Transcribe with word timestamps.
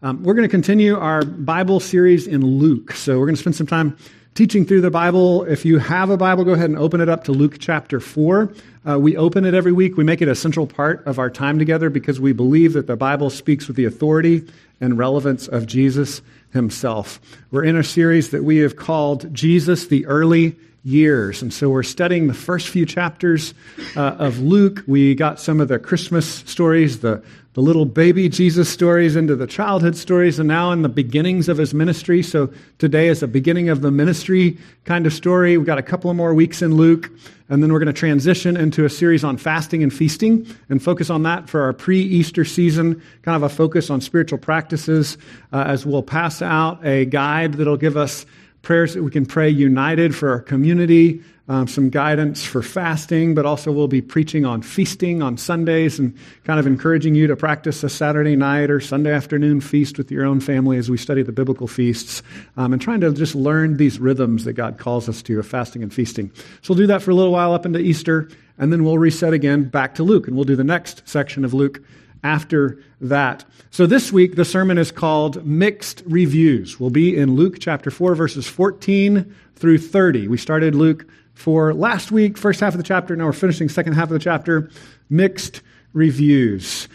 Um, 0.00 0.22
we're 0.22 0.34
going 0.34 0.46
to 0.46 0.50
continue 0.50 0.96
our 0.96 1.24
Bible 1.24 1.80
series 1.80 2.28
in 2.28 2.40
Luke. 2.40 2.92
So 2.92 3.18
we're 3.18 3.26
going 3.26 3.34
to 3.34 3.40
spend 3.40 3.56
some 3.56 3.66
time 3.66 3.96
teaching 4.34 4.64
through 4.64 4.80
the 4.80 4.92
Bible. 4.92 5.42
If 5.42 5.64
you 5.64 5.78
have 5.78 6.10
a 6.10 6.16
Bible, 6.16 6.44
go 6.44 6.52
ahead 6.52 6.70
and 6.70 6.78
open 6.78 7.00
it 7.00 7.08
up 7.08 7.24
to 7.24 7.32
Luke 7.32 7.56
chapter 7.58 7.98
4. 7.98 8.52
Uh, 8.88 8.98
we 9.00 9.16
open 9.16 9.44
it 9.44 9.54
every 9.54 9.72
week. 9.72 9.96
We 9.96 10.04
make 10.04 10.22
it 10.22 10.28
a 10.28 10.36
central 10.36 10.68
part 10.68 11.04
of 11.04 11.18
our 11.18 11.28
time 11.28 11.58
together 11.58 11.90
because 11.90 12.20
we 12.20 12.32
believe 12.32 12.74
that 12.74 12.86
the 12.86 12.94
Bible 12.94 13.28
speaks 13.28 13.66
with 13.66 13.76
the 13.76 13.86
authority 13.86 14.46
and 14.80 14.96
relevance 14.96 15.48
of 15.48 15.66
Jesus 15.66 16.22
himself. 16.52 17.18
We're 17.50 17.64
in 17.64 17.74
a 17.74 17.82
series 17.82 18.30
that 18.30 18.44
we 18.44 18.58
have 18.58 18.76
called 18.76 19.34
Jesus 19.34 19.88
the 19.88 20.06
Early 20.06 20.54
years. 20.88 21.42
And 21.42 21.52
so 21.52 21.68
we're 21.68 21.82
studying 21.82 22.26
the 22.26 22.34
first 22.34 22.68
few 22.68 22.86
chapters 22.86 23.52
uh, 23.94 24.16
of 24.18 24.40
Luke. 24.40 24.82
We 24.86 25.14
got 25.14 25.38
some 25.38 25.60
of 25.60 25.68
the 25.68 25.78
Christmas 25.78 26.26
stories, 26.26 27.00
the, 27.00 27.22
the 27.52 27.60
little 27.60 27.84
baby 27.84 28.28
Jesus 28.28 28.70
stories, 28.70 29.14
into 29.14 29.36
the 29.36 29.46
childhood 29.46 29.96
stories, 29.96 30.38
and 30.38 30.48
now 30.48 30.72
in 30.72 30.82
the 30.82 30.88
beginnings 30.88 31.48
of 31.48 31.58
his 31.58 31.74
ministry. 31.74 32.22
So 32.22 32.50
today 32.78 33.08
is 33.08 33.22
a 33.22 33.28
beginning 33.28 33.68
of 33.68 33.82
the 33.82 33.90
ministry 33.90 34.56
kind 34.84 35.06
of 35.06 35.12
story. 35.12 35.58
We've 35.58 35.66
got 35.66 35.78
a 35.78 35.82
couple 35.82 36.10
of 36.10 36.16
more 36.16 36.32
weeks 36.32 36.62
in 36.62 36.74
Luke. 36.74 37.10
And 37.50 37.62
then 37.62 37.72
we're 37.72 37.78
going 37.78 37.86
to 37.86 37.98
transition 37.98 38.58
into 38.58 38.84
a 38.84 38.90
series 38.90 39.24
on 39.24 39.38
fasting 39.38 39.82
and 39.82 39.92
feasting 39.92 40.46
and 40.68 40.82
focus 40.82 41.08
on 41.08 41.22
that 41.22 41.48
for 41.48 41.62
our 41.62 41.72
pre 41.72 41.98
Easter 41.98 42.44
season, 42.44 43.02
kind 43.22 43.36
of 43.36 43.42
a 43.42 43.48
focus 43.48 43.88
on 43.88 44.02
spiritual 44.02 44.38
practices, 44.38 45.16
uh, 45.50 45.64
as 45.66 45.86
we'll 45.86 46.02
pass 46.02 46.42
out 46.42 46.84
a 46.84 47.06
guide 47.06 47.54
that'll 47.54 47.78
give 47.78 47.96
us 47.96 48.26
prayers 48.62 48.94
that 48.94 49.02
we 49.02 49.10
can 49.10 49.26
pray 49.26 49.48
united 49.48 50.14
for 50.14 50.30
our 50.30 50.40
community, 50.40 51.22
um, 51.48 51.66
some 51.66 51.88
guidance 51.88 52.44
for 52.44 52.62
fasting, 52.62 53.34
but 53.34 53.46
also 53.46 53.72
we'll 53.72 53.88
be 53.88 54.02
preaching 54.02 54.44
on 54.44 54.60
feasting 54.60 55.22
on 55.22 55.38
Sundays 55.38 55.98
and 55.98 56.14
kind 56.44 56.60
of 56.60 56.66
encouraging 56.66 57.14
you 57.14 57.26
to 57.26 57.36
practice 57.36 57.82
a 57.82 57.88
Saturday 57.88 58.36
night 58.36 58.70
or 58.70 58.80
Sunday 58.80 59.12
afternoon 59.12 59.60
feast 59.60 59.96
with 59.96 60.10
your 60.10 60.26
own 60.26 60.40
family 60.40 60.76
as 60.76 60.90
we 60.90 60.98
study 60.98 61.22
the 61.22 61.32
biblical 61.32 61.66
feasts 61.66 62.22
um, 62.58 62.72
and 62.72 62.82
trying 62.82 63.00
to 63.00 63.10
just 63.12 63.34
learn 63.34 63.78
these 63.78 63.98
rhythms 63.98 64.44
that 64.44 64.52
God 64.52 64.78
calls 64.78 65.08
us 65.08 65.22
to 65.22 65.38
of 65.38 65.46
fasting 65.46 65.82
and 65.82 65.92
feasting. 65.92 66.30
So 66.60 66.74
we'll 66.74 66.78
do 66.78 66.86
that 66.88 67.00
for 67.00 67.12
a 67.12 67.14
little 67.14 67.32
while 67.32 67.54
up 67.54 67.64
into 67.64 67.78
Easter, 67.78 68.28
and 68.58 68.70
then 68.70 68.84
we'll 68.84 68.98
reset 68.98 69.32
again 69.32 69.64
back 69.64 69.94
to 69.94 70.02
Luke, 70.02 70.26
and 70.26 70.36
we'll 70.36 70.44
do 70.44 70.56
the 70.56 70.64
next 70.64 71.08
section 71.08 71.44
of 71.46 71.54
Luke 71.54 71.80
after 72.28 72.78
that. 73.00 73.42
So 73.70 73.86
this 73.86 74.12
week, 74.12 74.36
the 74.36 74.44
sermon 74.44 74.76
is 74.76 74.92
called 74.92 75.46
Mixed 75.46 76.02
Reviews. 76.04 76.78
We'll 76.78 76.90
be 76.90 77.16
in 77.16 77.36
Luke 77.36 77.56
chapter 77.58 77.90
4, 77.90 78.14
verses 78.14 78.46
14 78.46 79.34
through 79.56 79.78
30. 79.78 80.28
We 80.28 80.36
started 80.36 80.74
Luke 80.74 81.06
4 81.34 81.72
last 81.72 82.12
week, 82.12 82.36
first 82.36 82.60
half 82.60 82.74
of 82.74 82.78
the 82.78 82.84
chapter. 82.84 83.16
Now 83.16 83.24
we're 83.24 83.32
finishing 83.32 83.70
second 83.70 83.94
half 83.94 84.04
of 84.04 84.10
the 84.10 84.18
chapter. 84.18 84.70
Mixed 85.08 85.62
Reviews. 85.94 86.86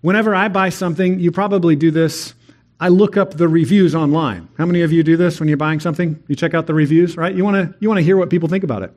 Whenever 0.00 0.34
I 0.34 0.48
buy 0.48 0.70
something, 0.70 1.20
you 1.20 1.30
probably 1.30 1.76
do 1.76 1.92
this. 1.92 2.34
I 2.80 2.88
look 2.88 3.16
up 3.16 3.34
the 3.34 3.46
reviews 3.46 3.94
online. 3.94 4.48
How 4.58 4.66
many 4.66 4.82
of 4.82 4.92
you 4.92 5.04
do 5.04 5.16
this 5.16 5.38
when 5.38 5.48
you're 5.48 5.56
buying 5.56 5.78
something? 5.78 6.20
You 6.26 6.34
check 6.34 6.52
out 6.52 6.66
the 6.66 6.74
reviews, 6.74 7.16
right? 7.16 7.32
You 7.32 7.44
want 7.44 7.56
to 7.56 7.78
you 7.78 7.88
want 7.88 7.98
to 7.98 8.02
hear 8.02 8.16
what 8.16 8.28
people 8.28 8.48
think 8.48 8.64
about 8.64 8.82
it. 8.82 8.92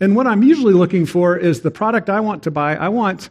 And 0.00 0.16
what 0.16 0.26
I'm 0.26 0.42
usually 0.42 0.72
looking 0.72 1.04
for 1.04 1.36
is 1.36 1.60
the 1.60 1.70
product 1.70 2.08
I 2.08 2.20
want 2.20 2.44
to 2.44 2.50
buy. 2.50 2.76
I 2.76 2.88
want 2.88 3.28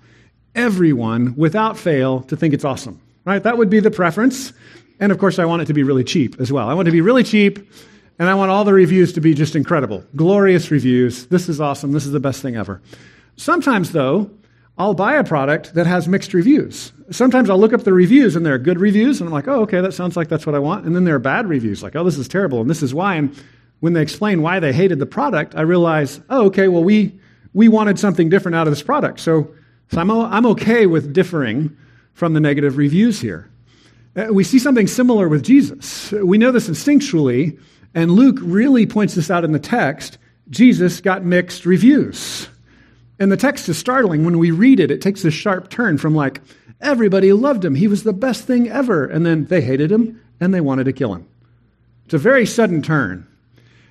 everyone, 0.58 1.36
without 1.38 1.78
fail, 1.78 2.22
to 2.24 2.36
think 2.36 2.54
it's 2.54 2.66
awesome. 2.66 3.00
Right? 3.24 3.42
That 3.42 3.58
would 3.58 3.70
be 3.70 3.80
the 3.80 3.92
preference. 3.92 4.54
And 5.00 5.12
of 5.12 5.20
course, 5.20 5.38
I 5.38 5.46
want 5.46 5.62
it 5.62 5.66
to 5.66 5.74
be 5.74 5.84
really 5.84 6.04
cheap 6.04 6.40
as 6.40 6.52
well. 6.52 6.68
I 6.68 6.74
want 6.74 6.88
it 6.88 6.92
to 6.92 6.96
be 6.96 7.02
really 7.02 7.24
cheap, 7.24 7.60
and 8.18 8.28
I 8.28 8.36
want 8.36 8.52
all 8.52 8.64
the 8.64 8.74
reviews 8.74 9.14
to 9.14 9.22
be 9.22 9.34
just 9.34 9.56
incredible. 9.56 10.04
Glorious 10.16 10.72
reviews. 10.72 11.28
This 11.28 11.48
is 11.48 11.62
awesome. 11.62 11.92
This 11.92 12.06
is 12.06 12.12
the 12.12 12.20
best 12.20 12.42
thing 12.42 12.56
ever. 12.56 12.82
Sometimes, 13.36 13.92
though, 13.92 14.32
I'll 14.78 14.94
buy 14.94 15.16
a 15.16 15.24
product 15.24 15.74
that 15.74 15.88
has 15.88 16.08
mixed 16.08 16.34
reviews. 16.34 16.94
Sometimes 17.10 17.50
I'll 17.50 17.60
look 17.60 17.74
up 17.74 17.84
the 17.84 17.94
reviews 17.94 18.36
and 18.36 18.46
there 18.46 18.54
are 18.54 18.60
good 18.60 18.80
reviews, 18.80 19.20
and 19.20 19.28
I'm 19.28 19.34
like, 19.34 19.48
oh, 19.48 19.62
okay, 19.62 19.82
that 19.82 19.94
sounds 19.94 20.16
like 20.16 20.30
that's 20.30 20.46
what 20.46 20.56
I 20.56 20.60
want. 20.60 20.86
And 20.86 20.96
then 20.96 21.04
there 21.04 21.16
are 21.16 21.20
bad 21.20 21.48
reviews, 21.48 21.84
like, 21.84 21.96
oh, 21.96 22.04
this 22.04 22.18
is 22.18 22.28
terrible, 22.28 22.62
and 22.62 22.70
this 22.70 22.84
is 22.84 22.94
why. 22.94 23.16
And 23.16 23.36
when 23.80 23.94
they 23.94 24.02
explain 24.02 24.42
why 24.42 24.60
they 24.60 24.74
hated 24.74 25.00
the 25.00 25.06
product, 25.06 25.56
I 25.56 25.62
realize, 25.62 26.20
oh, 26.30 26.46
okay, 26.46 26.68
well, 26.68 26.84
we, 26.84 27.20
we 27.54 27.68
wanted 27.68 28.00
something 28.00 28.30
different 28.30 28.56
out 28.56 28.68
of 28.68 28.72
this 28.72 28.84
product. 28.84 29.20
So 29.20 29.52
so 29.92 30.02
I'm, 30.02 30.12
I'm 30.12 30.46
okay 30.48 30.86
with 30.86 31.14
differing 31.14 31.76
from 32.14 32.34
the 32.34 32.40
negative 32.40 32.78
reviews 32.78 33.22
here. 33.22 33.50
Uh, 34.16 34.28
we 34.32 34.44
see 34.44 34.60
something 34.60 34.88
similar 34.88 35.30
with 35.30 35.44
Jesus. 35.44 36.12
We 36.12 36.38
know 36.38 36.52
this 36.52 36.68
instinctually, 36.68 37.60
and 37.94 38.12
Luke 38.12 38.38
really 38.42 38.86
points 38.86 39.16
this 39.16 39.30
out 39.30 39.44
in 39.44 39.52
the 39.52 39.60
text. 39.60 40.18
Jesus 40.50 41.02
got 41.02 41.24
mixed 41.24 41.66
reviews. 41.66 42.50
And 43.20 43.32
the 43.32 43.38
text 43.38 43.68
is 43.70 43.78
startling. 43.78 44.26
When 44.26 44.38
we 44.38 44.52
read 44.52 44.80
it, 44.80 44.92
it 44.92 45.02
takes 45.02 45.24
a 45.26 45.32
sharp 45.32 45.70
turn 45.70 45.98
from 45.98 46.16
like, 46.16 46.42
everybody 46.82 47.34
loved 47.34 47.66
him, 47.66 47.76
he 47.76 47.88
was 47.88 48.04
the 48.04 48.14
best 48.14 48.46
thing 48.46 48.70
ever, 48.70 49.06
and 49.06 49.26
then 49.26 49.46
they 49.46 49.62
hated 49.62 49.92
him 49.92 50.22
and 50.40 50.54
they 50.54 50.62
wanted 50.62 50.86
to 50.86 50.94
kill 50.94 51.14
him. 51.14 51.28
It's 52.06 52.14
a 52.14 52.20
very 52.20 52.46
sudden 52.46 52.82
turn. 52.82 53.28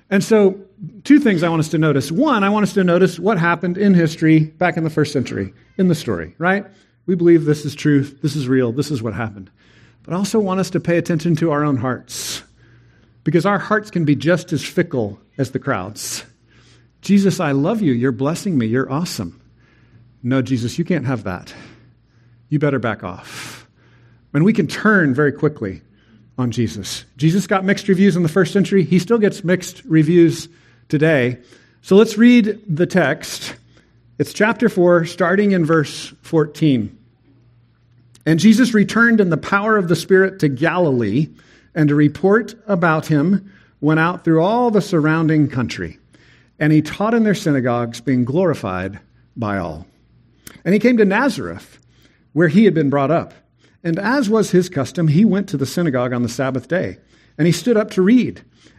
And 0.09 0.23
so, 0.23 0.59
two 1.03 1.19
things 1.19 1.43
I 1.43 1.49
want 1.49 1.59
us 1.61 1.69
to 1.69 1.77
notice. 1.77 2.11
One, 2.11 2.43
I 2.43 2.49
want 2.49 2.63
us 2.63 2.73
to 2.73 2.83
notice 2.83 3.19
what 3.19 3.37
happened 3.37 3.77
in 3.77 3.93
history 3.93 4.39
back 4.39 4.77
in 4.77 4.83
the 4.83 4.89
first 4.89 5.13
century 5.13 5.53
in 5.77 5.87
the 5.87 5.95
story, 5.95 6.35
right? 6.37 6.65
We 7.05 7.15
believe 7.15 7.45
this 7.45 7.65
is 7.65 7.75
truth, 7.75 8.19
this 8.21 8.35
is 8.35 8.47
real, 8.47 8.71
this 8.71 8.91
is 8.91 9.01
what 9.01 9.13
happened. 9.13 9.49
But 10.03 10.13
I 10.13 10.17
also 10.17 10.39
want 10.39 10.59
us 10.59 10.69
to 10.71 10.79
pay 10.79 10.97
attention 10.97 11.35
to 11.37 11.51
our 11.51 11.63
own 11.63 11.77
hearts 11.77 12.43
because 13.23 13.45
our 13.45 13.59
hearts 13.59 13.91
can 13.91 14.05
be 14.05 14.15
just 14.15 14.53
as 14.53 14.63
fickle 14.63 15.19
as 15.37 15.51
the 15.51 15.59
crowds. 15.59 16.23
Jesus, 17.01 17.39
I 17.39 17.51
love 17.51 17.81
you. 17.81 17.93
You're 17.93 18.11
blessing 18.11 18.57
me. 18.57 18.67
You're 18.67 18.91
awesome. 18.91 19.41
No, 20.23 20.41
Jesus, 20.41 20.77
you 20.79 20.85
can't 20.85 21.05
have 21.05 21.23
that. 21.23 21.53
You 22.49 22.59
better 22.59 22.79
back 22.79 23.03
off. 23.03 23.67
And 24.33 24.45
we 24.45 24.53
can 24.53 24.67
turn 24.67 25.13
very 25.13 25.31
quickly 25.31 25.81
on 26.37 26.51
Jesus. 26.51 27.05
Jesus 27.17 27.47
got 27.47 27.65
mixed 27.65 27.87
reviews 27.87 28.15
in 28.15 28.23
the 28.23 28.29
first 28.29 28.53
century. 28.53 28.83
He 28.83 28.99
still 28.99 29.17
gets 29.17 29.43
mixed 29.43 29.83
reviews 29.85 30.47
today. 30.89 31.39
So 31.81 31.95
let's 31.95 32.17
read 32.17 32.61
the 32.67 32.85
text 32.85 33.55
it's 34.19 34.33
chapter 34.33 34.67
4, 34.67 35.05
starting 35.05 35.51
in 35.51 35.63
verse 35.63 36.11
14. 36.23 36.97
And 38.25 38.39
Jesus 38.39 38.73
returned 38.73 39.21
in 39.21 39.29
the 39.29 39.37
power 39.37 39.77
of 39.77 39.89
the 39.89 39.95
Spirit 39.95 40.39
to 40.39 40.49
Galilee, 40.49 41.29
and 41.75 41.91
a 41.91 41.95
report 41.95 42.55
about 42.65 43.05
him 43.05 43.53
went 43.79 43.99
out 43.99 44.23
through 44.23 44.41
all 44.41 44.71
the 44.71 44.81
surrounding 44.81 45.47
country. 45.47 45.99
And 46.59 46.73
he 46.73 46.81
taught 46.81 47.13
in 47.13 47.25
their 47.25 47.35
synagogues, 47.35 48.01
being 48.01 48.25
glorified 48.25 48.99
by 49.35 49.59
all. 49.59 49.85
And 50.65 50.73
he 50.73 50.79
came 50.79 50.97
to 50.97 51.05
Nazareth, 51.05 51.79
where 52.33 52.47
he 52.47 52.65
had 52.65 52.73
been 52.73 52.89
brought 52.89 53.11
up. 53.11 53.35
And 53.83 53.99
as 53.99 54.31
was 54.31 54.49
his 54.49 54.67
custom, 54.67 55.07
he 55.07 55.25
went 55.25 55.47
to 55.49 55.57
the 55.57 55.67
synagogue 55.67 56.11
on 56.11 56.23
the 56.23 56.29
Sabbath 56.29 56.67
day. 56.67 56.97
And 57.37 57.45
he 57.45 57.53
stood 57.53 57.77
up 57.77 57.91
to 57.91 58.01
read. 58.01 58.41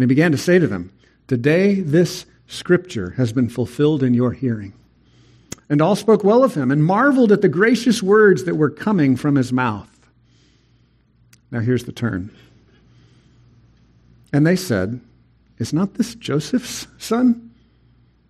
And 0.00 0.10
he 0.10 0.14
began 0.14 0.32
to 0.32 0.38
say 0.38 0.58
to 0.58 0.66
them, 0.66 0.90
Today 1.28 1.74
this 1.82 2.24
scripture 2.46 3.10
has 3.18 3.34
been 3.34 3.50
fulfilled 3.50 4.02
in 4.02 4.14
your 4.14 4.32
hearing. 4.32 4.72
And 5.68 5.82
all 5.82 5.94
spoke 5.94 6.24
well 6.24 6.42
of 6.42 6.54
him 6.54 6.70
and 6.70 6.82
marveled 6.82 7.32
at 7.32 7.42
the 7.42 7.50
gracious 7.50 8.02
words 8.02 8.44
that 8.44 8.54
were 8.54 8.70
coming 8.70 9.14
from 9.14 9.34
his 9.34 9.52
mouth. 9.52 9.90
Now 11.50 11.60
here's 11.60 11.84
the 11.84 11.92
turn. 11.92 12.34
And 14.32 14.46
they 14.46 14.56
said, 14.56 15.02
Is 15.58 15.74
not 15.74 15.92
this 15.92 16.14
Joseph's 16.14 16.86
son? 16.96 17.50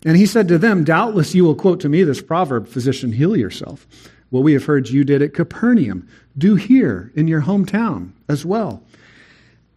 And 0.05 0.17
he 0.17 0.27
said 0.27 0.49
to 0.49 0.59
them, 0.59 0.83
Doubtless 0.83 1.37
you 1.37 1.45
will 1.45 1.55
quote 1.55 1.79
to 1.83 1.89
me 1.89 2.03
this 2.03 2.21
proverb, 2.21 2.67
Physician, 2.67 3.13
heal 3.13 3.37
yourself. 3.37 3.87
What 4.31 4.43
we 4.43 4.55
have 4.55 4.65
heard 4.65 4.89
you 4.89 5.05
did 5.05 5.23
at 5.23 5.35
Capernaum, 5.35 6.09
do 6.37 6.57
here 6.57 7.13
in 7.15 7.29
your 7.29 7.43
hometown 7.43 8.11
as 8.29 8.45
well. 8.45 8.83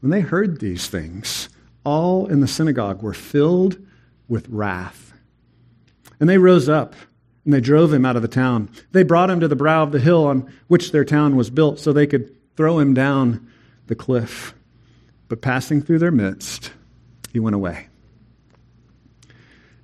when 0.00 0.10
they 0.10 0.20
heard 0.20 0.60
these 0.60 0.88
things, 0.88 1.48
all 1.84 2.26
in 2.26 2.40
the 2.40 2.48
synagogue 2.48 3.02
were 3.02 3.14
filled 3.14 3.78
with 4.28 4.48
wrath. 4.48 5.12
And 6.18 6.28
they 6.28 6.38
rose 6.38 6.68
up 6.68 6.94
and 7.44 7.54
they 7.54 7.60
drove 7.60 7.92
him 7.92 8.04
out 8.04 8.16
of 8.16 8.22
the 8.22 8.28
town. 8.28 8.68
They 8.92 9.02
brought 9.02 9.30
him 9.30 9.40
to 9.40 9.48
the 9.48 9.56
brow 9.56 9.82
of 9.82 9.92
the 9.92 9.98
hill 9.98 10.26
on 10.26 10.52
which 10.68 10.92
their 10.92 11.04
town 11.04 11.36
was 11.36 11.50
built 11.50 11.78
so 11.78 11.92
they 11.92 12.06
could 12.06 12.36
throw 12.56 12.78
him 12.78 12.94
down 12.94 13.50
the 13.86 13.94
cliff. 13.94 14.54
But 15.28 15.42
passing 15.42 15.80
through 15.82 15.98
their 15.98 16.10
midst, 16.10 16.72
he 17.32 17.40
went 17.40 17.56
away. 17.56 17.86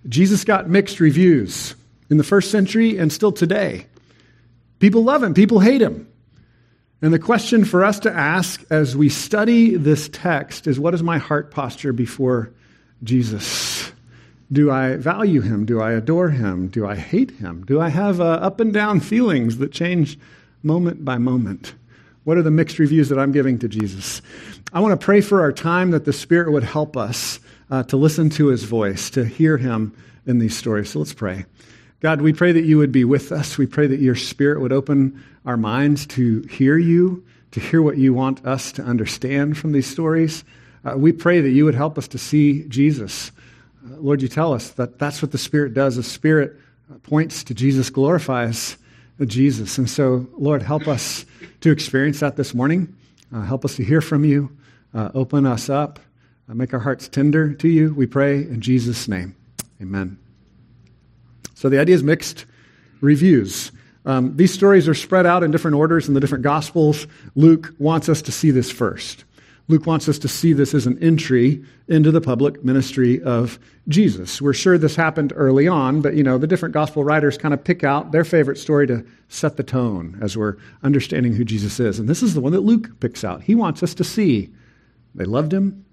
Jesus 0.09 0.45
got 0.45 0.69
mixed 0.69 1.01
reviews 1.01 1.75
in 2.11 2.17
the 2.17 2.25
first 2.25 2.51
century 2.51 2.99
and 2.99 3.13
still 3.13 3.33
today. 3.33 3.87
People 4.79 5.05
love 5.05 5.23
him, 5.23 5.35
people 5.35 5.61
hate 5.61 5.81
him. 5.81 6.09
And 7.07 7.15
the 7.15 7.21
question 7.21 7.65
for 7.65 7.85
us 7.85 8.01
to 8.01 8.13
ask 8.13 8.65
as 8.69 8.97
we 8.97 9.11
study 9.11 9.77
this 9.77 10.09
text 10.09 10.67
is 10.67 10.81
what 10.81 10.93
is 10.93 11.05
my 11.05 11.19
heart 11.19 11.53
posture 11.53 11.93
before 11.93 12.51
Jesus? 13.05 13.93
Do 14.51 14.73
I 14.73 14.97
value 14.97 15.41
him? 15.41 15.67
Do 15.67 15.81
I 15.81 15.93
adore 15.93 16.31
him? 16.31 16.67
Do 16.67 16.85
I 16.85 16.97
hate 16.97 17.31
him? 17.31 17.65
Do 17.65 17.81
I 17.81 17.91
have 17.91 18.21
uh, 18.21 18.25
up 18.25 18.59
and 18.59 18.73
down 18.73 18.99
feelings 18.99 19.59
that 19.59 19.71
change 19.71 20.19
moment 20.65 21.05
by 21.05 21.17
moment? 21.17 21.77
What 22.25 22.39
are 22.39 22.43
the 22.43 22.51
mixed 22.51 22.81
reviews 22.81 23.09
that 23.11 23.21
I'm 23.21 23.31
giving 23.31 23.61
to 23.61 23.69
Jesus? 23.69 24.21
I 24.73 24.81
want 24.81 25.01
to 25.01 25.05
pray 25.05 25.21
for 25.21 25.43
our 25.43 25.53
time 25.53 25.93
that 25.93 26.07
the 26.07 26.13
Spirit 26.13 26.51
would 26.51 26.65
help 26.65 26.97
us 26.97 27.39
uh, 27.71 27.85
to 27.85 27.97
listen 27.97 28.31
to 28.31 28.49
his 28.49 28.65
voice, 28.65 29.11
to 29.11 29.25
hear 29.25 29.57
him 29.59 29.97
in 30.27 30.41
these 30.41 30.57
stories. 30.57 30.91
So 30.91 30.99
let's 30.99 31.15
pray. 31.15 31.45
God, 32.01 32.21
we 32.21 32.33
pray 32.33 32.53
that 32.53 32.65
you 32.65 32.79
would 32.79 32.93
be 32.93 33.05
with 33.05 33.33
us. 33.33 33.57
We 33.57 33.67
pray 33.67 33.87
that 33.87 34.01
your 34.01 34.15
Spirit 34.15 34.61
would 34.61 34.73
open 34.73 35.23
our 35.47 35.57
minds 35.57 36.07
to 36.09 36.43
hear 36.43 36.77
you, 36.77 37.25
to 37.53 37.61
hear 37.61 37.81
what 37.81 37.97
you 37.97 38.13
want 38.13 38.45
us 38.45 38.73
to 38.73 38.83
understand 38.83 39.57
from 39.57 39.73
these 39.73 39.87
stories. 39.87 40.45
Uh, 40.85 40.97
we 40.97 41.13
pray 41.13 41.41
that 41.41 41.51
you 41.51 41.65
would 41.65 41.75
help 41.75 41.97
us 41.97 42.07
to 42.09 42.19
see 42.19 42.65
Jesus. 42.65 43.33
Uh, 43.85 43.97
Lord, 43.97 44.21
you 44.21 44.29
tell 44.29 44.53
us 44.53 44.71
that 44.71 44.99
that's 44.99 45.23
what 45.23 45.33
the 45.33 45.39
Spirit 45.39 45.73
does. 45.73 45.97
The 45.97 46.03
Spirit 46.03 46.57
points 47.03 47.43
to 47.45 47.55
Jesus, 47.55 47.91
glorifies 47.91 48.77
Jesus. 49.25 49.79
And 49.79 49.89
so, 49.89 50.27
Lord, 50.37 50.63
help 50.63 50.87
us 50.87 51.25
to 51.63 51.71
experience 51.71 52.21
that 52.21 52.37
this 52.37 52.55
morning. 52.55 52.95
Uh, 53.33 53.43
help 53.43 53.65
us 53.65 53.77
to 53.77 53.85
hear 53.85 54.01
from 54.01 54.25
you. 54.25 54.55
Uh, 54.95 55.11
open 55.15 55.47
us 55.47 55.69
up. 55.69 55.99
Uh, 56.49 56.55
make 56.55 56.75
our 56.75 56.81
hearts 56.81 57.09
tender 57.09 57.55
to 57.55 57.69
you. 57.69 57.95
We 57.95 58.07
pray 58.07 58.39
in 58.39 58.61
Jesus' 58.61 59.09
name. 59.09 59.35
Amen. 59.81 60.19
So 61.57 61.71
the 61.71 61.81
idea 61.81 61.95
is 61.95 62.03
mixed 62.03 62.45
reviews. 63.01 63.73
Um, 64.05 64.37
these 64.37 64.53
stories 64.53 64.87
are 64.89 64.95
spread 64.95 65.27
out 65.27 65.43
in 65.43 65.51
different 65.51 65.77
orders 65.77 66.07
in 66.07 66.15
the 66.15 66.21
different 66.21 66.45
Gospels. 66.45 67.07
Luke 67.35 67.75
wants 67.79 68.09
us 68.09 68.23
to 68.23 68.33
see 68.33 68.51
this 68.51 68.71
first. 68.71 69.25
Luke 69.69 69.87
wants 69.87 70.09
us 70.09 70.19
to 70.21 70.29
see 70.29 70.53
this 70.53 70.75
as 70.75 70.87
an 70.87 71.03
entry 71.03 71.65
into 71.89 72.13
the 72.13 72.21
public 72.21 72.63
ministry 72.63 73.21
of 73.23 73.59
Jesus. 73.89 74.41
We're 74.41 74.53
sure 74.53 74.79
this 74.79 74.95
happened 74.95 75.33
early 75.35 75.67
on, 75.67 76.03
but 76.03 76.15
you 76.15 76.23
know, 76.23 76.39
the 76.39 76.47
different 76.47 76.75
gospel 76.75 77.03
writers 77.03 77.39
kind 77.39 77.55
of 77.55 77.65
pick 77.65 77.83
out 77.83 78.13
their 78.13 78.25
favorite 78.25 78.59
story 78.59 78.87
to 78.87 79.05
set 79.29 79.57
the 79.57 79.65
tone 79.65 80.19
as 80.21 80.37
we're 80.37 80.57
understanding 80.85 81.33
who 81.33 81.45
Jesus 81.45 81.81
is. 81.81 81.99
And 81.99 82.09
this 82.09 82.23
is 82.23 82.35
the 82.35 82.41
one 82.41 82.53
that 82.53 82.61
Luke 82.61 83.01
picks 83.01 83.25
out. 83.25 83.43
He 83.43 83.55
wants 83.55 83.83
us 83.83 83.95
to 83.95 84.05
see 84.05 84.51
they 85.15 85.25
loved 85.25 85.53
him 85.53 85.85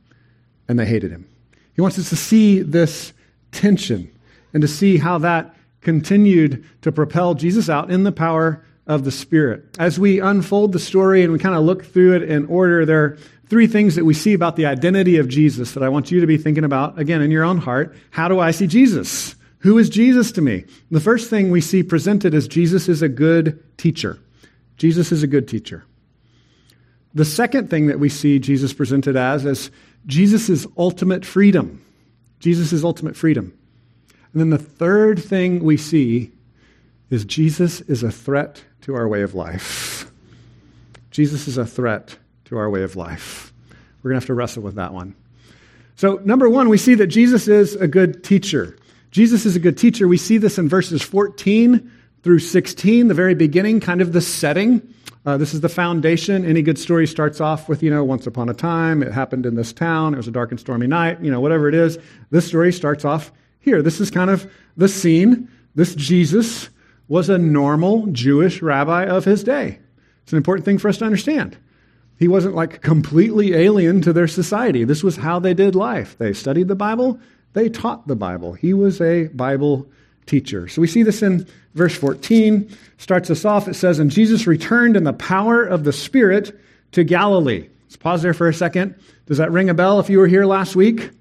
and 0.67 0.77
they 0.77 0.85
hated 0.85 1.09
him. 1.09 1.27
He 1.73 1.81
wants 1.81 1.97
us 1.97 2.09
to 2.09 2.15
see 2.17 2.61
this 2.61 3.13
tension 3.51 4.11
and 4.53 4.61
to 4.61 4.67
see 4.67 4.97
how 4.97 5.17
that 5.19 5.55
continued 5.81 6.65
to 6.81 6.91
propel 6.91 7.33
Jesus 7.33 7.69
out 7.69 7.91
in 7.91 8.03
the 8.03 8.11
power 8.11 8.63
of 8.85 9.03
the 9.03 9.11
Spirit. 9.11 9.65
As 9.79 9.99
we 9.99 10.19
unfold 10.19 10.71
the 10.71 10.79
story 10.79 11.23
and 11.23 11.31
we 11.31 11.39
kind 11.39 11.55
of 11.55 11.63
look 11.63 11.85
through 11.85 12.15
it 12.15 12.23
in 12.23 12.45
order, 12.45 12.85
there 12.85 13.03
are 13.03 13.17
three 13.47 13.67
things 13.67 13.95
that 13.95 14.05
we 14.05 14.13
see 14.13 14.33
about 14.33 14.55
the 14.55 14.65
identity 14.65 15.17
of 15.17 15.27
Jesus 15.27 15.73
that 15.73 15.83
I 15.83 15.89
want 15.89 16.11
you 16.11 16.21
to 16.21 16.27
be 16.27 16.37
thinking 16.37 16.63
about, 16.63 16.99
again, 16.99 17.21
in 17.21 17.31
your 17.31 17.43
own 17.43 17.57
heart. 17.57 17.95
How 18.11 18.27
do 18.27 18.39
I 18.39 18.51
see 18.51 18.67
Jesus? 18.67 19.35
Who 19.59 19.77
is 19.77 19.89
Jesus 19.89 20.31
to 20.33 20.41
me? 20.41 20.65
The 20.91 20.99
first 20.99 21.29
thing 21.29 21.49
we 21.49 21.61
see 21.61 21.83
presented 21.83 22.33
is 22.33 22.47
Jesus 22.47 22.89
is 22.89 23.01
a 23.01 23.09
good 23.09 23.63
teacher. 23.77 24.19
Jesus 24.77 25.11
is 25.11 25.23
a 25.23 25.27
good 25.27 25.47
teacher. 25.47 25.85
The 27.13 27.25
second 27.25 27.69
thing 27.69 27.87
that 27.87 27.99
we 27.99 28.09
see 28.09 28.39
Jesus 28.39 28.73
presented 28.73 29.15
as 29.15 29.45
is 29.45 29.71
Jesus' 30.05 30.67
ultimate 30.77 31.25
freedom. 31.25 31.85
Jesus' 32.39 32.83
ultimate 32.83 33.15
freedom. 33.15 33.57
And 34.33 34.41
then 34.41 34.49
the 34.49 34.57
third 34.57 35.23
thing 35.23 35.63
we 35.63 35.77
see 35.77 36.31
is 37.09 37.23
Jesus 37.23 37.81
is 37.81 38.01
a 38.01 38.11
threat 38.11 38.63
to 38.81 38.95
our 38.95 39.07
way 39.07 39.21
of 39.21 39.35
life. 39.35 40.11
Jesus 41.11 41.47
is 41.47 41.57
a 41.57 41.65
threat 41.65 42.17
to 42.45 42.57
our 42.57 42.69
way 42.69 42.81
of 42.81 42.95
life. 42.95 43.53
We're 44.01 44.09
going 44.09 44.19
to 44.19 44.23
have 44.23 44.27
to 44.27 44.33
wrestle 44.33 44.63
with 44.63 44.75
that 44.75 44.93
one. 44.93 45.15
So, 45.95 46.19
number 46.25 46.49
one, 46.49 46.69
we 46.69 46.79
see 46.79 46.95
that 46.95 47.07
Jesus 47.07 47.47
is 47.47 47.75
a 47.75 47.87
good 47.87 48.23
teacher. 48.23 48.75
Jesus 49.11 49.45
is 49.45 49.55
a 49.55 49.59
good 49.59 49.77
teacher. 49.77 50.07
We 50.07 50.17
see 50.17 50.39
this 50.39 50.57
in 50.57 50.67
verses 50.67 51.03
14 51.03 51.91
through 52.23 52.39
16, 52.39 53.09
the 53.09 53.13
very 53.13 53.35
beginning, 53.35 53.79
kind 53.79 54.01
of 54.01 54.11
the 54.11 54.21
setting. 54.21 54.81
Uh, 55.25 55.37
this 55.37 55.53
is 55.53 55.61
the 55.61 55.69
foundation. 55.69 56.45
Any 56.45 56.63
good 56.63 56.79
story 56.79 57.05
starts 57.05 57.39
off 57.39 57.69
with, 57.69 57.83
you 57.83 57.91
know, 57.91 58.03
once 58.03 58.25
upon 58.25 58.49
a 58.49 58.53
time, 58.53 59.03
it 59.03 59.11
happened 59.11 59.45
in 59.45 59.55
this 59.55 59.71
town, 59.71 60.15
it 60.15 60.17
was 60.17 60.27
a 60.27 60.31
dark 60.31 60.49
and 60.49 60.59
stormy 60.59 60.87
night, 60.87 61.21
you 61.21 61.29
know, 61.29 61.39
whatever 61.39 61.69
it 61.69 61.75
is. 61.75 61.99
This 62.31 62.47
story 62.47 62.73
starts 62.73 63.05
off 63.05 63.31
here. 63.63 63.81
This 63.81 63.99
is 63.99 64.11
kind 64.11 64.29
of 64.29 64.49
the 64.77 64.87
scene. 64.87 65.49
This 65.73 65.95
Jesus 65.95 66.69
was 67.07 67.29
a 67.29 67.37
normal 67.37 68.07
Jewish 68.07 68.61
rabbi 68.61 69.05
of 69.05 69.25
his 69.25 69.43
day. 69.43 69.79
It's 70.23 70.33
an 70.33 70.37
important 70.37 70.65
thing 70.65 70.77
for 70.77 70.89
us 70.89 70.97
to 70.97 71.05
understand. 71.05 71.57
He 72.19 72.27
wasn't 72.27 72.55
like 72.55 72.81
completely 72.81 73.53
alien 73.53 74.01
to 74.01 74.13
their 74.13 74.27
society. 74.27 74.83
This 74.83 75.03
was 75.03 75.17
how 75.17 75.39
they 75.39 75.53
did 75.53 75.75
life. 75.75 76.17
They 76.17 76.33
studied 76.33 76.67
the 76.67 76.75
Bible, 76.75 77.19
they 77.53 77.69
taught 77.69 78.07
the 78.07 78.15
Bible. 78.15 78.53
He 78.53 78.73
was 78.73 79.01
a 79.01 79.27
Bible 79.27 79.89
teacher. 80.25 80.67
So 80.67 80.81
we 80.81 80.87
see 80.87 81.03
this 81.03 81.21
in 81.21 81.47
verse 81.73 81.95
14. 81.95 82.69
Starts 82.97 83.29
us 83.29 83.45
off. 83.45 83.67
It 83.67 83.75
says, 83.75 83.99
And 83.99 84.09
Jesus 84.09 84.47
returned 84.47 84.95
in 84.95 85.03
the 85.03 85.13
power 85.13 85.63
of 85.63 85.83
the 85.83 85.93
Spirit 85.93 86.57
to 86.93 87.03
Galilee. 87.03 87.69
Let's 87.83 87.97
pause 87.97 88.21
there 88.21 88.33
for 88.33 88.47
a 88.47 88.53
second. 88.53 88.95
Does 89.25 89.37
that 89.37 89.51
ring 89.51 89.69
a 89.69 89.73
bell 89.73 89.99
if 89.99 90.09
you 90.09 90.19
were 90.19 90.27
here 90.27 90.45
last 90.45 90.75
week? 90.75 91.11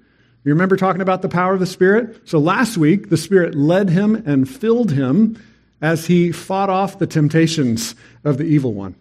You 0.43 0.51
remember 0.51 0.75
talking 0.75 1.01
about 1.01 1.21
the 1.21 1.29
power 1.29 1.53
of 1.53 1.59
the 1.59 1.65
Spirit? 1.65 2.27
So 2.27 2.37
last 2.37 2.77
week, 2.77 3.09
the 3.09 3.17
Spirit 3.17 3.55
led 3.55 3.89
him 3.89 4.15
and 4.25 4.49
filled 4.49 4.91
him 4.91 5.41
as 5.81 6.05
he 6.05 6.31
fought 6.31 6.69
off 6.69 6.99
the 6.99 7.07
temptations 7.07 7.95
of 8.23 8.37
the 8.37 8.43
evil 8.43 8.73
one. 8.73 8.95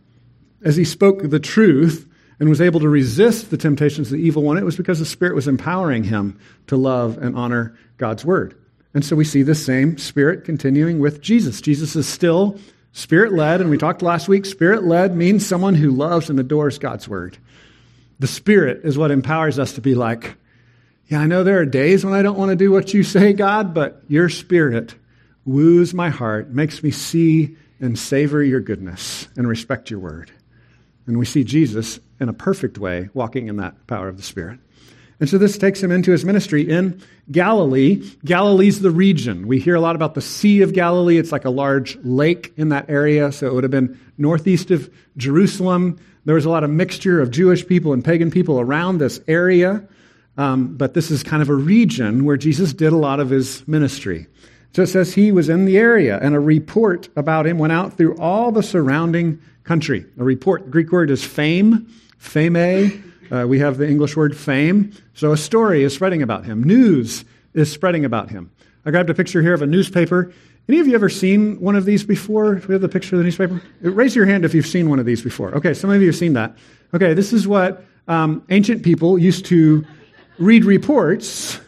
As 0.65 0.77
he 0.77 0.85
spoke 0.85 1.23
the 1.23 1.41
truth 1.41 2.09
and 2.39 2.49
was 2.49 2.61
able 2.61 2.81
to 2.81 2.89
resist 2.89 3.51
the 3.51 3.57
temptations 3.57 4.09
of 4.09 4.19
the 4.19 4.25
evil 4.25 4.43
one, 4.43 4.57
it 4.57 4.65
was 4.65 4.77
because 4.77 5.01
the 5.01 5.05
Spirit 5.05 5.35
was 5.35 5.49
empowering 5.49 6.05
him 6.05 6.39
to 6.69 6.77
love 6.77 7.19
and 7.19 7.37
honor 7.37 7.77
God's 7.99 8.25
word. 8.25 8.57
And 8.95 9.05
so 9.05 9.17
we 9.17 9.25
see 9.25 9.43
the 9.43 9.55
same 9.55 9.99
Spirit 9.99 10.45
continuing 10.45 11.01
with 11.01 11.21
Jesus. 11.21 11.61
Jesus 11.61 11.97
is 11.97 12.07
still 12.07 12.59
Spirit 12.93 13.33
led, 13.33 13.61
and 13.61 13.71
we 13.71 13.79
talked 13.79 14.03
last 14.03 14.29
week 14.29 14.45
Spirit 14.45 14.85
led 14.85 15.17
means 15.17 15.47
someone 15.47 15.75
who 15.75 15.91
loves 15.91 16.31
and 16.31 16.39
adores 16.39 16.79
God's 16.79 17.09
word. 17.09 17.39
The 18.19 18.27
Spirit 18.27 18.83
is 18.85 18.99
what 18.99 19.11
empowers 19.11 19.59
us 19.59 19.73
to 19.73 19.81
be 19.81 19.95
like, 19.95 20.37
yeah, 21.07 21.21
I 21.21 21.27
know 21.27 21.45
there 21.45 21.59
are 21.59 21.67
days 21.67 22.05
when 22.05 22.15
I 22.15 22.23
don't 22.23 22.39
want 22.39 22.51
to 22.51 22.57
do 22.57 22.71
what 22.71 22.95
you 22.95 23.03
say, 23.03 23.33
God, 23.33 23.75
but 23.75 24.03
your 24.09 24.29
spirit 24.29 24.95
woos 25.45 25.93
my 25.93 26.09
heart, 26.09 26.51
makes 26.51 26.83
me 26.83 26.91
see 26.91 27.57
and 27.81 27.99
savor 27.99 28.43
your 28.43 28.61
goodness 28.61 29.29
and 29.37 29.47
respect 29.47 29.91
your 29.91 30.01
word. 30.01 30.31
And 31.07 31.19
we 31.19 31.25
see 31.25 31.45
Jesus 31.45 31.99
in 32.21 32.29
a 32.29 32.33
perfect 32.33 32.79
way 32.79 33.09
walking 33.13 33.49
in 33.49 33.57
that 33.57 33.87
power 33.87 34.09
of 34.09 34.17
the 34.17 34.23
Spirit. 34.23 34.61
And 35.19 35.29
so 35.29 35.39
this 35.39 35.59
takes 35.59 35.83
him 35.83 35.93
into 35.93 36.11
his 36.11 36.25
ministry 36.25 36.69
in 36.69 37.01
Galilee. 37.31 38.03
Galilee's 38.25 38.81
the 38.81 38.91
region. 38.91 39.47
We 39.47 39.61
hear 39.61 39.75
a 39.75 39.81
lot 39.81 39.97
about 39.97 40.15
the 40.15 40.21
Sea 40.21 40.63
of 40.63 40.73
Galilee. 40.73 41.19
It's 41.19 41.33
like 41.33 41.45
a 41.45 41.51
large 41.51 41.97
lake 42.03 42.53
in 42.57 42.71
that 42.71 42.89
area, 42.89 43.31
so 43.31 43.47
it 43.47 43.55
would 43.55 43.65
have 43.65 43.71
been 43.71 44.01
northeast 44.19 44.71
of 44.71 44.93
Jerusalem. 45.17 45.99
There 46.25 46.35
was 46.35 46.45
a 46.45 46.51
lot 46.51 46.65
of 46.65 46.71
mixture 46.71 47.21
of 47.21 47.31
Jewish 47.31 47.67
people 47.67 47.93
and 47.93 48.05
pagan 48.05 48.31
people 48.31 48.61
around 48.61 48.99
this 48.99 49.21
area. 49.29 49.87
Um, 50.37 50.77
but 50.77 50.95
this 50.95 51.11
is 51.11 51.23
kind 51.23 51.43
of 51.43 51.49
a 51.49 51.55
region 51.55 52.25
where 52.25 52.37
Jesus 52.37 52.73
did 52.73 52.93
a 52.93 52.97
lot 52.97 53.21
of 53.21 53.31
his 53.31 53.67
ministry. 53.69 54.27
So 54.75 54.83
it 54.83 54.87
says 54.87 55.13
he 55.13 55.33
was 55.33 55.51
in 55.51 55.67
the 55.67 55.77
area, 55.77 56.19
and 56.23 56.35
a 56.35 56.41
report 56.41 57.09
about 57.17 57.47
him 57.47 57.59
went 57.59 57.75
out 57.75 57.99
through 57.99 58.17
all 58.17 58.51
the 58.51 58.63
surrounding 58.63 59.39
country. 59.65 60.07
A 60.19 60.25
report, 60.25 60.71
Greek 60.71 60.91
word 60.91 61.11
is 61.11 61.23
fame, 61.23 61.87
fame. 62.17 63.13
Uh, 63.31 63.47
we 63.47 63.59
have 63.59 63.77
the 63.77 63.89
English 63.89 64.17
word 64.17 64.37
fame. 64.37 64.93
So 65.15 65.33
a 65.33 65.37
story 65.37 65.85
is 65.85 65.95
spreading 65.95 66.23
about 66.23 66.47
him. 66.47 66.65
News 66.65 67.25
is 67.53 67.71
spreading 67.71 68.05
about 68.05 68.31
him. 68.31 68.51
I 68.87 68.91
grabbed 68.91 69.11
a 69.11 69.15
picture 69.15 69.43
here 69.43 69.55
of 69.55 69.63
a 69.63 69.67
newspaper. 69.67 70.33
Any 70.69 70.81
of 70.81 70.87
you 70.87 70.95
ever 70.95 71.09
seen 71.09 71.61
one 71.61 71.77
of 71.77 71.85
these 71.85 72.05
before? 72.05 72.55
Do 72.55 72.69
we 72.69 72.73
have 72.75 72.81
the 72.81 72.89
picture 72.89 73.17
of 73.17 73.19
the 73.19 73.25
newspaper? 73.25 73.61
Raise 73.81 74.17
your 74.17 74.27
hand 74.27 74.45
if 74.45 74.55
you've 74.55 74.67
seen 74.67 74.89
one 74.89 74.99
of 74.99 75.07
these 75.07 75.21
before. 75.21 75.55
Okay, 75.57 75.75
some 75.75 75.91
of 75.91 76.01
you 76.01 76.07
have 76.07 76.17
seen 76.17 76.33
that. 76.33 76.57
Okay, 76.95 77.15
this 77.15 77.33
is 77.33 77.47
what 77.47 77.85
um, 78.09 78.43
ancient 78.49 78.83
people 78.83 79.19
used 79.19 79.45
to 79.47 79.85
read 80.39 80.65
reports 80.65 81.61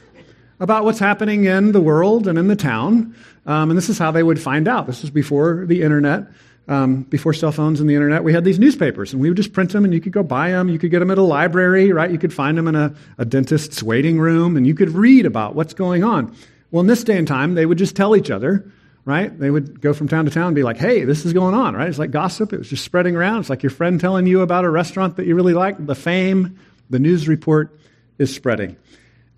about 0.61 0.85
what's 0.85 0.99
happening 0.99 1.45
in 1.45 1.73
the 1.73 1.81
world 1.81 2.27
and 2.29 2.39
in 2.39 2.49
the 2.49 2.57
town. 2.57 3.15
Um, 3.47 3.71
and 3.71 3.77
this 3.77 3.89
is 3.89 3.99
how 3.99 4.11
they 4.11 4.23
would 4.23 4.41
find 4.41 4.67
out. 4.69 4.87
This 4.87 5.03
was 5.03 5.11
before 5.11 5.67
the 5.67 5.83
internet. 5.83 6.27
um, 6.67 7.03
before 7.03 7.35
cell 7.35 7.53
phones 7.53 7.81
and 7.81 7.89
the 7.89 7.95
internet, 7.95 8.25
we 8.25 8.33
had 8.33 8.45
these 8.45 8.59
newspapers, 8.59 9.13
and 9.13 9.21
we 9.21 9.29
would 9.29 9.37
just 9.37 9.53
print 9.53 9.73
them, 9.73 9.85
and 9.85 9.93
you 9.93 10.01
could 10.01 10.13
go 10.13 10.23
buy 10.23 10.51
them. 10.51 10.69
You 10.69 10.79
could 10.79 10.91
get 10.91 11.01
them 11.01 11.11
at 11.11 11.19
a 11.19 11.23
library, 11.23 11.93
right? 11.93 12.11
You 12.11 12.19
could 12.19 12.33
find 12.33 12.57
them 12.57 12.69
in 12.69 12.75
a, 12.75 12.95
a 13.19 13.25
dentist's 13.25 13.83
waiting 13.83 14.19
room, 14.19 14.57
and 14.57 14.67
you 14.67 14.75
could 14.75 14.91
read 14.91 15.27
about 15.27 15.55
what's 15.55 15.75
going 15.75 16.05
on. 16.05 16.35
Well, 16.71 16.81
in 16.81 16.87
this 16.87 17.05
day 17.05 17.19
and 17.19 17.29
time, 17.29 17.55
they 17.55 17.67
would 17.67 17.79
just 17.79 17.95
tell 17.95 18.17
each 18.17 18.31
other, 18.31 18.71
right? 19.05 19.39
They 19.39 19.51
would 19.51 19.81
go 19.83 19.93
from 19.93 20.09
town 20.09 20.25
to 20.25 20.31
town 20.31 20.47
and 20.47 20.55
be 20.55 20.63
like, 20.63 20.79
hey, 20.79 21.05
this 21.05 21.27
is 21.27 21.35
going 21.35 21.55
on, 21.55 21.75
right? 21.75 21.89
It's 21.89 21.99
like 21.99 22.11
gossip. 22.11 22.53
It 22.53 22.59
was 22.59 22.71
just 22.71 22.85
spreading 22.85 23.15
around. 23.15 23.41
It's 23.41 23.51
like 23.51 23.63
your 23.63 23.71
friend 23.71 24.01
telling 24.01 24.27
you 24.27 24.41
about 24.41 24.65
a 24.65 24.71
restaurant 24.71 25.17
that 25.17 25.27
you 25.27 25.35
really 25.35 25.53
like. 25.53 25.85
The 25.85 25.95
fame, 25.95 26.59
the 26.89 26.99
news 26.99 27.29
report 27.29 27.79
is 28.19 28.35
spreading. 28.35 28.77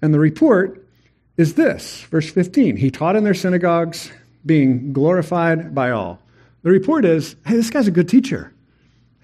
And 0.03 0.13
the 0.13 0.19
report 0.19 0.87
is 1.37 1.55
this, 1.55 2.03
verse 2.03 2.31
15. 2.31 2.77
He 2.77 2.91
taught 2.91 3.17
in 3.17 3.25
their 3.25 3.35
synagogues, 3.35 4.11
being 4.45 4.93
glorified 4.93 5.75
by 5.75 5.91
all. 5.91 6.21
The 6.63 6.71
report 6.71 7.05
is, 7.05 7.37
hey, 7.47 7.57
this 7.57 7.71
guy's 7.71 7.89
a 7.89 7.93
good 7.93 8.09
teacher. 8.09 8.53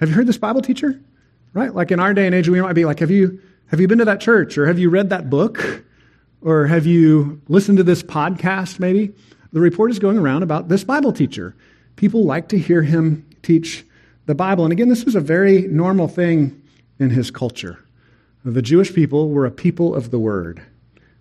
Have 0.00 0.08
you 0.08 0.14
heard 0.14 0.26
this 0.26 0.38
Bible 0.38 0.62
teacher? 0.62 1.00
Right? 1.52 1.74
Like 1.74 1.90
in 1.90 2.00
our 2.00 2.12
day 2.12 2.26
and 2.26 2.34
age, 2.34 2.48
we 2.48 2.60
might 2.60 2.72
be 2.72 2.84
like, 2.84 2.98
have 2.98 3.10
you, 3.10 3.40
have 3.66 3.80
you 3.80 3.86
been 3.88 3.98
to 3.98 4.04
that 4.04 4.20
church? 4.20 4.58
Or 4.58 4.66
have 4.66 4.78
you 4.78 4.90
read 4.90 5.10
that 5.10 5.30
book? 5.30 5.84
Or 6.40 6.66
have 6.66 6.86
you 6.86 7.40
listened 7.48 7.78
to 7.78 7.84
this 7.84 8.02
podcast, 8.02 8.80
maybe? 8.80 9.12
The 9.52 9.60
report 9.60 9.90
is 9.90 9.98
going 9.98 10.18
around 10.18 10.42
about 10.42 10.68
this 10.68 10.82
Bible 10.82 11.12
teacher. 11.12 11.54
People 11.96 12.24
like 12.24 12.48
to 12.48 12.58
hear 12.58 12.82
him 12.82 13.28
teach 13.42 13.84
the 14.26 14.34
Bible. 14.34 14.64
And 14.64 14.72
again, 14.72 14.88
this 14.88 15.04
was 15.04 15.14
a 15.14 15.20
very 15.20 15.62
normal 15.62 16.08
thing 16.08 16.60
in 16.98 17.10
his 17.10 17.30
culture. 17.30 17.78
The 18.44 18.62
Jewish 18.62 18.92
people 18.92 19.30
were 19.30 19.46
a 19.46 19.50
people 19.50 19.94
of 19.94 20.10
the 20.10 20.18
Word. 20.18 20.60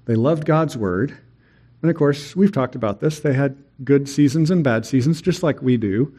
They 0.06 0.16
loved 0.16 0.46
God's 0.46 0.76
Word. 0.76 1.16
And 1.82 1.92
of 1.92 1.98
course, 1.98 2.36
we've 2.36 2.52
talked 2.52 2.76
about 2.76 3.00
this. 3.00 3.20
They 3.20 3.34
had 3.34 3.58
good 3.84 4.10
seasons 4.10 4.50
and 4.50 4.64
bad 4.64 4.86
seasons, 4.86 5.22
just 5.22 5.44
like 5.44 5.62
we 5.62 5.78
do. 5.78 6.14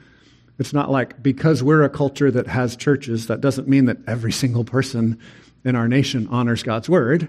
It's 0.59 0.73
not 0.73 0.91
like 0.91 1.23
because 1.23 1.63
we're 1.63 1.83
a 1.83 1.89
culture 1.89 2.31
that 2.31 2.47
has 2.47 2.77
churches, 2.77 3.27
that 3.27 3.41
doesn't 3.41 3.69
mean 3.69 3.87
that 3.87 3.99
every 4.07 4.33
single 4.33 4.65
person 4.65 5.19
in 5.65 5.75
our 5.75 5.89
nation 5.89 6.29
honors 6.31 6.63
God's 6.63 6.89
word. 6.89 7.29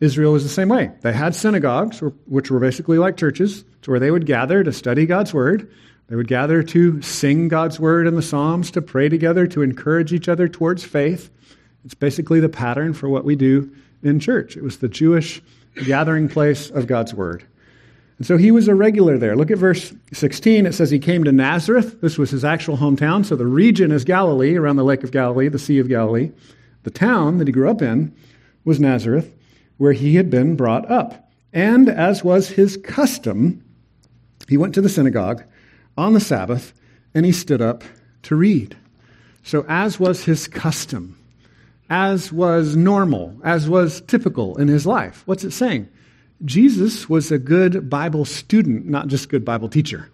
Israel 0.00 0.32
was 0.32 0.42
the 0.42 0.48
same 0.48 0.70
way. 0.70 0.90
They 1.02 1.12
had 1.12 1.34
synagogues, 1.34 2.00
which 2.26 2.50
were 2.50 2.60
basically 2.60 2.96
like 2.96 3.18
churches, 3.18 3.64
to 3.82 3.90
where 3.90 4.00
they 4.00 4.10
would 4.10 4.24
gather 4.24 4.64
to 4.64 4.72
study 4.72 5.04
God's 5.04 5.34
word. 5.34 5.70
They 6.08 6.16
would 6.16 6.28
gather 6.28 6.62
to 6.62 7.02
sing 7.02 7.48
God's 7.48 7.78
word 7.78 8.06
in 8.06 8.16
the 8.16 8.22
Psalms, 8.22 8.70
to 8.72 8.82
pray 8.82 9.08
together, 9.08 9.46
to 9.48 9.62
encourage 9.62 10.12
each 10.12 10.28
other 10.28 10.48
towards 10.48 10.84
faith. 10.84 11.30
It's 11.84 11.94
basically 11.94 12.40
the 12.40 12.48
pattern 12.48 12.92
for 12.92 13.08
what 13.08 13.24
we 13.24 13.36
do 13.36 13.70
in 14.02 14.20
church. 14.20 14.56
It 14.56 14.62
was 14.62 14.78
the 14.78 14.88
Jewish 14.88 15.42
gathering 15.86 16.28
place 16.28 16.70
of 16.70 16.86
God's 16.86 17.14
word. 17.14 17.44
And 18.18 18.26
so 18.26 18.36
he 18.36 18.50
was 18.50 18.68
a 18.68 18.74
regular 18.74 19.16
there. 19.16 19.34
Look 19.34 19.50
at 19.50 19.56
verse 19.56 19.94
16. 20.12 20.66
It 20.66 20.74
says 20.74 20.90
he 20.90 20.98
came 20.98 21.24
to 21.24 21.32
Nazareth. 21.32 22.02
This 22.02 22.18
was 22.18 22.30
his 22.30 22.44
actual 22.44 22.76
hometown. 22.76 23.24
So 23.24 23.34
the 23.34 23.46
region 23.46 23.92
is 23.92 24.04
Galilee, 24.04 24.56
around 24.56 24.76
the 24.76 24.84
Lake 24.84 25.02
of 25.02 25.10
Galilee, 25.10 25.48
the 25.48 25.58
Sea 25.58 25.78
of 25.78 25.88
Galilee. 25.88 26.30
The 26.82 26.90
town 26.90 27.38
that 27.38 27.48
he 27.48 27.52
grew 27.52 27.70
up 27.70 27.80
in 27.80 28.14
was 28.64 28.78
Nazareth, 28.78 29.34
where 29.78 29.92
he 29.92 30.16
had 30.16 30.28
been 30.28 30.54
brought 30.54 30.90
up. 30.90 31.30
And 31.52 31.88
as 31.88 32.22
was 32.22 32.50
his 32.50 32.76
custom, 32.76 33.64
he 34.48 34.56
went 34.56 34.74
to 34.74 34.82
the 34.82 34.88
synagogue 34.88 35.42
on 35.96 36.12
the 36.12 36.20
Sabbath 36.20 36.74
and 37.14 37.24
he 37.24 37.32
stood 37.32 37.62
up 37.62 37.82
to 38.24 38.36
read. 38.36 38.76
So, 39.42 39.64
as 39.68 39.98
was 39.98 40.24
his 40.24 40.46
custom, 40.46 41.16
as 41.90 42.32
was 42.32 42.76
normal, 42.76 43.36
as 43.42 43.68
was 43.68 44.00
typical 44.02 44.56
in 44.56 44.68
his 44.68 44.86
life, 44.86 45.22
what's 45.26 45.42
it 45.42 45.50
saying? 45.50 45.88
Jesus 46.44 47.08
was 47.08 47.30
a 47.30 47.38
good 47.38 47.90
Bible 47.90 48.24
student, 48.24 48.86
not 48.86 49.08
just 49.08 49.28
good 49.28 49.44
Bible 49.44 49.68
teacher. 49.68 50.08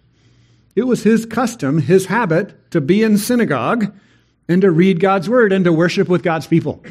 It 0.75 0.83
was 0.83 1.03
his 1.03 1.25
custom, 1.25 1.79
his 1.79 2.07
habit, 2.07 2.71
to 2.71 2.81
be 2.81 3.03
in 3.03 3.17
synagogue 3.17 3.95
and 4.49 4.61
to 4.63 4.71
read 4.71 4.99
God's 4.99 5.29
word 5.29 5.53
and 5.53 5.63
to 5.65 5.71
worship 5.71 6.09
with 6.09 6.23
God's 6.23 6.47
people. 6.47 6.83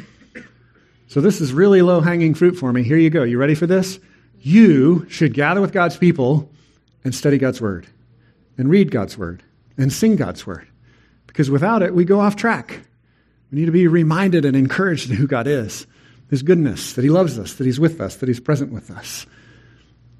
So, 1.07 1.21
this 1.21 1.39
is 1.39 1.53
really 1.53 1.81
low 1.81 2.01
hanging 2.01 2.33
fruit 2.33 2.55
for 2.57 2.73
me. 2.73 2.83
Here 2.83 2.97
you 2.97 3.09
go. 3.09 3.23
You 3.23 3.37
ready 3.37 3.55
for 3.55 3.67
this? 3.67 3.99
You 4.41 5.05
should 5.09 5.33
gather 5.33 5.61
with 5.61 5.71
God's 5.71 5.97
people 5.97 6.51
and 7.03 7.13
study 7.13 7.37
God's 7.37 7.61
word 7.61 7.87
and 8.57 8.69
read 8.69 8.91
God's 8.91 9.17
word 9.17 9.43
and 9.77 9.91
sing 9.91 10.15
God's 10.15 10.45
word. 10.45 10.67
Because 11.25 11.49
without 11.49 11.81
it, 11.81 11.93
we 11.93 12.03
go 12.03 12.19
off 12.19 12.35
track. 12.35 12.81
We 13.51 13.59
need 13.59 13.65
to 13.65 13.71
be 13.71 13.87
reminded 13.87 14.45
and 14.45 14.55
encouraged 14.55 15.09
in 15.09 15.15
who 15.15 15.27
God 15.27 15.47
is. 15.47 15.87
His 16.29 16.43
goodness, 16.43 16.93
that 16.93 17.03
He 17.03 17.09
loves 17.09 17.39
us, 17.39 17.53
that 17.53 17.65
He's 17.65 17.79
with 17.79 18.01
us, 18.01 18.17
that 18.17 18.27
He's 18.27 18.39
present 18.39 18.71
with 18.71 18.91
us. 18.91 19.25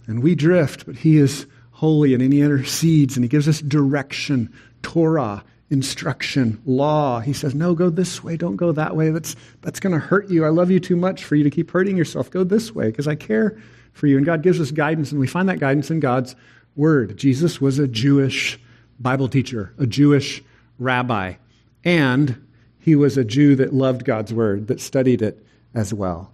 And 0.08 0.24
we 0.24 0.36
drift, 0.36 0.86
but 0.86 0.96
He 0.96 1.18
is 1.18 1.46
holy 1.72 2.14
and 2.14 2.22
He 2.22 2.42
intercedes 2.42 3.18
and 3.18 3.24
He 3.26 3.30
gives 3.30 3.48
us 3.48 3.60
direction, 3.62 4.54
Torah, 4.82 5.44
instruction, 5.70 6.62
law. 6.66 7.20
He 7.20 7.34
says, 7.34 7.54
No, 7.54 7.76
go 7.76 7.90
this 7.90 8.24
way, 8.24 8.38
don't 8.38 8.56
go 8.56 8.72
that 8.72 8.96
way. 8.96 9.10
That's, 9.10 9.36
that's 9.62 9.80
going 9.82 9.94
to 9.94 10.00
hurt 10.00 10.30
you. 10.30 10.46
I 10.46 10.50
love 10.50 10.72
you 10.72 10.80
too 10.80 10.96
much 10.96 11.24
for 11.24 11.36
you 11.36 11.44
to 11.44 11.50
keep 11.50 11.72
hurting 11.72 11.98
yourself. 11.98 12.32
Go 12.32 12.44
this 12.44 12.74
way 12.74 12.88
because 12.88 13.08
I 13.08 13.16
care 13.16 13.62
for 13.92 14.08
you. 14.08 14.18
And 14.18 14.26
God 14.26 14.44
gives 14.44 14.62
us 14.62 14.72
guidance, 14.72 15.12
and 15.12 15.20
we 15.20 15.28
find 15.28 15.50
that 15.50 15.60
guidance 15.60 15.92
in 15.92 16.00
God's 16.00 16.36
Word. 16.76 17.18
Jesus 17.18 17.60
was 17.60 17.80
a 17.80 17.88
Jewish 17.88 18.60
Bible 19.00 19.28
teacher, 19.28 19.74
a 19.78 19.88
Jewish 19.88 20.44
rabbi, 20.80 21.34
and 21.84 22.47
he 22.88 22.96
was 22.96 23.18
a 23.18 23.26
Jew 23.26 23.54
that 23.58 23.74
loved 23.74 24.06
God's 24.06 24.34
Word, 24.34 24.68
that 24.68 24.80
studied 24.80 25.22
it 25.22 25.46
as 25.74 25.94
well. 25.94 26.32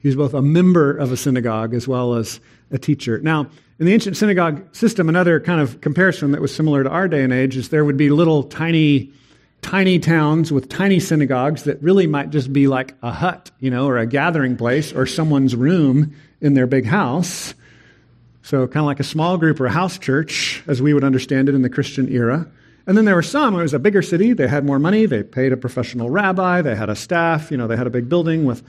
He 0.00 0.08
was 0.08 0.16
both 0.16 0.34
a 0.34 0.42
member 0.42 0.94
of 0.94 1.10
a 1.10 1.16
synagogue 1.16 1.72
as 1.72 1.88
well 1.88 2.16
as 2.16 2.40
a 2.70 2.76
teacher. 2.76 3.20
Now, 3.20 3.46
in 3.78 3.86
the 3.86 3.94
ancient 3.94 4.18
synagogue 4.18 4.76
system, 4.76 5.08
another 5.08 5.40
kind 5.40 5.62
of 5.62 5.80
comparison 5.80 6.32
that 6.32 6.42
was 6.42 6.54
similar 6.54 6.84
to 6.84 6.90
our 6.90 7.08
day 7.08 7.24
and 7.24 7.32
age 7.32 7.56
is 7.56 7.70
there 7.70 7.86
would 7.86 7.96
be 7.96 8.10
little 8.10 8.42
tiny, 8.42 9.12
tiny 9.62 9.98
towns 9.98 10.52
with 10.52 10.68
tiny 10.68 11.00
synagogues 11.00 11.62
that 11.62 11.82
really 11.82 12.06
might 12.06 12.28
just 12.28 12.52
be 12.52 12.66
like 12.66 12.94
a 13.02 13.10
hut, 13.10 13.50
you 13.58 13.70
know, 13.70 13.86
or 13.86 13.96
a 13.96 14.04
gathering 14.04 14.58
place 14.58 14.92
or 14.92 15.06
someone's 15.06 15.56
room 15.56 16.14
in 16.42 16.52
their 16.52 16.66
big 16.66 16.84
house. 16.84 17.54
So, 18.42 18.66
kind 18.66 18.84
of 18.84 18.86
like 18.88 19.00
a 19.00 19.04
small 19.04 19.38
group 19.38 19.58
or 19.58 19.64
a 19.64 19.72
house 19.72 19.98
church, 19.98 20.62
as 20.66 20.82
we 20.82 20.92
would 20.92 21.02
understand 21.02 21.48
it 21.48 21.54
in 21.54 21.62
the 21.62 21.70
Christian 21.70 22.12
era. 22.12 22.46
And 22.86 22.96
then 22.96 23.06
there 23.06 23.14
were 23.14 23.22
some, 23.22 23.54
it 23.54 23.62
was 23.62 23.72
a 23.72 23.78
bigger 23.78 24.02
city, 24.02 24.34
they 24.34 24.46
had 24.46 24.64
more 24.64 24.78
money, 24.78 25.06
they 25.06 25.22
paid 25.22 25.52
a 25.52 25.56
professional 25.56 26.10
rabbi, 26.10 26.60
they 26.60 26.74
had 26.74 26.90
a 26.90 26.96
staff, 26.96 27.50
you 27.50 27.56
know, 27.56 27.66
they 27.66 27.76
had 27.76 27.86
a 27.86 27.90
big 27.90 28.08
building 28.08 28.44
with 28.44 28.62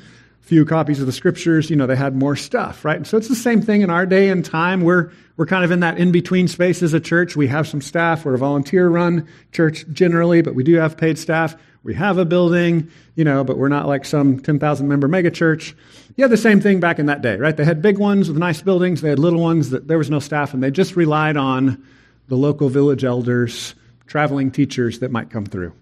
few 0.46 0.64
copies 0.64 1.00
of 1.00 1.08
the 1.08 1.12
scriptures, 1.12 1.72
you 1.72 1.76
know, 1.76 1.88
they 1.88 1.96
had 1.96 2.16
more 2.16 2.36
stuff, 2.36 2.86
right? 2.86 3.06
So 3.08 3.18
it's 3.18 3.28
the 3.28 3.36
same 3.36 3.64
thing 3.64 3.82
in 3.82 3.90
our 3.90 4.06
day 4.06 4.30
and 4.30 4.46
time. 4.46 4.82
We're, 4.82 5.12
we're 5.38 5.48
kind 5.48 5.66
of 5.66 5.72
in 5.72 5.80
that 5.80 5.98
in 5.98 6.12
between 6.12 6.48
space 6.48 6.84
as 6.84 6.94
a 6.94 7.00
church. 7.00 7.36
We 7.36 7.48
have 7.48 7.68
some 7.68 7.82
staff. 7.82 8.26
We're 8.26 8.36
a 8.36 8.38
volunteer 8.38 8.88
run 8.88 9.28
church 9.52 9.86
generally, 9.92 10.44
but 10.44 10.54
we 10.54 10.64
do 10.64 10.76
have 10.76 10.98
paid 10.98 11.18
staff. 11.18 11.56
We 11.84 11.96
have 11.96 12.20
a 12.20 12.26
building, 12.26 12.92
you 13.16 13.24
know, 13.24 13.44
but 13.44 13.58
we're 13.58 13.70
not 13.70 13.88
like 13.88 14.06
some 14.06 14.40
10,000 14.40 14.88
member 14.88 15.10
megachurch. 15.10 15.74
You 16.16 16.24
had 16.24 16.32
the 16.32 16.38
same 16.38 16.62
thing 16.62 16.80
back 16.80 17.00
in 17.00 17.08
that 17.08 17.24
day, 17.24 17.38
right? 17.38 17.58
They 17.58 17.66
had 17.66 17.82
big 17.82 17.98
ones 17.98 18.28
with 18.28 18.38
nice 18.38 18.62
buildings. 18.62 19.02
They 19.02 19.10
had 19.10 19.20
little 19.20 19.42
ones 19.42 19.72
that 19.72 19.88
there 19.88 19.98
was 19.98 20.12
no 20.12 20.20
staff 20.20 20.54
and 20.54 20.62
they 20.62 20.70
just 20.70 20.96
relied 20.96 21.38
on 21.38 21.84
the 22.28 22.36
local 22.36 22.70
village 22.70 23.04
elders 23.04 23.74
traveling 24.08 24.52
teachers 24.52 25.00
that 25.00 25.12
might 25.12 25.30
come 25.30 25.46
through, 25.46 25.74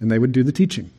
and 0.00 0.10
they 0.10 0.18
would 0.18 0.32
do 0.32 0.42
the 0.42 0.52
teaching. 0.52 0.90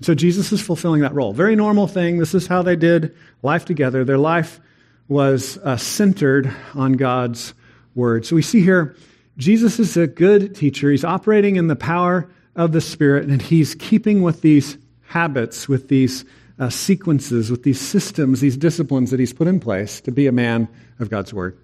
So 0.00 0.14
Jesus 0.14 0.52
is 0.52 0.60
fulfilling 0.60 1.00
that 1.00 1.14
role. 1.14 1.32
Very 1.32 1.56
normal 1.56 1.86
thing. 1.86 2.18
This 2.18 2.34
is 2.34 2.46
how 2.46 2.62
they 2.62 2.76
did 2.76 3.16
life 3.42 3.64
together. 3.64 4.04
Their 4.04 4.18
life 4.18 4.60
was 5.08 5.58
uh, 5.58 5.76
centered 5.76 6.52
on 6.74 6.94
God's 6.94 7.54
word. 7.94 8.26
So 8.26 8.36
we 8.36 8.42
see 8.42 8.60
here 8.60 8.96
Jesus 9.38 9.78
is 9.78 9.96
a 9.96 10.06
good 10.06 10.54
teacher. 10.54 10.90
He's 10.90 11.04
operating 11.04 11.56
in 11.56 11.66
the 11.68 11.76
power 11.76 12.30
of 12.54 12.72
the 12.72 12.80
Spirit, 12.80 13.28
and 13.28 13.40
he's 13.40 13.74
keeping 13.74 14.22
with 14.22 14.40
these 14.40 14.78
habits, 15.02 15.68
with 15.68 15.88
these 15.88 16.24
uh, 16.58 16.70
sequences, 16.70 17.50
with 17.50 17.62
these 17.62 17.80
systems, 17.80 18.40
these 18.40 18.56
disciplines 18.56 19.10
that 19.10 19.20
he's 19.20 19.32
put 19.32 19.46
in 19.46 19.60
place 19.60 20.00
to 20.02 20.10
be 20.10 20.26
a 20.26 20.32
man 20.32 20.68
of 20.98 21.10
God's 21.10 21.34
word. 21.34 21.58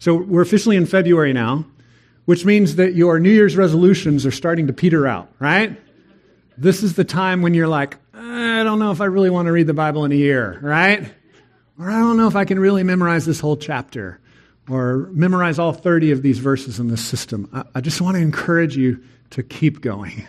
So 0.00 0.14
we're 0.16 0.42
officially 0.42 0.76
in 0.76 0.86
February 0.86 1.32
now 1.32 1.64
which 2.28 2.44
means 2.44 2.76
that 2.76 2.94
your 2.94 3.18
New 3.18 3.30
Year's 3.30 3.56
resolutions 3.56 4.26
are 4.26 4.30
starting 4.30 4.66
to 4.66 4.72
peter 4.74 5.06
out, 5.06 5.32
right? 5.38 5.80
This 6.58 6.82
is 6.82 6.92
the 6.92 7.02
time 7.02 7.40
when 7.40 7.54
you're 7.54 7.68
like, 7.68 7.96
I 8.12 8.64
don't 8.64 8.78
know 8.78 8.90
if 8.90 9.00
I 9.00 9.06
really 9.06 9.30
want 9.30 9.46
to 9.46 9.52
read 9.52 9.66
the 9.66 9.72
Bible 9.72 10.04
in 10.04 10.12
a 10.12 10.14
year, 10.14 10.58
right? 10.60 11.10
Or 11.78 11.90
I 11.90 12.00
don't 12.00 12.18
know 12.18 12.28
if 12.28 12.36
I 12.36 12.44
can 12.44 12.60
really 12.60 12.82
memorize 12.82 13.24
this 13.24 13.40
whole 13.40 13.56
chapter 13.56 14.20
or 14.68 15.08
memorize 15.12 15.58
all 15.58 15.72
30 15.72 16.10
of 16.10 16.20
these 16.20 16.38
verses 16.38 16.78
in 16.78 16.88
this 16.88 17.02
system. 17.02 17.48
I, 17.50 17.64
I 17.76 17.80
just 17.80 18.02
want 18.02 18.16
to 18.16 18.20
encourage 18.20 18.76
you 18.76 19.02
to 19.30 19.42
keep 19.42 19.80
going, 19.80 20.26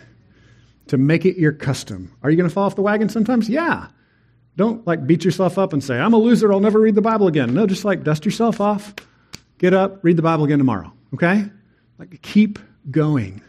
to 0.87 0.97
make 0.97 1.25
it 1.25 1.35
your 1.35 1.51
custom. 1.51 2.15
Are 2.23 2.31
you 2.31 2.37
going 2.37 2.47
to 2.47 2.53
fall 2.53 2.63
off 2.63 2.77
the 2.77 2.81
wagon 2.81 3.09
sometimes? 3.09 3.49
Yeah. 3.49 3.87
Don't 4.55 4.87
like 4.87 5.05
beat 5.05 5.25
yourself 5.25 5.57
up 5.57 5.73
and 5.73 5.83
say, 5.83 5.99
I'm 5.99 6.13
a 6.13 6.17
loser, 6.17 6.53
I'll 6.53 6.61
never 6.61 6.79
read 6.79 6.95
the 6.95 7.01
Bible 7.01 7.27
again. 7.27 7.53
No, 7.53 7.67
just 7.67 7.83
like 7.83 8.05
dust 8.05 8.23
yourself 8.23 8.61
off, 8.61 8.93
get 9.57 9.73
up, 9.73 10.01
read 10.01 10.15
the 10.15 10.21
Bible 10.21 10.45
again 10.45 10.59
tomorrow, 10.59 10.93
okay? 11.13 11.43
Like, 11.99 12.21
keep 12.21 12.57
going. 12.89 13.41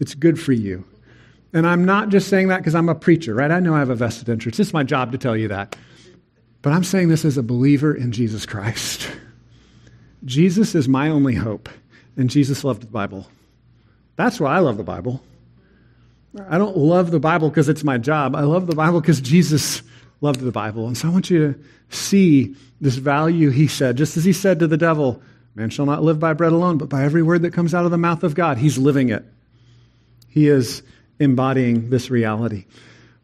It's 0.00 0.14
good 0.14 0.40
for 0.40 0.52
you. 0.52 0.84
And 1.52 1.66
I'm 1.66 1.84
not 1.84 2.08
just 2.08 2.28
saying 2.28 2.48
that 2.48 2.58
because 2.58 2.74
I'm 2.74 2.88
a 2.88 2.94
preacher, 2.94 3.34
right? 3.34 3.50
I 3.50 3.60
know 3.60 3.74
I 3.74 3.78
have 3.78 3.90
a 3.90 3.94
vested 3.94 4.28
interest. 4.28 4.58
It's 4.58 4.72
my 4.72 4.82
job 4.82 5.12
to 5.12 5.18
tell 5.18 5.36
you 5.36 5.48
that. 5.48 5.76
But 6.62 6.72
I'm 6.72 6.84
saying 6.84 7.08
this 7.08 7.24
as 7.24 7.36
a 7.36 7.42
believer 7.42 7.94
in 7.94 8.12
Jesus 8.12 8.46
Christ. 8.46 9.08
Jesus 10.24 10.74
is 10.74 10.88
my 10.88 11.08
only 11.08 11.34
hope, 11.34 11.68
and 12.16 12.28
Jesus 12.28 12.64
loved 12.64 12.82
the 12.82 12.88
Bible. 12.88 13.28
That's 14.16 14.40
why 14.40 14.56
I 14.56 14.58
love 14.58 14.76
the 14.76 14.82
Bible. 14.82 15.22
I 16.48 16.58
don't 16.58 16.76
love 16.76 17.10
the 17.10 17.20
Bible 17.20 17.48
because 17.48 17.68
it's 17.68 17.84
my 17.84 17.98
job. 17.98 18.34
I 18.34 18.40
love 18.40 18.66
the 18.66 18.74
Bible 18.74 19.00
because 19.00 19.20
Jesus 19.20 19.82
loved 20.20 20.40
the 20.40 20.52
Bible. 20.52 20.86
And 20.86 20.96
so 20.96 21.08
I 21.08 21.10
want 21.10 21.30
you 21.30 21.52
to 21.52 21.60
see 21.96 22.56
this 22.80 22.96
value 22.96 23.50
he 23.50 23.68
said, 23.68 23.96
just 23.96 24.16
as 24.16 24.24
he 24.24 24.32
said 24.32 24.58
to 24.58 24.66
the 24.66 24.76
devil, 24.76 25.22
Man 25.56 25.70
shall 25.70 25.86
not 25.86 26.02
live 26.02 26.20
by 26.20 26.34
bread 26.34 26.52
alone, 26.52 26.76
but 26.76 26.90
by 26.90 27.02
every 27.02 27.22
word 27.22 27.42
that 27.42 27.54
comes 27.54 27.74
out 27.74 27.86
of 27.86 27.90
the 27.90 27.96
mouth 27.96 28.22
of 28.22 28.34
God. 28.34 28.58
He's 28.58 28.76
living 28.76 29.08
it. 29.08 29.24
He 30.28 30.48
is 30.48 30.82
embodying 31.18 31.88
this 31.88 32.10
reality. 32.10 32.66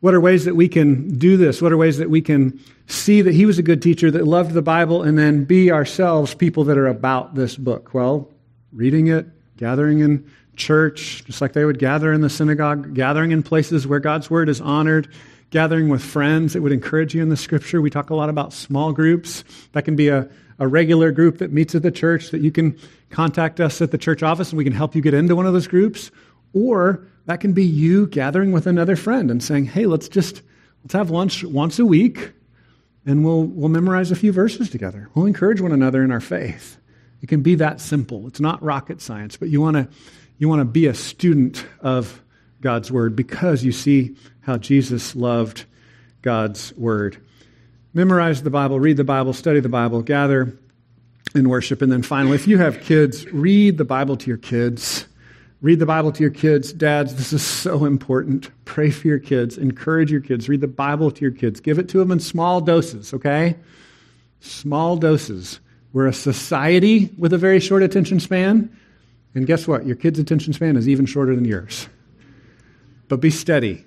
What 0.00 0.14
are 0.14 0.20
ways 0.20 0.46
that 0.46 0.56
we 0.56 0.66
can 0.66 1.18
do 1.18 1.36
this? 1.36 1.60
What 1.60 1.72
are 1.72 1.76
ways 1.76 1.98
that 1.98 2.08
we 2.08 2.22
can 2.22 2.58
see 2.86 3.20
that 3.20 3.34
he 3.34 3.44
was 3.44 3.58
a 3.58 3.62
good 3.62 3.82
teacher 3.82 4.10
that 4.10 4.26
loved 4.26 4.52
the 4.52 4.62
Bible 4.62 5.02
and 5.02 5.18
then 5.18 5.44
be 5.44 5.70
ourselves 5.70 6.34
people 6.34 6.64
that 6.64 6.78
are 6.78 6.86
about 6.86 7.34
this 7.34 7.54
book? 7.54 7.92
Well, 7.92 8.30
reading 8.72 9.08
it, 9.08 9.26
gathering 9.58 10.00
in 10.00 10.28
church, 10.56 11.24
just 11.26 11.42
like 11.42 11.52
they 11.52 11.66
would 11.66 11.78
gather 11.78 12.14
in 12.14 12.22
the 12.22 12.30
synagogue, 12.30 12.94
gathering 12.94 13.32
in 13.32 13.42
places 13.42 13.86
where 13.86 14.00
God's 14.00 14.30
word 14.30 14.48
is 14.48 14.60
honored, 14.62 15.06
gathering 15.50 15.90
with 15.90 16.02
friends 16.02 16.54
that 16.54 16.62
would 16.62 16.72
encourage 16.72 17.14
you 17.14 17.20
in 17.20 17.28
the 17.28 17.36
scripture. 17.36 17.82
We 17.82 17.90
talk 17.90 18.08
a 18.08 18.14
lot 18.14 18.30
about 18.30 18.54
small 18.54 18.92
groups. 18.92 19.44
That 19.72 19.84
can 19.84 19.96
be 19.96 20.08
a, 20.08 20.30
a 20.58 20.68
regular 20.68 21.10
group 21.12 21.38
that 21.38 21.52
meets 21.52 21.74
at 21.74 21.82
the 21.82 21.90
church 21.90 22.30
that 22.30 22.40
you 22.40 22.52
can 22.52 22.78
contact 23.10 23.60
us 23.60 23.80
at 23.80 23.90
the 23.90 23.98
church 23.98 24.22
office 24.22 24.50
and 24.50 24.58
we 24.58 24.64
can 24.64 24.72
help 24.72 24.94
you 24.94 25.02
get 25.02 25.14
into 25.14 25.36
one 25.36 25.46
of 25.46 25.52
those 25.52 25.66
groups. 25.66 26.10
Or 26.52 27.06
that 27.26 27.40
can 27.40 27.52
be 27.52 27.64
you 27.64 28.06
gathering 28.06 28.52
with 28.52 28.66
another 28.66 28.96
friend 28.96 29.30
and 29.30 29.42
saying, 29.42 29.66
hey, 29.66 29.86
let's 29.86 30.08
just 30.08 30.42
let's 30.82 30.94
have 30.94 31.10
lunch 31.10 31.44
once 31.44 31.78
a 31.78 31.86
week 31.86 32.32
and 33.06 33.24
we'll, 33.24 33.44
we'll 33.44 33.68
memorize 33.68 34.10
a 34.10 34.16
few 34.16 34.32
verses 34.32 34.70
together. 34.70 35.08
We'll 35.14 35.26
encourage 35.26 35.60
one 35.60 35.72
another 35.72 36.02
in 36.02 36.12
our 36.12 36.20
faith. 36.20 36.78
It 37.20 37.28
can 37.28 37.42
be 37.42 37.56
that 37.56 37.80
simple. 37.80 38.26
It's 38.26 38.40
not 38.40 38.62
rocket 38.62 39.00
science, 39.00 39.36
but 39.36 39.48
you 39.48 39.60
want 39.60 39.76
to 39.76 39.88
you 40.38 40.48
want 40.48 40.60
to 40.60 40.64
be 40.64 40.86
a 40.86 40.94
student 40.94 41.64
of 41.80 42.20
God's 42.60 42.90
word 42.90 43.14
because 43.14 43.62
you 43.62 43.70
see 43.70 44.16
how 44.40 44.56
Jesus 44.56 45.14
loved 45.14 45.66
God's 46.20 46.72
word. 46.76 47.18
Memorize 47.94 48.42
the 48.42 48.50
Bible, 48.50 48.80
read 48.80 48.96
the 48.96 49.04
Bible, 49.04 49.32
study 49.32 49.60
the 49.60 49.68
Bible, 49.68 50.02
gather 50.02 50.56
and 51.34 51.48
worship. 51.48 51.82
And 51.82 51.92
then 51.92 52.02
finally, 52.02 52.34
if 52.34 52.46
you 52.46 52.58
have 52.58 52.80
kids, 52.80 53.30
read 53.32 53.78
the 53.78 53.84
Bible 53.84 54.16
to 54.16 54.28
your 54.28 54.38
kids. 54.38 55.06
Read 55.60 55.78
the 55.78 55.86
Bible 55.86 56.10
to 56.10 56.20
your 56.20 56.30
kids. 56.30 56.72
Dads, 56.72 57.14
this 57.14 57.32
is 57.32 57.42
so 57.42 57.84
important. 57.84 58.50
Pray 58.64 58.90
for 58.90 59.06
your 59.06 59.20
kids. 59.20 59.56
Encourage 59.56 60.10
your 60.10 60.20
kids. 60.20 60.48
Read 60.48 60.60
the 60.60 60.66
Bible 60.66 61.10
to 61.10 61.20
your 61.20 61.30
kids. 61.30 61.60
Give 61.60 61.78
it 61.78 61.88
to 61.90 61.98
them 61.98 62.10
in 62.10 62.18
small 62.18 62.60
doses, 62.60 63.14
okay? 63.14 63.56
Small 64.40 64.96
doses. 64.96 65.60
We're 65.92 66.08
a 66.08 66.12
society 66.12 67.10
with 67.16 67.32
a 67.32 67.38
very 67.38 67.60
short 67.60 67.82
attention 67.82 68.18
span. 68.18 68.76
And 69.34 69.46
guess 69.46 69.68
what? 69.68 69.86
Your 69.86 69.96
kid's 69.96 70.18
attention 70.18 70.52
span 70.52 70.76
is 70.76 70.88
even 70.88 71.06
shorter 71.06 71.34
than 71.34 71.44
yours. 71.44 71.88
But 73.08 73.20
be 73.20 73.30
steady. 73.30 73.84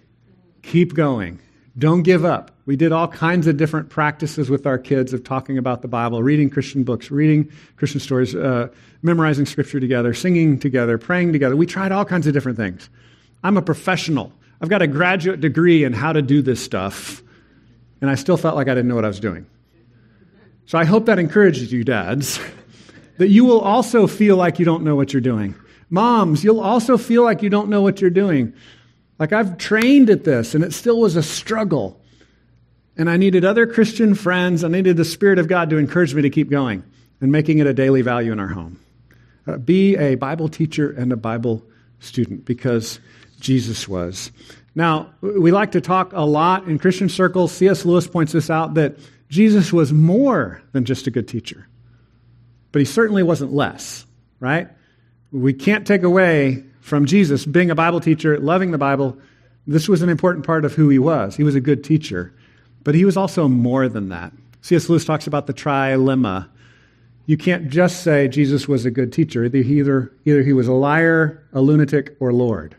Keep 0.61 0.93
going. 0.93 1.39
Don't 1.77 2.03
give 2.03 2.23
up. 2.23 2.51
We 2.65 2.77
did 2.77 2.93
all 2.93 3.07
kinds 3.07 3.47
of 3.47 3.57
different 3.57 3.89
practices 3.89 4.49
with 4.49 4.65
our 4.65 4.77
kids 4.77 5.11
of 5.13 5.23
talking 5.23 5.57
about 5.57 5.81
the 5.81 5.89
Bible, 5.89 6.23
reading 6.23 6.49
Christian 6.49 6.83
books, 6.83 7.11
reading 7.11 7.51
Christian 7.75 7.99
stories, 7.99 8.33
uh, 8.33 8.69
memorizing 9.01 9.45
scripture 9.45 9.81
together, 9.81 10.13
singing 10.13 10.57
together, 10.57 10.97
praying 10.97 11.33
together. 11.33 11.55
We 11.55 11.65
tried 11.65 11.91
all 11.91 12.05
kinds 12.05 12.27
of 12.27 12.33
different 12.33 12.57
things. 12.57 12.89
I'm 13.43 13.57
a 13.57 13.61
professional. 13.61 14.31
I've 14.61 14.69
got 14.69 14.81
a 14.81 14.87
graduate 14.87 15.41
degree 15.41 15.83
in 15.83 15.91
how 15.91 16.13
to 16.13 16.21
do 16.21 16.41
this 16.41 16.63
stuff, 16.63 17.21
and 17.99 18.09
I 18.09 18.15
still 18.15 18.37
felt 18.37 18.55
like 18.55 18.67
I 18.67 18.73
didn't 18.73 18.87
know 18.87 18.95
what 18.95 19.05
I 19.05 19.09
was 19.09 19.19
doing. 19.19 19.45
So 20.67 20.77
I 20.77 20.85
hope 20.85 21.05
that 21.07 21.19
encourages 21.19 21.73
you, 21.73 21.83
dads, 21.83 22.39
that 23.17 23.27
you 23.27 23.43
will 23.43 23.59
also 23.59 24.07
feel 24.07 24.37
like 24.37 24.59
you 24.59 24.65
don't 24.65 24.83
know 24.83 24.95
what 24.95 25.11
you're 25.11 25.21
doing. 25.21 25.55
Moms, 25.89 26.43
you'll 26.43 26.61
also 26.61 26.97
feel 26.97 27.23
like 27.23 27.43
you 27.43 27.49
don't 27.49 27.69
know 27.69 27.81
what 27.81 27.99
you're 27.99 28.09
doing. 28.09 28.53
Like 29.19 29.33
I've 29.33 29.57
trained 29.57 30.09
at 30.09 30.23
this, 30.23 30.55
and 30.55 30.63
it 30.63 30.73
still 30.73 30.99
was 30.99 31.15
a 31.15 31.23
struggle. 31.23 32.01
And 32.97 33.09
I 33.09 33.17
needed 33.17 33.43
other 33.43 33.67
Christian 33.67 34.15
friends. 34.15 34.63
I 34.63 34.67
needed 34.69 34.97
the 34.97 35.05
Spirit 35.05 35.39
of 35.39 35.47
God 35.47 35.69
to 35.69 35.77
encourage 35.77 36.13
me 36.13 36.21
to 36.21 36.29
keep 36.29 36.49
going 36.49 36.83
and 37.21 37.31
making 37.31 37.59
it 37.59 37.67
a 37.67 37.73
daily 37.73 38.01
value 38.01 38.31
in 38.31 38.39
our 38.39 38.47
home. 38.47 38.79
Uh, 39.47 39.57
be 39.57 39.95
a 39.97 40.15
Bible 40.15 40.49
teacher 40.49 40.91
and 40.91 41.11
a 41.11 41.17
Bible 41.17 41.63
student 41.99 42.45
because 42.45 42.99
Jesus 43.39 43.87
was. 43.87 44.31
Now, 44.75 45.13
we 45.21 45.51
like 45.51 45.71
to 45.71 45.81
talk 45.81 46.11
a 46.13 46.25
lot 46.25 46.67
in 46.67 46.79
Christian 46.79 47.09
circles. 47.09 47.51
C.S. 47.51 47.85
Lewis 47.85 48.07
points 48.07 48.33
this 48.33 48.49
out 48.49 48.73
that 48.73 48.97
Jesus 49.29 49.71
was 49.71 49.93
more 49.93 50.61
than 50.73 50.85
just 50.85 51.07
a 51.07 51.11
good 51.11 51.27
teacher, 51.27 51.67
but 52.71 52.79
he 52.79 52.85
certainly 52.85 53.23
wasn't 53.23 53.53
less, 53.53 54.05
right? 54.39 54.69
We 55.31 55.53
can't 55.53 55.87
take 55.87 56.03
away 56.03 56.65
from 56.85 57.05
Jesus 57.05 57.45
being 57.45 57.71
a 57.71 57.75
Bible 57.75 57.99
teacher, 57.99 58.39
loving 58.39 58.71
the 58.71 58.77
Bible. 58.77 59.17
This 59.67 59.89
was 59.89 60.01
an 60.01 60.09
important 60.09 60.45
part 60.45 60.63
of 60.65 60.73
who 60.73 60.89
he 60.89 60.99
was. 60.99 61.35
He 61.35 61.43
was 61.43 61.55
a 61.55 61.61
good 61.61 61.83
teacher, 61.83 62.33
but 62.83 62.95
he 62.95 63.05
was 63.05 63.17
also 63.17 63.47
more 63.47 63.89
than 63.89 64.09
that. 64.09 64.31
C.S. 64.61 64.89
Lewis 64.89 65.05
talks 65.05 65.27
about 65.27 65.47
the 65.47 65.53
trilemma 65.53 66.49
you 67.25 67.37
can't 67.37 67.69
just 67.69 68.03
say 68.03 68.27
Jesus 68.27 68.67
was 68.67 68.85
a 68.85 68.91
good 68.91 69.11
teacher. 69.11 69.45
Either, 69.45 70.11
either 70.25 70.43
he 70.43 70.53
was 70.53 70.67
a 70.67 70.73
liar, 70.73 71.43
a 71.53 71.61
lunatic, 71.61 72.15
or 72.19 72.31
Lord. 72.31 72.75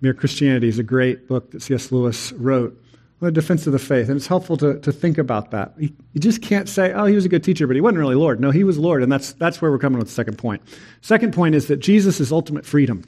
Mere 0.00 0.14
Christianity 0.14 0.68
is 0.68 0.78
a 0.78 0.82
great 0.82 1.28
book 1.28 1.50
that 1.52 1.62
C.S. 1.62 1.92
Lewis 1.92 2.32
wrote 2.32 2.76
the 3.20 3.30
defense 3.30 3.66
of 3.66 3.72
the 3.72 3.78
faith. 3.78 4.08
And 4.08 4.16
it's 4.16 4.26
helpful 4.26 4.56
to, 4.58 4.80
to 4.80 4.92
think 4.92 5.18
about 5.18 5.50
that. 5.50 5.74
You, 5.78 5.90
you 6.14 6.20
just 6.20 6.40
can't 6.40 6.68
say, 6.68 6.92
oh, 6.92 7.04
he 7.04 7.14
was 7.14 7.26
a 7.26 7.28
good 7.28 7.44
teacher, 7.44 7.66
but 7.66 7.76
he 7.76 7.82
wasn't 7.82 7.98
really 7.98 8.14
Lord. 8.14 8.40
No, 8.40 8.50
he 8.50 8.64
was 8.64 8.78
Lord. 8.78 9.02
And 9.02 9.12
that's, 9.12 9.34
that's 9.34 9.60
where 9.60 9.70
we're 9.70 9.78
coming 9.78 9.98
with 9.98 10.08
the 10.08 10.14
second 10.14 10.38
point. 10.38 10.62
Second 11.02 11.34
point 11.34 11.54
is 11.54 11.66
that 11.66 11.76
Jesus 11.76 12.18
is 12.20 12.32
ultimate 12.32 12.64
freedom. 12.64 13.04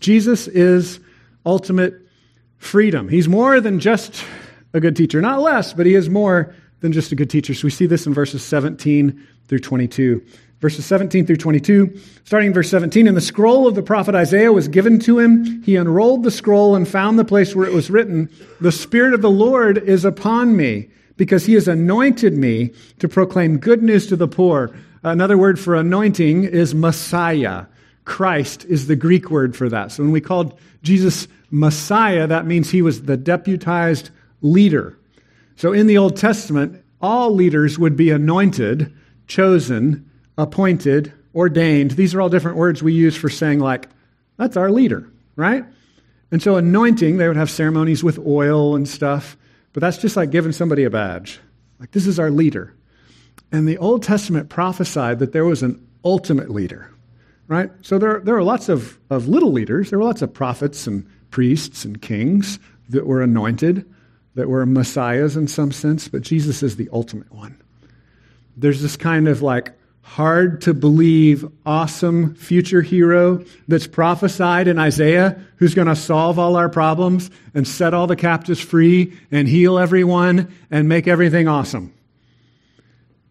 Jesus 0.00 0.48
is 0.48 0.98
ultimate 1.46 1.94
freedom. 2.58 3.08
He's 3.08 3.28
more 3.28 3.60
than 3.60 3.78
just 3.78 4.24
a 4.72 4.80
good 4.80 4.96
teacher. 4.96 5.20
Not 5.20 5.40
less, 5.40 5.72
but 5.72 5.86
he 5.86 5.94
is 5.94 6.10
more 6.10 6.54
than 6.80 6.92
just 6.92 7.12
a 7.12 7.14
good 7.14 7.30
teacher. 7.30 7.54
So 7.54 7.64
we 7.64 7.70
see 7.70 7.86
this 7.86 8.06
in 8.06 8.14
verses 8.14 8.42
17 8.42 9.28
through 9.46 9.60
22. 9.60 10.24
Verses 10.62 10.86
17 10.86 11.26
through 11.26 11.36
22, 11.36 11.98
starting 12.24 12.46
in 12.46 12.54
verse 12.54 12.70
17, 12.70 13.08
and 13.08 13.16
the 13.16 13.20
scroll 13.20 13.66
of 13.66 13.74
the 13.74 13.82
prophet 13.82 14.14
Isaiah 14.14 14.52
was 14.52 14.68
given 14.68 15.00
to 15.00 15.18
him. 15.18 15.60
He 15.64 15.74
unrolled 15.74 16.22
the 16.22 16.30
scroll 16.30 16.76
and 16.76 16.86
found 16.86 17.18
the 17.18 17.24
place 17.24 17.54
where 17.54 17.66
it 17.66 17.74
was 17.74 17.90
written, 17.90 18.30
The 18.60 18.70
Spirit 18.70 19.12
of 19.12 19.22
the 19.22 19.30
Lord 19.30 19.76
is 19.76 20.04
upon 20.04 20.56
me, 20.56 20.88
because 21.16 21.44
he 21.44 21.54
has 21.54 21.66
anointed 21.66 22.34
me 22.34 22.72
to 23.00 23.08
proclaim 23.08 23.58
good 23.58 23.82
news 23.82 24.06
to 24.06 24.16
the 24.16 24.28
poor. 24.28 24.72
Another 25.02 25.36
word 25.36 25.58
for 25.58 25.74
anointing 25.74 26.44
is 26.44 26.76
Messiah. 26.76 27.66
Christ 28.04 28.64
is 28.66 28.86
the 28.86 28.96
Greek 28.96 29.30
word 29.30 29.56
for 29.56 29.68
that. 29.68 29.90
So 29.90 30.04
when 30.04 30.12
we 30.12 30.20
called 30.20 30.56
Jesus 30.84 31.26
Messiah, 31.50 32.28
that 32.28 32.46
means 32.46 32.70
he 32.70 32.82
was 32.82 33.02
the 33.02 33.16
deputized 33.16 34.10
leader. 34.42 34.96
So 35.56 35.72
in 35.72 35.88
the 35.88 35.98
Old 35.98 36.16
Testament, 36.16 36.84
all 37.00 37.34
leaders 37.34 37.80
would 37.80 37.96
be 37.96 38.10
anointed 38.10 38.94
chosen, 39.26 40.08
appointed, 40.38 41.12
ordained. 41.34 41.92
These 41.92 42.14
are 42.14 42.20
all 42.20 42.28
different 42.28 42.56
words 42.56 42.82
we 42.82 42.92
use 42.92 43.16
for 43.16 43.28
saying, 43.28 43.60
like, 43.60 43.88
that's 44.36 44.56
our 44.56 44.70
leader, 44.70 45.08
right? 45.36 45.64
And 46.30 46.42
so, 46.42 46.56
anointing, 46.56 47.18
they 47.18 47.28
would 47.28 47.36
have 47.36 47.50
ceremonies 47.50 48.02
with 48.02 48.18
oil 48.18 48.74
and 48.74 48.88
stuff, 48.88 49.36
but 49.72 49.80
that's 49.80 49.98
just 49.98 50.16
like 50.16 50.30
giving 50.30 50.52
somebody 50.52 50.84
a 50.84 50.90
badge. 50.90 51.40
Like, 51.78 51.90
this 51.90 52.06
is 52.06 52.18
our 52.18 52.30
leader. 52.30 52.74
And 53.50 53.68
the 53.68 53.78
Old 53.78 54.02
Testament 54.02 54.48
prophesied 54.48 55.18
that 55.18 55.32
there 55.32 55.44
was 55.44 55.62
an 55.62 55.86
ultimate 56.04 56.50
leader, 56.50 56.90
right? 57.48 57.70
So, 57.82 57.98
there, 57.98 58.20
there 58.20 58.36
are 58.36 58.42
lots 58.42 58.68
of, 58.68 58.98
of 59.10 59.28
little 59.28 59.52
leaders. 59.52 59.90
There 59.90 59.98
were 59.98 60.04
lots 60.04 60.22
of 60.22 60.32
prophets 60.32 60.86
and 60.86 61.06
priests 61.30 61.84
and 61.84 62.00
kings 62.00 62.58
that 62.88 63.06
were 63.06 63.22
anointed, 63.22 63.88
that 64.34 64.48
were 64.48 64.64
messiahs 64.64 65.36
in 65.36 65.48
some 65.48 65.72
sense, 65.72 66.08
but 66.08 66.22
Jesus 66.22 66.62
is 66.62 66.76
the 66.76 66.88
ultimate 66.92 67.30
one 67.32 67.62
there's 68.56 68.82
this 68.82 68.96
kind 68.96 69.28
of 69.28 69.42
like 69.42 69.72
hard 70.02 70.60
to 70.62 70.74
believe, 70.74 71.48
awesome 71.64 72.34
future 72.34 72.82
hero 72.82 73.44
that's 73.68 73.86
prophesied 73.86 74.68
in 74.68 74.78
Isaiah 74.78 75.40
who's 75.56 75.74
going 75.74 75.88
to 75.88 75.96
solve 75.96 76.38
all 76.38 76.56
our 76.56 76.68
problems 76.68 77.30
and 77.54 77.66
set 77.66 77.94
all 77.94 78.06
the 78.06 78.16
captives 78.16 78.60
free 78.60 79.16
and 79.30 79.48
heal 79.48 79.78
everyone 79.78 80.52
and 80.70 80.88
make 80.88 81.06
everything 81.06 81.48
awesome. 81.48 81.94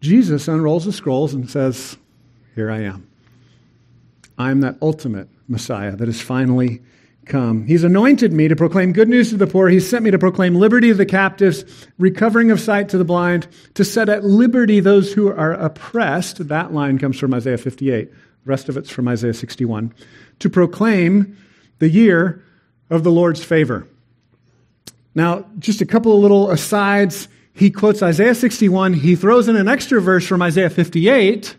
Jesus 0.00 0.48
unrolls 0.48 0.84
the 0.84 0.92
scrolls 0.92 1.34
and 1.34 1.48
says, 1.48 1.96
Here 2.56 2.70
I 2.70 2.80
am. 2.80 3.06
I'm 4.36 4.60
that 4.60 4.76
ultimate 4.82 5.28
Messiah 5.46 5.94
that 5.94 6.08
is 6.08 6.20
finally 6.20 6.82
come. 7.26 7.66
He's 7.66 7.84
anointed 7.84 8.32
me 8.32 8.48
to 8.48 8.56
proclaim 8.56 8.92
good 8.92 9.08
news 9.08 9.30
to 9.30 9.36
the 9.36 9.46
poor. 9.46 9.68
He's 9.68 9.88
sent 9.88 10.04
me 10.04 10.10
to 10.10 10.18
proclaim 10.18 10.54
liberty 10.54 10.88
to 10.88 10.94
the 10.94 11.06
captives, 11.06 11.64
recovering 11.98 12.50
of 12.50 12.60
sight 12.60 12.88
to 12.90 12.98
the 12.98 13.04
blind, 13.04 13.46
to 13.74 13.84
set 13.84 14.08
at 14.08 14.24
liberty 14.24 14.80
those 14.80 15.12
who 15.12 15.28
are 15.28 15.52
oppressed. 15.52 16.48
That 16.48 16.72
line 16.72 16.98
comes 16.98 17.18
from 17.18 17.34
Isaiah 17.34 17.58
58. 17.58 18.10
The 18.10 18.16
rest 18.44 18.68
of 18.68 18.76
it's 18.76 18.90
from 18.90 19.08
Isaiah 19.08 19.34
61. 19.34 19.94
To 20.40 20.50
proclaim 20.50 21.36
the 21.78 21.88
year 21.88 22.44
of 22.90 23.04
the 23.04 23.12
Lord's 23.12 23.42
favor. 23.42 23.86
Now, 25.14 25.46
just 25.58 25.80
a 25.80 25.86
couple 25.86 26.14
of 26.14 26.20
little 26.20 26.50
asides. 26.50 27.28
He 27.54 27.70
quotes 27.70 28.02
Isaiah 28.02 28.34
61. 28.34 28.94
He 28.94 29.14
throws 29.14 29.48
in 29.48 29.56
an 29.56 29.68
extra 29.68 30.00
verse 30.00 30.26
from 30.26 30.42
Isaiah 30.42 30.70
58 30.70 31.56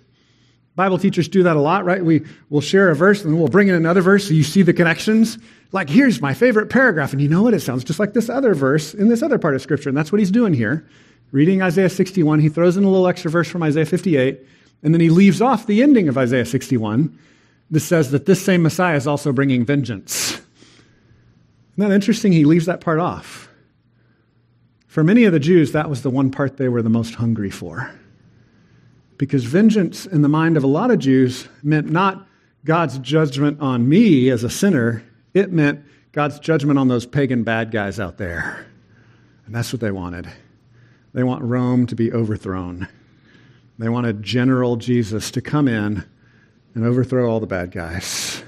Bible 0.75 0.97
teachers 0.97 1.27
do 1.27 1.43
that 1.43 1.55
a 1.55 1.62
lot, 1.62 1.86
right? 1.86 2.03
We 2.03 2.25
will 2.49 2.62
share 2.62 2.89
a 2.89 2.95
verse 2.95 3.23
and 3.23 3.31
then 3.31 3.39
we'll 3.39 3.47
bring 3.47 3.67
in 3.67 3.75
another 3.75 4.01
verse 4.01 4.27
so 4.27 4.33
you 4.33 4.43
see 4.43 4.63
the 4.63 4.73
connections. 4.73 5.38
Like, 5.71 5.89
here's 5.89 6.19
my 6.19 6.33
favorite 6.33 6.69
paragraph. 6.69 7.12
And 7.12 7.21
you 7.21 7.29
know 7.29 7.43
what? 7.43 7.53
It 7.53 7.59
sounds 7.59 7.83
just 7.83 7.99
like 7.99 8.13
this 8.13 8.29
other 8.29 8.55
verse 8.55 8.93
in 8.93 9.07
this 9.07 9.21
other 9.21 9.38
part 9.38 9.53
of 9.55 9.62
Scripture. 9.62 9.89
And 9.89 9.97
that's 9.97 10.12
what 10.12 10.19
he's 10.19 10.31
doing 10.31 10.53
here. 10.53 10.88
Reading 11.31 11.62
Isaiah 11.62 11.89
61, 11.89 12.39
he 12.39 12.49
throws 12.49 12.77
in 12.77 12.83
a 12.83 12.89
little 12.89 13.07
extra 13.07 13.29
verse 13.31 13.47
from 13.47 13.63
Isaiah 13.63 13.88
58, 13.88 14.39
and 14.83 14.93
then 14.93 15.01
he 15.01 15.09
leaves 15.09 15.41
off 15.41 15.65
the 15.65 15.81
ending 15.81 16.07
of 16.07 16.15
Isaiah 16.15 16.45
61 16.45 17.17
that 17.71 17.79
says 17.79 18.12
that 18.12 18.27
this 18.27 18.43
same 18.43 18.62
Messiah 18.62 18.95
is 18.95 19.07
also 19.07 19.31
bringing 19.31 19.65
vengeance. 19.65 20.33
Isn't 20.33 20.43
that 21.77 21.91
interesting? 21.91 22.31
He 22.31 22.45
leaves 22.45 22.67
that 22.67 22.81
part 22.81 22.99
off. 22.99 23.49
For 24.86 25.03
many 25.03 25.23
of 25.23 25.33
the 25.33 25.39
Jews, 25.39 25.71
that 25.71 25.89
was 25.89 26.03
the 26.03 26.12
one 26.12 26.29
part 26.29 26.57
they 26.57 26.69
were 26.69 26.83
the 26.83 26.89
most 26.89 27.15
hungry 27.15 27.49
for. 27.49 27.91
Because 29.23 29.45
vengeance, 29.45 30.05
in 30.05 30.21
the 30.21 30.27
mind 30.27 30.57
of 30.57 30.65
a 30.65 30.67
lot 30.67 30.91
of 30.91 30.99
Jews, 30.99 31.47
meant 31.63 31.89
not 31.89 32.27
God's 32.65 32.99
judgment 32.99 33.62
on 33.62 33.88
me 33.88 34.29
as 34.29 34.43
a 34.43 34.49
sinner, 34.49 35.01
it 35.33 35.49
meant 35.49 35.79
God's 36.12 36.39
judgment 36.39 36.77
on 36.77 36.89
those 36.89 37.05
pagan 37.05 37.45
bad 37.45 37.71
guys 37.71 38.01
out 38.01 38.17
there. 38.17 38.67
And 39.45 39.55
that's 39.55 39.71
what 39.71 39.79
they 39.79 39.91
wanted. 39.91 40.29
They 41.13 41.23
want 41.23 41.41
Rome 41.41 41.88
to 41.88 41.95
be 41.95 42.12
overthrown. 42.12 42.89
They 43.79 43.88
wanted 43.88 44.23
General 44.23 44.75
Jesus 44.75 45.31
to 45.31 45.41
come 45.41 45.69
in 45.69 46.03
and 46.75 46.86
overthrow 46.86 47.31
all 47.31 47.39
the 47.39 47.47
bad 47.47 47.71
guys. 47.71 48.43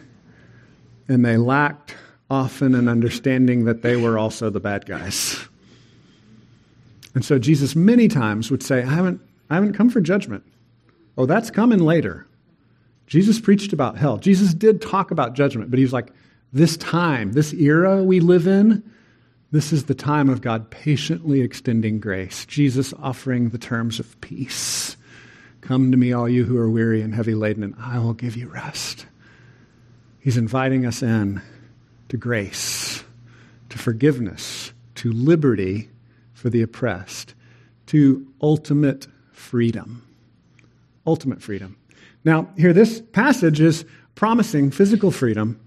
And 1.07 1.23
they 1.23 1.37
lacked 1.37 1.95
often 2.29 2.75
an 2.75 2.89
understanding 2.89 3.63
that 3.63 3.81
they 3.81 3.95
were 3.95 4.17
also 4.17 4.49
the 4.49 4.59
bad 4.59 4.85
guys. 4.85 5.39
And 7.13 7.23
so 7.23 7.39
Jesus 7.39 7.77
many 7.77 8.09
times 8.09 8.51
would 8.51 8.61
say, 8.61 8.83
I 8.83 8.93
haven't, 8.93 9.21
I 9.49 9.55
haven't 9.55 9.71
come 9.71 9.89
for 9.89 10.01
judgment. 10.01 10.43
Oh, 11.17 11.25
that's 11.25 11.51
coming 11.51 11.79
later. 11.79 12.27
Jesus 13.07 13.39
preached 13.39 13.73
about 13.73 13.97
hell. 13.97 14.17
Jesus 14.17 14.53
did 14.53 14.81
talk 14.81 15.11
about 15.11 15.33
judgment, 15.33 15.69
but 15.69 15.77
he 15.77 15.85
was 15.85 15.93
like, 15.93 16.11
this 16.51 16.77
time, 16.77 17.33
this 17.33 17.53
era 17.53 18.03
we 18.03 18.19
live 18.19 18.47
in, 18.47 18.83
this 19.51 19.71
is 19.71 19.85
the 19.85 19.95
time 19.95 20.29
of 20.29 20.41
God 20.41 20.69
patiently 20.69 21.41
extending 21.41 21.99
grace. 21.99 22.45
Jesus 22.45 22.93
offering 23.01 23.49
the 23.49 23.57
terms 23.57 23.99
of 23.99 24.19
peace. 24.21 24.97
Come 25.61 25.91
to 25.91 25.97
me, 25.97 26.13
all 26.13 26.29
you 26.29 26.45
who 26.45 26.57
are 26.57 26.69
weary 26.69 27.01
and 27.01 27.13
heavy 27.13 27.35
laden, 27.35 27.63
and 27.63 27.75
I 27.79 27.99
will 27.99 28.13
give 28.13 28.35
you 28.35 28.47
rest. 28.47 29.05
He's 30.19 30.37
inviting 30.37 30.85
us 30.85 31.01
in 31.01 31.41
to 32.09 32.17
grace, 32.17 33.03
to 33.69 33.77
forgiveness, 33.77 34.73
to 34.95 35.11
liberty 35.11 35.89
for 36.33 36.49
the 36.49 36.61
oppressed, 36.61 37.33
to 37.87 38.27
ultimate 38.41 39.07
freedom. 39.31 40.04
Ultimate 41.05 41.41
freedom. 41.41 41.77
Now, 42.23 42.49
here, 42.57 42.73
this 42.73 43.01
passage 43.01 43.61
is 43.61 43.85
promising 44.15 44.71
physical 44.71 45.11
freedom, 45.11 45.59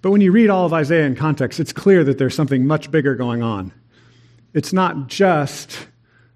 but 0.00 0.10
when 0.10 0.20
you 0.20 0.32
read 0.32 0.48
all 0.48 0.64
of 0.64 0.72
Isaiah 0.72 1.06
in 1.06 1.16
context, 1.16 1.60
it's 1.60 1.72
clear 1.72 2.04
that 2.04 2.18
there's 2.18 2.34
something 2.34 2.66
much 2.66 2.90
bigger 2.90 3.14
going 3.14 3.42
on. 3.42 3.72
It's 4.54 4.72
not 4.72 5.08
just 5.08 5.88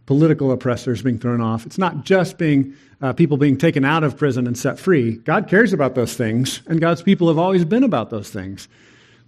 political 0.06 0.52
oppressors 0.52 1.02
being 1.02 1.18
thrown 1.18 1.40
off. 1.40 1.64
It's 1.64 1.78
not 1.78 2.04
just 2.04 2.36
being 2.36 2.74
uh, 3.00 3.12
people 3.12 3.36
being 3.36 3.56
taken 3.56 3.84
out 3.84 4.04
of 4.04 4.16
prison 4.16 4.46
and 4.46 4.58
set 4.58 4.78
free. 4.78 5.16
God 5.16 5.48
cares 5.48 5.72
about 5.72 5.94
those 5.94 6.14
things, 6.14 6.60
and 6.66 6.80
God's 6.80 7.02
people 7.02 7.28
have 7.28 7.38
always 7.38 7.64
been 7.64 7.84
about 7.84 8.10
those 8.10 8.30
things. 8.30 8.68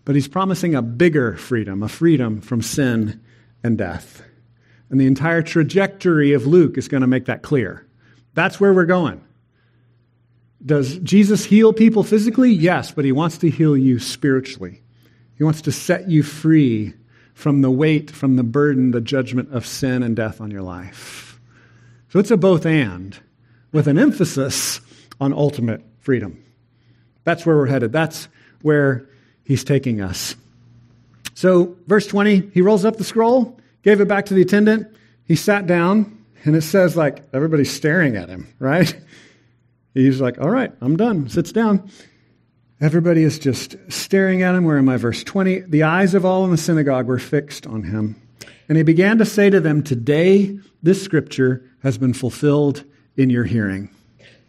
But 0.05 0.15
He's 0.15 0.29
promising 0.29 0.75
a 0.75 0.83
bigger 0.83 1.37
freedom, 1.37 1.83
a 1.83 1.89
freedom 1.89 2.41
from 2.41 2.61
sin 2.61 3.21
and 3.63 3.79
death. 3.79 4.23
And 4.91 5.01
the 5.01 5.07
entire 5.07 5.43
trajectory 5.43 6.33
of 6.33 6.47
Luke 6.47 6.77
is 6.77 6.89
going 6.89 7.01
to 7.01 7.07
make 7.07 7.25
that 7.25 7.43
clear. 7.43 7.84
That's 8.35 8.61
where 8.61 8.75
we're 8.75 8.85
going. 8.85 9.23
Does 10.65 10.99
Jesus 10.99 11.45
heal 11.45 11.73
people 11.73 12.03
physically? 12.03 12.51
Yes, 12.51 12.91
but 12.91 13.05
he 13.05 13.13
wants 13.13 13.39
to 13.39 13.51
heal 13.51 13.77
you 13.77 13.99
spiritually. 13.99 14.83
He 15.37 15.45
wants 15.45 15.63
to 15.63 15.73
set 15.73 16.09
you 16.09 16.23
free 16.23 16.95
from 17.35 17.61
the 17.61 17.71
weight, 17.71 18.11
from 18.11 18.37
the 18.37 18.45
burden, 18.45 18.93
the 18.93 19.01
judgment 19.01 19.53
of 19.53 19.67
sin 19.67 20.03
and 20.03 20.17
death 20.17 20.41
on 20.41 20.51
your 20.51 20.63
life. 20.63 21.41
So 22.09 22.19
it's 22.19 22.31
a 22.31 22.37
both 22.37 22.65
and, 22.65 23.19
with 23.73 23.89
an 23.89 23.99
emphasis 23.99 24.81
on 25.21 25.33
ultimate 25.33 25.83
freedom. 25.99 26.43
That's 27.25 27.45
where 27.45 27.57
we're 27.57 27.67
headed. 27.67 27.93
That's 27.93 28.29
where 28.63 29.09
he's 29.45 29.65
taking 29.65 30.01
us. 30.01 30.37
So, 31.35 31.77
verse 31.87 32.07
20, 32.07 32.51
he 32.55 32.63
rolls 32.63 32.85
up 32.85 32.97
the 32.97 33.05
scroll, 33.05 33.59
gave 33.83 34.01
it 34.01 34.07
back 34.07 34.27
to 34.27 34.35
the 34.35 34.43
attendant. 34.43 34.95
He 35.25 35.35
sat 35.35 35.67
down, 35.67 36.24
and 36.45 36.55
it 36.55 36.63
says, 36.63 36.97
like, 36.97 37.25
everybody's 37.33 37.73
staring 37.73 38.17
at 38.17 38.29
him, 38.29 38.53
right? 38.59 38.95
He's 39.95 40.21
like, 40.21 40.41
all 40.41 40.51
right, 40.51 40.73
I'm 40.81 40.97
done. 40.97 41.29
Sits 41.29 41.53
down. 41.53 41.91
Everybody 42.81 43.23
is 43.23 43.39
just 43.39 43.77
staring 43.89 44.43
at 44.43 44.55
him. 44.55 44.65
We're 44.65 44.79
in 44.79 44.85
my 44.85 44.97
verse 44.97 45.25
20. 45.25 45.61
The 45.61 45.85
eyes 45.85 46.15
of 46.15 46.25
all 46.25 46.45
in 46.45 46.51
the 46.51 46.57
synagogue 46.57 47.07
were 47.07 47.19
fixed 47.19 47.67
on 47.67 47.85
him. 47.85 48.21
And 48.69 48.77
he 48.77 48.85
began 48.85 49.19
to 49.19 49.25
say 49.25 49.49
to 49.49 49.61
them, 49.61 49.83
Today 49.83 50.59
this 50.83 51.03
scripture 51.03 51.71
has 51.83 51.97
been 51.97 52.13
fulfilled 52.13 52.85
in 53.17 53.31
your 53.31 53.45
hearing. 53.45 53.89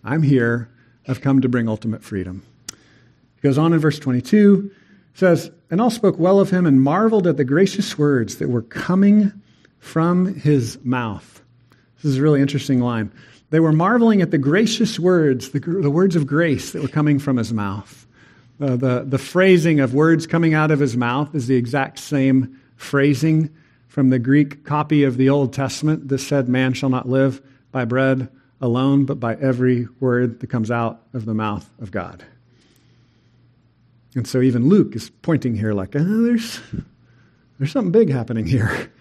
I'm 0.04 0.24
here. 0.24 0.70
I've 1.08 1.22
come 1.22 1.42
to 1.42 1.50
bring 1.50 1.70
ultimate 1.70 2.04
freedom. 2.04 2.44
He 2.72 3.42
goes 3.42 3.58
on 3.58 3.74
in 3.74 3.80
verse 3.80 4.00
22, 4.00 4.72
says, 5.14 5.52
And 5.70 5.80
all 5.80 5.92
spoke 5.92 6.18
well 6.18 6.40
of 6.40 6.50
him 6.50 6.66
and 6.66 6.82
marveled 6.82 7.28
at 7.28 7.38
the 7.38 7.46
gracious 7.46 7.98
words 7.98 8.38
that 8.38 8.50
were 8.50 8.64
coming 8.64 9.32
from 9.78 10.34
his 10.34 10.80
mouth. 10.84 11.44
This 12.06 12.12
is 12.12 12.20
a 12.20 12.22
really 12.22 12.40
interesting 12.40 12.82
line. 12.82 13.12
They 13.50 13.60
were 13.60 13.72
marveling 13.72 14.22
at 14.22 14.30
the 14.30 14.38
gracious 14.38 15.00
words, 15.00 15.50
the, 15.50 15.60
the 15.60 15.90
words 15.90 16.16
of 16.16 16.28
grace 16.28 16.70
that 16.74 16.84
were 16.84 16.88
coming 16.88 17.18
from 17.18 17.38
his 17.38 17.52
mouth. 17.52 18.06
Uh, 18.62 18.76
the, 18.76 19.04
the 19.08 19.18
phrasing 19.18 19.80
of 19.80 19.96
words 19.96 20.28
coming 20.28 20.54
out 20.54 20.70
of 20.70 20.80
his 20.80 20.96
mouth 20.96 21.34
is 21.34 21.48
the 21.48 21.56
exact 21.56 21.98
same 21.98 22.62
phrasing 22.76 23.50
from 23.88 24.12
the 24.12 24.20
Greek 24.20 24.66
copy 24.66 25.04
of 25.04 25.18
the 25.18 25.32
Old 25.32 25.52
Testament 25.52 26.08
that 26.10 26.20
said, 26.20 26.48
Man 26.48 26.74
shall 26.74 26.90
not 26.90 27.10
live 27.10 27.42
by 27.72 27.86
bread 27.86 28.30
alone, 28.62 29.06
but 29.06 29.20
by 29.20 29.34
every 29.38 29.88
word 30.00 30.42
that 30.42 30.48
comes 30.52 30.70
out 30.70 31.02
of 31.16 31.26
the 31.26 31.34
mouth 31.34 31.68
of 31.80 31.90
God. 31.90 32.24
And 34.14 34.28
so 34.28 34.42
even 34.42 34.70
Luke 34.70 34.96
is 34.96 35.10
pointing 35.10 35.56
here 35.56 35.74
like, 35.74 35.96
oh, 35.96 36.22
there's, 36.22 36.60
there's 37.58 37.72
something 37.72 37.92
big 37.92 38.12
happening 38.12 38.46
here. 38.46 38.92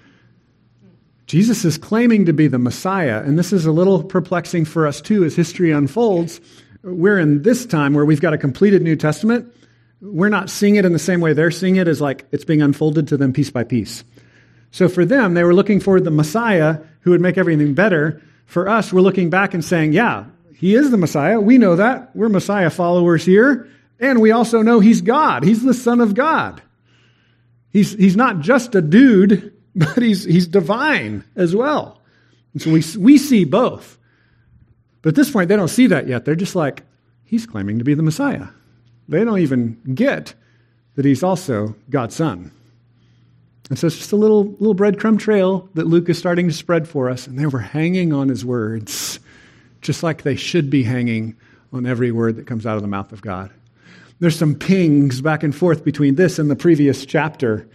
Jesus 1.26 1.64
is 1.64 1.78
claiming 1.78 2.26
to 2.26 2.32
be 2.32 2.48
the 2.48 2.58
Messiah, 2.58 3.22
and 3.22 3.38
this 3.38 3.52
is 3.52 3.64
a 3.64 3.72
little 3.72 4.02
perplexing 4.02 4.66
for 4.66 4.86
us 4.86 5.00
too 5.00 5.24
as 5.24 5.34
history 5.34 5.70
unfolds. 5.70 6.40
We're 6.82 7.18
in 7.18 7.42
this 7.42 7.64
time 7.64 7.94
where 7.94 8.04
we've 8.04 8.20
got 8.20 8.34
a 8.34 8.38
completed 8.38 8.82
New 8.82 8.96
Testament. 8.96 9.52
We're 10.02 10.28
not 10.28 10.50
seeing 10.50 10.76
it 10.76 10.84
in 10.84 10.92
the 10.92 10.98
same 10.98 11.20
way 11.20 11.32
they're 11.32 11.50
seeing 11.50 11.76
it 11.76 11.88
as 11.88 12.00
like 12.00 12.26
it's 12.30 12.44
being 12.44 12.60
unfolded 12.60 13.08
to 13.08 13.16
them 13.16 13.32
piece 13.32 13.50
by 13.50 13.64
piece. 13.64 14.04
So 14.70 14.88
for 14.88 15.06
them, 15.06 15.32
they 15.32 15.44
were 15.44 15.54
looking 15.54 15.80
for 15.80 15.98
the 15.98 16.10
Messiah 16.10 16.78
who 17.00 17.12
would 17.12 17.22
make 17.22 17.38
everything 17.38 17.72
better. 17.72 18.20
For 18.44 18.68
us, 18.68 18.92
we're 18.92 19.00
looking 19.00 19.30
back 19.30 19.54
and 19.54 19.64
saying, 19.64 19.94
yeah, 19.94 20.26
he 20.54 20.74
is 20.74 20.90
the 20.90 20.98
Messiah. 20.98 21.40
We 21.40 21.56
know 21.56 21.76
that. 21.76 22.14
We're 22.14 22.28
Messiah 22.28 22.70
followers 22.70 23.24
here. 23.24 23.68
And 23.98 24.20
we 24.20 24.32
also 24.32 24.60
know 24.60 24.80
he's 24.80 25.00
God. 25.00 25.42
He's 25.42 25.62
the 25.62 25.72
Son 25.72 26.00
of 26.00 26.14
God. 26.14 26.60
He's, 27.70 27.92
he's 27.92 28.16
not 28.16 28.40
just 28.40 28.74
a 28.74 28.82
dude 28.82 29.53
but 29.76 30.02
he's, 30.02 30.24
he's 30.24 30.46
divine 30.46 31.24
as 31.36 31.54
well. 31.54 32.00
And 32.52 32.62
so 32.62 32.70
we, 32.70 32.84
we 32.98 33.18
see 33.18 33.44
both. 33.44 33.98
But 35.02 35.10
at 35.10 35.14
this 35.16 35.30
point, 35.30 35.48
they 35.48 35.56
don't 35.56 35.68
see 35.68 35.88
that 35.88 36.06
yet. 36.06 36.24
They're 36.24 36.34
just 36.34 36.56
like, 36.56 36.84
he's 37.24 37.46
claiming 37.46 37.78
to 37.78 37.84
be 37.84 37.94
the 37.94 38.02
Messiah. 38.02 38.46
They 39.08 39.24
don't 39.24 39.40
even 39.40 39.80
get 39.94 40.34
that 40.94 41.04
he's 41.04 41.22
also 41.22 41.74
God's 41.90 42.14
son. 42.14 42.52
And 43.68 43.78
so 43.78 43.86
it's 43.86 43.96
just 43.96 44.12
a 44.12 44.16
little, 44.16 44.44
little 44.44 44.74
breadcrumb 44.74 45.18
trail 45.18 45.68
that 45.74 45.86
Luke 45.86 46.08
is 46.08 46.18
starting 46.18 46.48
to 46.48 46.54
spread 46.54 46.86
for 46.86 47.10
us. 47.10 47.26
And 47.26 47.38
they 47.38 47.46
were 47.46 47.58
hanging 47.58 48.12
on 48.12 48.28
his 48.28 48.44
words, 48.44 49.18
just 49.80 50.02
like 50.02 50.22
they 50.22 50.36
should 50.36 50.70
be 50.70 50.84
hanging 50.84 51.36
on 51.72 51.86
every 51.86 52.12
word 52.12 52.36
that 52.36 52.46
comes 52.46 52.66
out 52.66 52.76
of 52.76 52.82
the 52.82 52.88
mouth 52.88 53.12
of 53.12 53.20
God. 53.22 53.50
There's 54.20 54.38
some 54.38 54.54
pings 54.54 55.20
back 55.20 55.42
and 55.42 55.54
forth 55.54 55.84
between 55.84 56.14
this 56.14 56.38
and 56.38 56.50
the 56.50 56.56
previous 56.56 57.04
chapter 57.04 57.68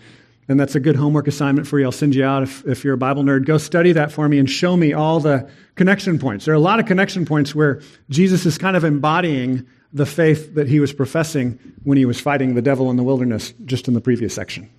and 0.49 0.59
that's 0.59 0.73
a 0.73 0.79
good 0.79 0.95
homework 0.95 1.27
assignment 1.27 1.67
for 1.67 1.79
you. 1.79 1.85
I'll 1.85 1.91
send 1.91 2.15
you 2.15 2.25
out 2.25 2.41
if, 2.41 2.65
if 2.65 2.83
you're 2.83 2.95
a 2.95 2.97
Bible 2.97 3.23
nerd. 3.23 3.45
Go 3.45 3.59
study 3.59 3.91
that 3.93 4.12
for 4.12 4.27
me 4.27 4.39
and 4.39 4.49
show 4.49 4.75
me 4.75 4.93
all 4.93 5.19
the 5.19 5.49
connection 5.75 6.17
points. 6.17 6.45
There 6.45 6.53
are 6.53 6.57
a 6.57 6.59
lot 6.59 6.79
of 6.79 6.88
connection 6.88 7.23
points 7.23 7.53
where 7.53 7.81
Jesus 8.09 8.47
is 8.47 8.57
kind 8.57 8.75
of 8.75 8.83
embodying 8.83 9.65
the 9.93 10.07
faith 10.07 10.55
that 10.55 10.67
he 10.67 10.79
was 10.79 10.91
professing 10.91 11.59
when 11.83 11.99
he 11.99 12.05
was 12.05 12.19
fighting 12.19 12.55
the 12.55 12.63
devil 12.63 12.89
in 12.89 12.97
the 12.97 13.03
wilderness 13.03 13.53
just 13.65 13.88
in 13.88 13.93
the 13.93 14.01
previous 14.01 14.33
section. 14.33 14.69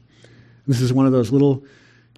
This 0.67 0.81
is 0.81 0.93
one 0.93 1.07
of 1.07 1.13
those 1.13 1.31
little 1.31 1.65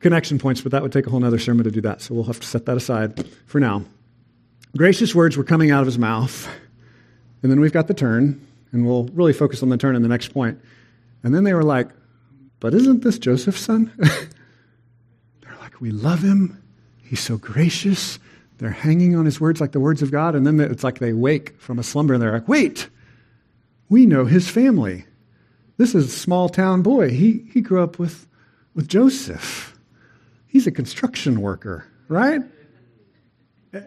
connection 0.01 0.39
points, 0.39 0.63
but 0.63 0.73
that 0.73 0.83
would 0.83 0.93
take 0.93 1.07
a 1.07 1.11
whole 1.11 1.23
other 1.23 1.39
sermon 1.39 1.65
to 1.65 1.71
do 1.71 1.83
that, 1.83 2.01
so 2.01 2.15
we'll 2.15 2.25
have 2.25 2.41
to 2.41 2.47
set 2.47 2.67
that 2.67 2.77
aside 2.77 3.27
for 3.47 3.61
now. 3.61 3.85
Gracious 4.77 5.15
words 5.15 5.37
were 5.37 5.45
coming 5.45 5.71
out 5.71 5.81
of 5.81 5.87
his 5.87 5.99
mouth, 5.99 6.49
and 7.43 7.53
then 7.53 7.61
we've 7.61 7.73
got 7.73 7.87
the 7.87 7.95
turn, 7.95 8.47
and 8.73 8.87
we'll 8.87 9.05
really 9.13 9.33
focus 9.33 9.63
on 9.63 9.69
the 9.69 9.77
turn 9.77 9.95
in 9.95 10.03
the 10.03 10.09
next 10.09 10.29
point. 10.29 10.59
And 11.23 11.35
then 11.35 11.45
they 11.45 11.55
were 11.55 11.63
like, 11.63 11.89
but 12.63 12.75
isn't 12.75 13.03
this 13.03 13.19
Joseph's 13.19 13.61
son? 13.61 13.93
They're 13.99 15.57
like, 15.61 15.81
We 15.81 15.91
love 15.91 16.23
him. 16.23 16.63
He's 17.03 17.19
so 17.19 17.37
gracious. 17.37 18.21
They're 18.59 18.71
hanging 18.71 19.17
on 19.17 19.25
his 19.25 19.41
words 19.41 19.61
like 19.61 19.73
the 19.73 19.81
words 19.81 20.01
of 20.03 20.13
God, 20.13 20.37
and 20.37 20.47
then 20.47 20.61
it's 20.61 20.85
like 20.85 21.01
they 21.01 21.13
wake 21.13 21.61
from 21.61 21.81
a 21.81 21.83
slumber 21.83 22.15
and 22.15 22.23
they're 22.23 22.33
like, 22.33 22.47
wait, 22.47 22.89
we 23.89 24.07
know 24.07 24.25
his 24.25 24.49
family. 24.49 25.05
This 25.79 25.97
is 25.97 26.07
a 26.07 26.17
small 26.17 26.49
town 26.49 26.83
boy. 26.83 27.11
He, 27.11 27.45
he 27.53 27.61
grew 27.61 27.83
up 27.83 27.99
with, 27.99 28.29
with 28.75 28.87
Joseph. 28.87 29.77
He's 30.47 30.69
a 30.69 30.71
construction 30.71 31.41
worker, 31.41 31.85
right? 32.07 32.43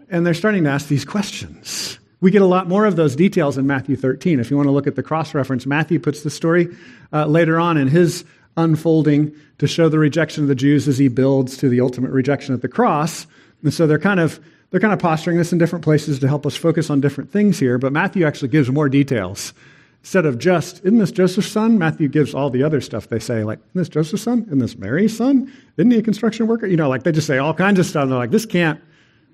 And 0.10 0.26
they're 0.26 0.34
starting 0.34 0.66
to 0.66 0.70
ask 0.70 0.90
these 0.90 1.06
questions. 1.06 1.98
We 2.20 2.30
get 2.30 2.42
a 2.42 2.46
lot 2.46 2.68
more 2.68 2.86
of 2.86 2.98
those 2.98 3.16
details 3.16 3.58
in 3.58 3.66
Matthew 3.66 3.96
13. 3.96 4.42
If 4.42 4.52
you 4.52 4.58
want 4.58 4.68
to 4.68 4.72
look 4.72 4.88
at 4.88 4.96
the 4.96 5.04
cross 5.04 5.34
reference, 5.34 5.66
Matthew 5.66 6.02
puts 6.02 6.24
the 6.24 6.30
story 6.30 6.76
uh, 7.14 7.28
later 7.28 7.58
on 7.60 7.78
in 7.78 7.88
his 7.88 8.26
unfolding 8.58 9.34
to 9.58 9.68
show 9.68 9.90
the 9.90 10.00
rejection 10.00 10.44
of 10.44 10.48
the 10.48 10.56
Jews 10.56 10.88
as 10.88 10.98
he 10.98 11.08
builds 11.08 11.58
to 11.58 11.70
the 11.70 11.82
ultimate 11.82 12.12
rejection 12.12 12.54
at 12.54 12.62
the 12.62 12.68
cross. 12.68 13.28
And 13.64 13.74
so 13.74 13.88
they're 13.88 14.00
kind 14.00 14.20
of 14.20 14.40
they're 14.72 14.80
kind 14.80 14.94
of 14.94 15.00
posturing 15.00 15.38
this 15.38 15.54
in 15.54 15.58
different 15.58 15.86
places 15.86 16.20
to 16.20 16.28
help 16.28 16.46
us 16.46 16.56
focus 16.56 16.90
on 16.90 17.00
different 17.00 17.32
things 17.32 17.60
here, 17.60 17.78
but 17.78 17.94
Matthew 17.94 18.26
actually 18.26 18.50
gives 18.50 18.70
more 18.70 18.90
details. 18.90 19.54
Instead 20.02 20.26
of 20.26 20.38
just, 20.38 20.80
isn't 20.80 21.00
this 21.00 21.12
Joseph's 21.12 21.52
son? 21.52 21.80
Matthew 21.80 22.08
gives 22.08 22.36
all 22.36 22.50
the 22.50 22.62
other 22.62 22.80
stuff 22.82 23.08
they 23.08 23.18
say, 23.18 23.44
like, 23.44 23.60
isn't 23.60 23.74
this 23.74 23.90
Joseph's 23.90 24.24
son? 24.24 24.44
Isn't 24.48 24.60
this 24.60 24.78
Mary's 24.78 25.16
son? 25.16 25.52
Isn't 25.78 25.92
he 25.92 25.98
a 25.98 26.04
construction 26.04 26.46
worker? 26.46 26.68
You 26.68 26.78
know, 26.78 26.90
like 26.90 27.04
they 27.04 27.12
just 27.12 27.26
say 27.26 27.38
all 27.38 27.54
kinds 27.54 27.80
of 27.80 27.86
stuff. 27.86 28.08
They're 28.08 28.18
like, 28.18 28.32
this 28.32 28.46
can't, 28.46 28.80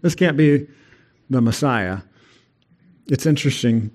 this 0.02 0.16
can't 0.16 0.38
be 0.38 0.68
the 1.30 1.42
Messiah. 1.42 2.00
It's 3.08 3.26
interesting 3.26 3.92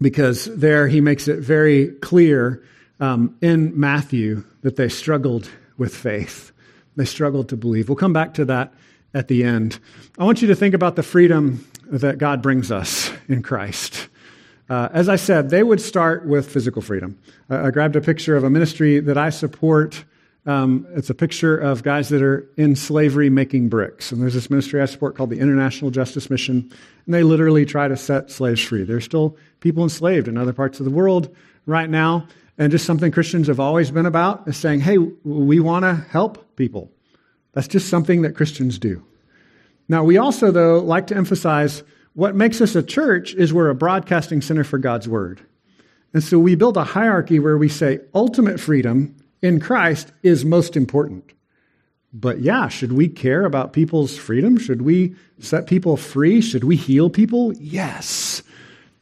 because 0.00 0.46
there 0.46 0.88
he 0.88 1.00
makes 1.00 1.28
it 1.28 1.38
very 1.38 1.88
clear 2.02 2.62
um, 3.00 3.36
in 3.40 3.78
Matthew 3.78 4.44
that 4.62 4.76
they 4.76 4.88
struggled 4.88 5.50
with 5.76 5.94
faith. 5.94 6.52
They 6.96 7.04
struggled 7.04 7.48
to 7.48 7.56
believe. 7.56 7.88
We'll 7.88 7.96
come 7.96 8.12
back 8.12 8.34
to 8.34 8.44
that 8.46 8.72
at 9.12 9.28
the 9.28 9.44
end. 9.44 9.78
I 10.18 10.24
want 10.24 10.42
you 10.42 10.48
to 10.48 10.54
think 10.54 10.74
about 10.74 10.96
the 10.96 11.02
freedom 11.02 11.66
that 11.86 12.18
God 12.18 12.42
brings 12.42 12.70
us 12.70 13.12
in 13.28 13.42
Christ. 13.42 14.08
Uh, 14.68 14.88
as 14.92 15.08
I 15.08 15.16
said, 15.16 15.50
they 15.50 15.62
would 15.62 15.80
start 15.80 16.26
with 16.26 16.50
physical 16.50 16.80
freedom. 16.80 17.18
Uh, 17.50 17.64
I 17.64 17.70
grabbed 17.70 17.96
a 17.96 18.00
picture 18.00 18.36
of 18.36 18.44
a 18.44 18.50
ministry 18.50 19.00
that 19.00 19.18
I 19.18 19.30
support. 19.30 20.04
Um, 20.46 20.86
it's 20.94 21.10
a 21.10 21.14
picture 21.14 21.56
of 21.56 21.82
guys 21.82 22.08
that 22.08 22.22
are 22.22 22.48
in 22.56 22.76
slavery 22.76 23.28
making 23.28 23.68
bricks. 23.68 24.10
And 24.10 24.22
there's 24.22 24.34
this 24.34 24.50
ministry 24.50 24.80
I 24.80 24.86
support 24.86 25.16
called 25.16 25.30
the 25.30 25.38
International 25.38 25.90
Justice 25.90 26.30
Mission. 26.30 26.70
And 27.04 27.14
they 27.14 27.22
literally 27.22 27.66
try 27.66 27.88
to 27.88 27.96
set 27.96 28.30
slaves 28.30 28.62
free. 28.62 28.84
There's 28.84 29.04
still 29.04 29.36
people 29.60 29.82
enslaved 29.82 30.28
in 30.28 30.38
other 30.38 30.52
parts 30.52 30.80
of 30.80 30.84
the 30.84 30.90
world 30.90 31.34
right 31.66 31.88
now. 31.88 32.26
And 32.56 32.70
just 32.70 32.86
something 32.86 33.10
Christians 33.10 33.48
have 33.48 33.60
always 33.60 33.90
been 33.90 34.06
about 34.06 34.46
is 34.46 34.56
saying, 34.56 34.80
hey, 34.80 34.98
we 34.98 35.58
want 35.60 35.84
to 35.84 35.94
help 35.94 36.56
people. 36.56 36.90
That's 37.52 37.68
just 37.68 37.88
something 37.88 38.22
that 38.22 38.36
Christians 38.36 38.78
do. 38.78 39.04
Now, 39.88 40.04
we 40.04 40.18
also, 40.18 40.50
though, 40.50 40.78
like 40.78 41.08
to 41.08 41.16
emphasize 41.16 41.82
what 42.14 42.36
makes 42.36 42.60
us 42.60 42.74
a 42.74 42.82
church 42.82 43.34
is 43.34 43.52
we're 43.52 43.70
a 43.70 43.74
broadcasting 43.74 44.40
center 44.40 44.64
for 44.64 44.78
God's 44.78 45.08
Word. 45.08 45.40
And 46.12 46.22
so 46.22 46.38
we 46.38 46.54
build 46.54 46.76
a 46.76 46.84
hierarchy 46.84 47.40
where 47.40 47.58
we 47.58 47.68
say 47.68 48.00
ultimate 48.14 48.60
freedom 48.60 49.16
in 49.42 49.58
Christ 49.58 50.12
is 50.22 50.44
most 50.44 50.76
important. 50.76 51.32
But 52.12 52.40
yeah, 52.40 52.68
should 52.68 52.92
we 52.92 53.08
care 53.08 53.44
about 53.44 53.72
people's 53.72 54.16
freedom? 54.16 54.56
Should 54.56 54.82
we 54.82 55.16
set 55.40 55.66
people 55.66 55.96
free? 55.96 56.40
Should 56.40 56.62
we 56.62 56.76
heal 56.76 57.10
people? 57.10 57.52
Yes. 57.54 58.42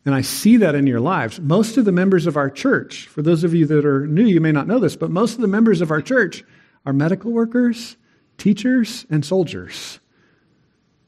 And 0.05 0.15
I 0.15 0.21
see 0.23 0.57
that 0.57 0.75
in 0.75 0.87
your 0.87 1.01
lives. 1.01 1.41
Most 1.41 1.77
of 1.77 1.85
the 1.85 1.93
members 1.93 2.27
of 2.27 2.37
our 2.37 2.51
church, 2.51 3.07
for 3.07 3.23
those 3.23 3.45
of 3.45 3.55
you 3.55 3.67
that 3.67 3.85
are 3.85 4.07
new, 4.07 4.25
you 4.25 4.41
may 4.41 4.53
not 4.53 4.67
know 4.67 4.79
this, 4.79 4.97
but 4.97 5.11
most 5.11 5.35
of 5.35 5.41
the 5.41 5.49
members 5.49 5.81
of 5.81 5.91
our 5.91 6.03
church 6.03 6.45
are 6.85 6.93
medical 6.93 7.31
workers, 7.31 7.97
teachers, 8.37 9.07
and 9.11 9.25
soldiers 9.25 10.01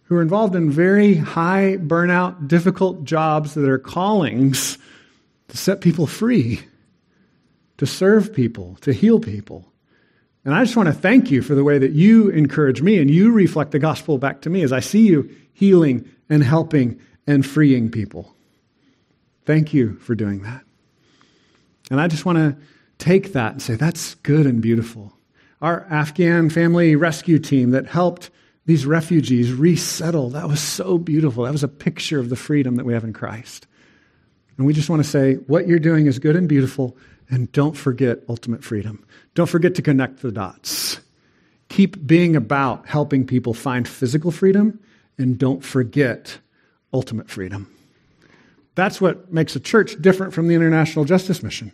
who 0.05 0.17
are 0.17 0.23
involved 0.23 0.55
in 0.55 0.71
very 0.71 1.15
high 1.15 1.77
burnout, 1.79 2.47
difficult 2.47 3.05
jobs 3.05 3.55
that 3.55 3.69
are 3.69 3.79
callings 3.79 4.79
to 5.49 5.57
set 5.57 5.81
people 5.81 6.07
free, 6.07 6.61
to 7.79 7.87
serve 7.87 8.33
people, 8.33 8.77
to 8.83 8.93
heal 8.93 9.19
people. 9.19 9.73
And 10.45 10.55
I 10.55 10.63
just 10.63 10.77
want 10.77 10.89
to 10.89 10.93
thank 10.93 11.31
you 11.31 11.41
for 11.41 11.55
the 11.55 11.65
way 11.65 11.79
that 11.79 11.93
you 11.93 12.29
encourage 12.29 12.83
me 12.83 12.99
and 12.99 13.11
you 13.11 13.33
reflect 13.33 13.71
the 13.71 13.79
gospel 13.79 14.19
back 14.19 14.43
to 14.43 14.51
me 14.51 14.63
as 14.63 14.73
I 14.73 14.81
see 14.81 15.07
you 15.07 15.35
healing 15.55 16.09
and 16.29 16.45
helping 16.45 17.01
and 17.27 17.45
freeing 17.45 17.91
people. 17.91 18.34
Thank 19.47 19.75
you 19.75 19.97
for 19.97 20.15
doing 20.15 20.43
that. 20.43 20.63
And 21.91 22.01
I 22.01 22.09
just 22.09 22.25
want 22.25 22.39
to 22.39 22.57
take 22.99 23.33
that 23.33 23.53
and 23.53 23.63
say, 23.63 23.75
that's 23.75 24.15
good 24.17 24.47
and 24.47 24.61
beautiful. 24.61 25.13
Our 25.61 25.87
Afghan 25.91 26.51
family 26.51 26.97
rescue 26.97 27.39
team 27.39 27.71
that 27.71 27.87
helped 27.87 28.31
these 28.67 28.87
refugees 28.87 29.53
resettle, 29.53 30.31
that 30.31 30.49
was 30.49 30.61
so 30.61 30.97
beautiful. 30.97 31.45
That 31.45 31.53
was 31.53 31.63
a 31.63 31.69
picture 31.69 32.19
of 32.19 32.31
the 32.31 32.37
freedom 32.37 32.77
that 32.77 32.87
we 32.87 32.95
have 32.95 33.05
in 33.05 33.13
Christ. 33.13 33.67
And 34.57 34.67
we 34.67 34.73
just 34.73 34.89
want 34.89 35.05
to 35.05 35.09
say, 35.09 35.35
what 35.35 35.67
you're 35.67 35.79
doing 35.79 36.07
is 36.07 36.19
good 36.19 36.37
and 36.37 36.49
beautiful, 36.49 36.97
and 37.29 37.51
don't 37.53 37.77
forget 37.77 38.21
ultimate 38.29 38.65
freedom. 38.65 39.05
Don't 39.35 39.49
forget 39.49 39.75
to 39.75 39.83
connect 39.83 40.23
the 40.23 40.33
dots. 40.33 41.01
Keep 41.69 42.07
being 42.07 42.37
about 42.37 42.87
helping 42.87 43.27
people 43.27 43.53
find 43.53 43.87
physical 43.87 44.31
freedom, 44.31 44.81
and 45.19 45.39
don't 45.39 45.63
forget 45.63 46.39
ultimate 46.93 47.29
freedom. 47.29 47.71
That's 48.75 49.01
what 49.01 49.33
makes 49.33 49.55
a 49.57 49.61
church 49.61 50.01
different 50.01 50.35
from 50.35 50.49
the 50.49 50.55
International 50.55 51.05
Justice 51.05 51.43
Mission 51.43 51.73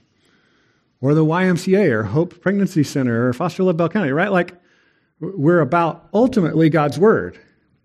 or 1.00 1.14
the 1.14 1.24
YMCA 1.24 1.90
or 1.90 2.02
Hope 2.04 2.40
Pregnancy 2.40 2.84
Center 2.84 3.28
or 3.28 3.32
Foster 3.32 3.62
Love 3.62 3.76
Bell 3.76 3.88
County, 3.88 4.10
right? 4.10 4.30
Like, 4.30 4.54
we're 5.20 5.60
about 5.60 6.08
ultimately 6.12 6.68
God's 6.70 6.98
Word. 6.98 7.38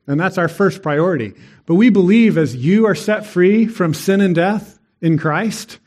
And 0.08 0.20
that's 0.20 0.38
our 0.38 0.48
first 0.48 0.82
priority. 0.82 1.34
But 1.66 1.76
we 1.76 1.90
believe 1.90 2.38
as 2.38 2.56
you 2.56 2.86
are 2.86 2.96
set 2.96 3.26
free 3.26 3.68
from 3.68 3.94
sin 3.94 4.22
and 4.22 4.36
death 4.36 4.80
in 5.02 5.18
Christ, 5.18 5.80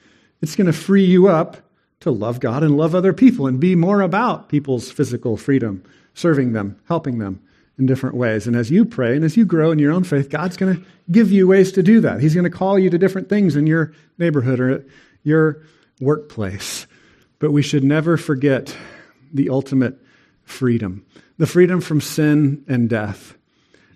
it's 0.42 0.56
going 0.56 0.66
to 0.66 0.72
free 0.72 1.04
you 1.04 1.28
up 1.28 1.58
to 2.00 2.10
love 2.10 2.40
God 2.40 2.62
and 2.62 2.76
love 2.76 2.94
other 2.94 3.12
people 3.12 3.46
and 3.46 3.60
be 3.60 3.74
more 3.74 4.00
about 4.00 4.48
people's 4.48 4.90
physical 4.90 5.36
freedom, 5.36 5.84
serving 6.14 6.52
them, 6.52 6.80
helping 6.88 7.18
them 7.18 7.40
in 7.78 7.86
different 7.86 8.16
ways. 8.16 8.46
And 8.46 8.56
as 8.56 8.70
you 8.70 8.84
pray 8.84 9.14
and 9.14 9.24
as 9.24 9.36
you 9.36 9.44
grow 9.44 9.70
in 9.70 9.78
your 9.78 9.92
own 9.92 10.04
faith, 10.04 10.28
God's 10.28 10.56
going 10.56 10.76
to 10.76 10.82
give 11.10 11.30
you 11.30 11.46
ways 11.46 11.72
to 11.72 11.82
do 11.82 12.00
that. 12.00 12.20
He's 12.20 12.34
going 12.34 12.44
to 12.44 12.50
call 12.50 12.78
you 12.78 12.90
to 12.90 12.98
different 12.98 13.28
things 13.28 13.56
in 13.56 13.66
your 13.66 13.92
neighborhood 14.18 14.60
or 14.60 14.84
your 15.22 15.62
workplace. 16.00 16.86
But 17.38 17.52
we 17.52 17.62
should 17.62 17.84
never 17.84 18.16
forget 18.16 18.76
the 19.32 19.50
ultimate 19.50 20.02
freedom, 20.42 21.04
the 21.36 21.46
freedom 21.46 21.80
from 21.80 22.00
sin 22.00 22.64
and 22.66 22.88
death. 22.88 23.36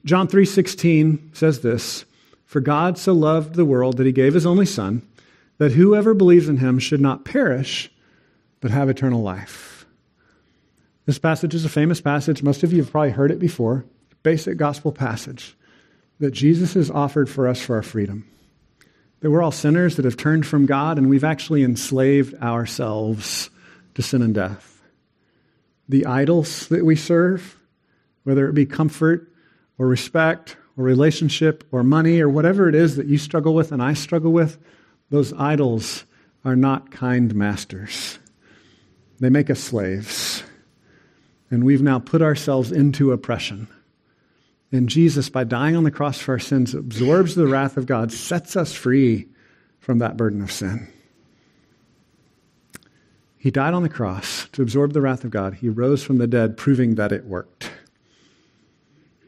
John 0.05 0.29
3:16 0.29 1.31
says 1.33 1.61
this, 1.61 2.05
"For 2.45 2.61
God 2.61 2.99
so 2.99 3.13
loved 3.13 3.55
the 3.55 3.65
world 3.65 3.97
that 3.97 4.07
he 4.07 4.13
gave 4.13 4.35
his 4.35 4.47
only 4.47 4.67
son, 4.67 5.03
that 5.59 5.73
whoever 5.73 6.15
believes 6.15 6.49
in 6.49 6.59
him 6.59 6.79
should 6.79 7.01
not 7.01 7.25
perish, 7.25 7.91
but 8.61 8.71
have 8.71 8.89
eternal 8.89 9.23
life." 9.23 9.72
This 11.05 11.19
passage 11.19 11.55
is 11.55 11.65
a 11.65 11.69
famous 11.69 12.01
passage. 12.01 12.43
Most 12.43 12.63
of 12.63 12.73
you 12.73 12.83
have 12.83 12.93
probably 12.93 13.11
heard 13.11 13.31
it 13.31 13.41
before. 13.41 13.85
Basic 14.23 14.57
gospel 14.57 14.93
passage 14.93 15.57
that 16.21 16.31
Jesus 16.31 16.75
has 16.75 16.91
offered 16.91 17.29
for 17.29 17.49
us 17.49 17.61
for 17.61 17.75
our 17.75 17.83
freedom. 17.83 18.25
That 19.21 19.31
we're 19.31 19.43
all 19.43 19.51
sinners 19.51 19.97
that 19.97 20.05
have 20.05 20.17
turned 20.17 20.47
from 20.47 20.67
God 20.67 20.99
and 20.99 21.11
we've 21.11 21.25
actually 21.25 21.65
enslaved 21.65 22.35
ourselves 22.41 23.51
to 23.95 24.03
sin 24.03 24.23
and 24.23 24.33
death. 24.33 24.81
The 25.89 26.07
idols 26.07 26.69
that 26.69 26.85
we 26.85 26.95
serve, 26.95 27.57
whether 28.23 28.49
it 28.49 28.55
be 28.55 28.67
comfort 28.67 29.33
or 29.79 29.89
respect 29.89 30.57
or 30.77 30.85
relationship 30.85 31.65
or 31.73 31.83
money 31.83 32.21
or 32.21 32.29
whatever 32.29 32.69
it 32.69 32.77
is 32.77 32.95
that 32.95 33.07
you 33.07 33.19
struggle 33.19 33.55
with 33.55 33.73
and 33.73 33.83
I 33.83 33.95
struggle 33.95 34.33
with, 34.33 34.59
those 35.11 35.33
idols 35.33 36.05
are 36.45 36.57
not 36.57 36.93
kind 36.93 37.35
masters. 37.35 38.21
They 39.19 39.29
make 39.29 39.51
us 39.51 39.61
slaves. 39.61 40.45
And 41.53 41.65
we've 41.65 41.83
now 41.83 41.99
put 41.99 42.23
ourselves 42.23 42.73
into 42.73 43.13
oppression. 43.13 43.69
And 44.73 44.89
Jesus, 44.89 45.29
by 45.29 45.45
dying 45.45 45.77
on 45.77 45.85
the 45.85 45.91
cross 45.91 46.19
for 46.19 46.33
our 46.33 46.39
sins, 46.39 46.75
absorbs 46.75 47.35
the 47.35 47.47
wrath 47.47 47.77
of 47.77 47.85
God, 47.85 48.11
sets 48.11 48.57
us 48.57 48.73
free 48.73 49.29
from 49.79 49.99
that 49.99 50.17
burden 50.17 50.41
of 50.41 50.51
sin. 50.51 50.91
He 53.37 53.51
died 53.51 53.75
on 53.75 53.83
the 53.83 53.91
cross 53.91 54.49
to 54.53 54.63
absorb 54.63 54.95
the 54.95 55.03
wrath 55.03 55.25
of 55.25 55.31
God. 55.31 55.53
He 55.53 55.69
rose 55.69 56.03
from 56.03 56.17
the 56.17 56.27
dead, 56.27 56.57
proving 56.57 56.95
that 56.95 57.13
it 57.13 57.27
worked. 57.27 57.65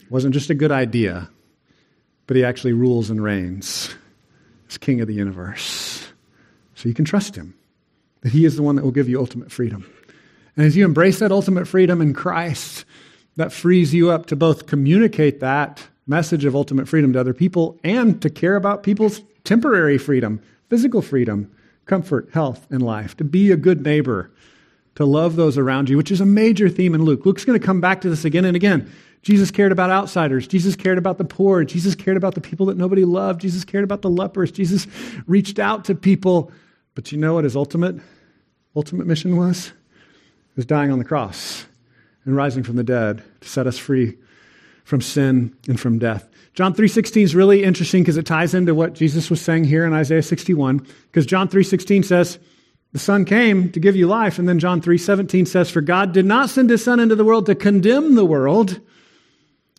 It 0.00 0.10
wasn't 0.10 0.32
just 0.32 0.48
a 0.48 0.54
good 0.54 0.72
idea, 0.72 1.28
but 2.26 2.38
he 2.38 2.44
actually 2.44 2.72
rules 2.72 3.10
and 3.10 3.22
reigns 3.22 3.94
as 4.70 4.78
King 4.78 5.02
of 5.02 5.08
the 5.08 5.14
universe. 5.14 6.08
So 6.74 6.88
you 6.88 6.94
can 6.94 7.04
trust 7.04 7.36
him, 7.36 7.54
that 8.22 8.32
he 8.32 8.46
is 8.46 8.56
the 8.56 8.62
one 8.62 8.76
that 8.76 8.84
will 8.84 8.92
give 8.92 9.10
you 9.10 9.20
ultimate 9.20 9.52
freedom. 9.52 9.84
And 10.56 10.66
as 10.66 10.76
you 10.76 10.84
embrace 10.84 11.18
that 11.18 11.32
ultimate 11.32 11.66
freedom 11.66 12.00
in 12.00 12.14
Christ, 12.14 12.84
that 13.36 13.52
frees 13.52 13.92
you 13.92 14.10
up 14.10 14.26
to 14.26 14.36
both 14.36 14.66
communicate 14.66 15.40
that 15.40 15.86
message 16.06 16.44
of 16.44 16.54
ultimate 16.54 16.88
freedom 16.88 17.12
to 17.12 17.20
other 17.20 17.34
people 17.34 17.78
and 17.82 18.20
to 18.22 18.30
care 18.30 18.56
about 18.56 18.82
people's 18.82 19.22
temporary 19.42 19.98
freedom, 19.98 20.40
physical 20.68 21.02
freedom, 21.02 21.50
comfort, 21.86 22.28
health, 22.32 22.66
and 22.70 22.82
life, 22.82 23.16
to 23.16 23.24
be 23.24 23.50
a 23.50 23.56
good 23.56 23.82
neighbor, 23.82 24.30
to 24.94 25.04
love 25.04 25.36
those 25.36 25.58
around 25.58 25.88
you, 25.88 25.96
which 25.96 26.10
is 26.10 26.20
a 26.20 26.26
major 26.26 26.68
theme 26.68 26.94
in 26.94 27.02
Luke. 27.02 27.26
Luke's 27.26 27.44
going 27.44 27.58
to 27.58 27.66
come 27.66 27.80
back 27.80 28.00
to 28.02 28.10
this 28.10 28.24
again 28.24 28.44
and 28.44 28.56
again. 28.56 28.90
Jesus 29.22 29.50
cared 29.50 29.72
about 29.72 29.90
outsiders. 29.90 30.46
Jesus 30.46 30.76
cared 30.76 30.98
about 30.98 31.18
the 31.18 31.24
poor. 31.24 31.64
Jesus 31.64 31.94
cared 31.94 32.16
about 32.16 32.34
the 32.34 32.40
people 32.40 32.66
that 32.66 32.76
nobody 32.76 33.04
loved. 33.04 33.40
Jesus 33.40 33.64
cared 33.64 33.82
about 33.82 34.02
the 34.02 34.10
lepers. 34.10 34.52
Jesus 34.52 34.86
reached 35.26 35.58
out 35.58 35.86
to 35.86 35.94
people. 35.94 36.52
But 36.94 37.10
you 37.10 37.18
know 37.18 37.34
what 37.34 37.44
his 37.44 37.56
ultimate 37.56 37.96
ultimate 38.76 39.06
mission 39.06 39.36
was? 39.36 39.72
Was 40.56 40.66
dying 40.66 40.92
on 40.92 40.98
the 40.98 41.04
cross 41.04 41.66
and 42.24 42.36
rising 42.36 42.62
from 42.62 42.76
the 42.76 42.84
dead 42.84 43.22
to 43.40 43.48
set 43.48 43.66
us 43.66 43.76
free 43.76 44.16
from 44.84 45.00
sin 45.00 45.54
and 45.66 45.80
from 45.80 45.98
death. 45.98 46.28
John 46.54 46.74
3:16 46.74 47.22
is 47.22 47.34
really 47.34 47.64
interesting 47.64 48.02
because 48.02 48.16
it 48.16 48.26
ties 48.26 48.54
into 48.54 48.74
what 48.74 48.94
Jesus 48.94 49.30
was 49.30 49.40
saying 49.40 49.64
here 49.64 49.84
in 49.84 49.92
Isaiah 49.92 50.22
61 50.22 50.86
because 51.06 51.26
John 51.26 51.48
3:16 51.48 52.04
says 52.04 52.38
the 52.92 52.98
son 53.00 53.24
came 53.24 53.72
to 53.72 53.80
give 53.80 53.96
you 53.96 54.06
life 54.06 54.38
and 54.38 54.48
then 54.48 54.60
John 54.60 54.80
3:17 54.80 55.46
says 55.46 55.70
for 55.70 55.80
God 55.80 56.12
did 56.12 56.26
not 56.26 56.50
send 56.50 56.70
his 56.70 56.84
son 56.84 57.00
into 57.00 57.16
the 57.16 57.24
world 57.24 57.46
to 57.46 57.54
condemn 57.54 58.14
the 58.14 58.24
world 58.24 58.80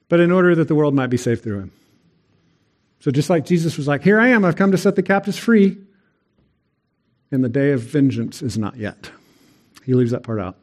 but 0.09 0.19
in 0.19 0.31
order 0.31 0.55
that 0.55 0.67
the 0.67 0.75
world 0.75 0.93
might 0.93 1.07
be 1.07 1.17
saved 1.17 1.43
through 1.43 1.59
him. 1.59 1.71
So 2.99 3.11
just 3.11 3.29
like 3.29 3.45
Jesus 3.45 3.77
was 3.77 3.87
like, 3.87 4.03
Here 4.03 4.19
I 4.19 4.29
am, 4.29 4.45
I've 4.45 4.55
come 4.55 4.71
to 4.71 4.77
set 4.77 4.95
the 4.95 5.03
captives 5.03 5.37
free, 5.37 5.77
and 7.31 7.43
the 7.43 7.49
day 7.49 7.71
of 7.71 7.81
vengeance 7.81 8.41
is 8.41 8.57
not 8.57 8.77
yet. 8.77 9.11
He 9.83 9.93
leaves 9.93 10.11
that 10.11 10.23
part 10.23 10.39
out. 10.39 10.57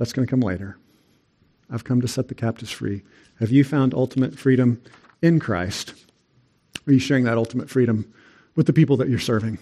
That's 0.00 0.12
going 0.12 0.26
to 0.26 0.30
come 0.30 0.40
later. 0.40 0.76
I've 1.70 1.84
come 1.84 2.00
to 2.00 2.08
set 2.08 2.26
the 2.26 2.34
captives 2.34 2.72
free. 2.72 3.02
Have 3.38 3.52
you 3.52 3.62
found 3.62 3.94
ultimate 3.94 4.36
freedom 4.36 4.82
in 5.22 5.38
Christ? 5.38 5.94
Are 6.88 6.92
you 6.92 6.98
sharing 6.98 7.24
that 7.24 7.38
ultimate 7.38 7.70
freedom 7.70 8.12
with 8.56 8.66
the 8.66 8.72
people 8.72 8.96
that 8.96 9.08
you're 9.08 9.20
serving? 9.20 9.58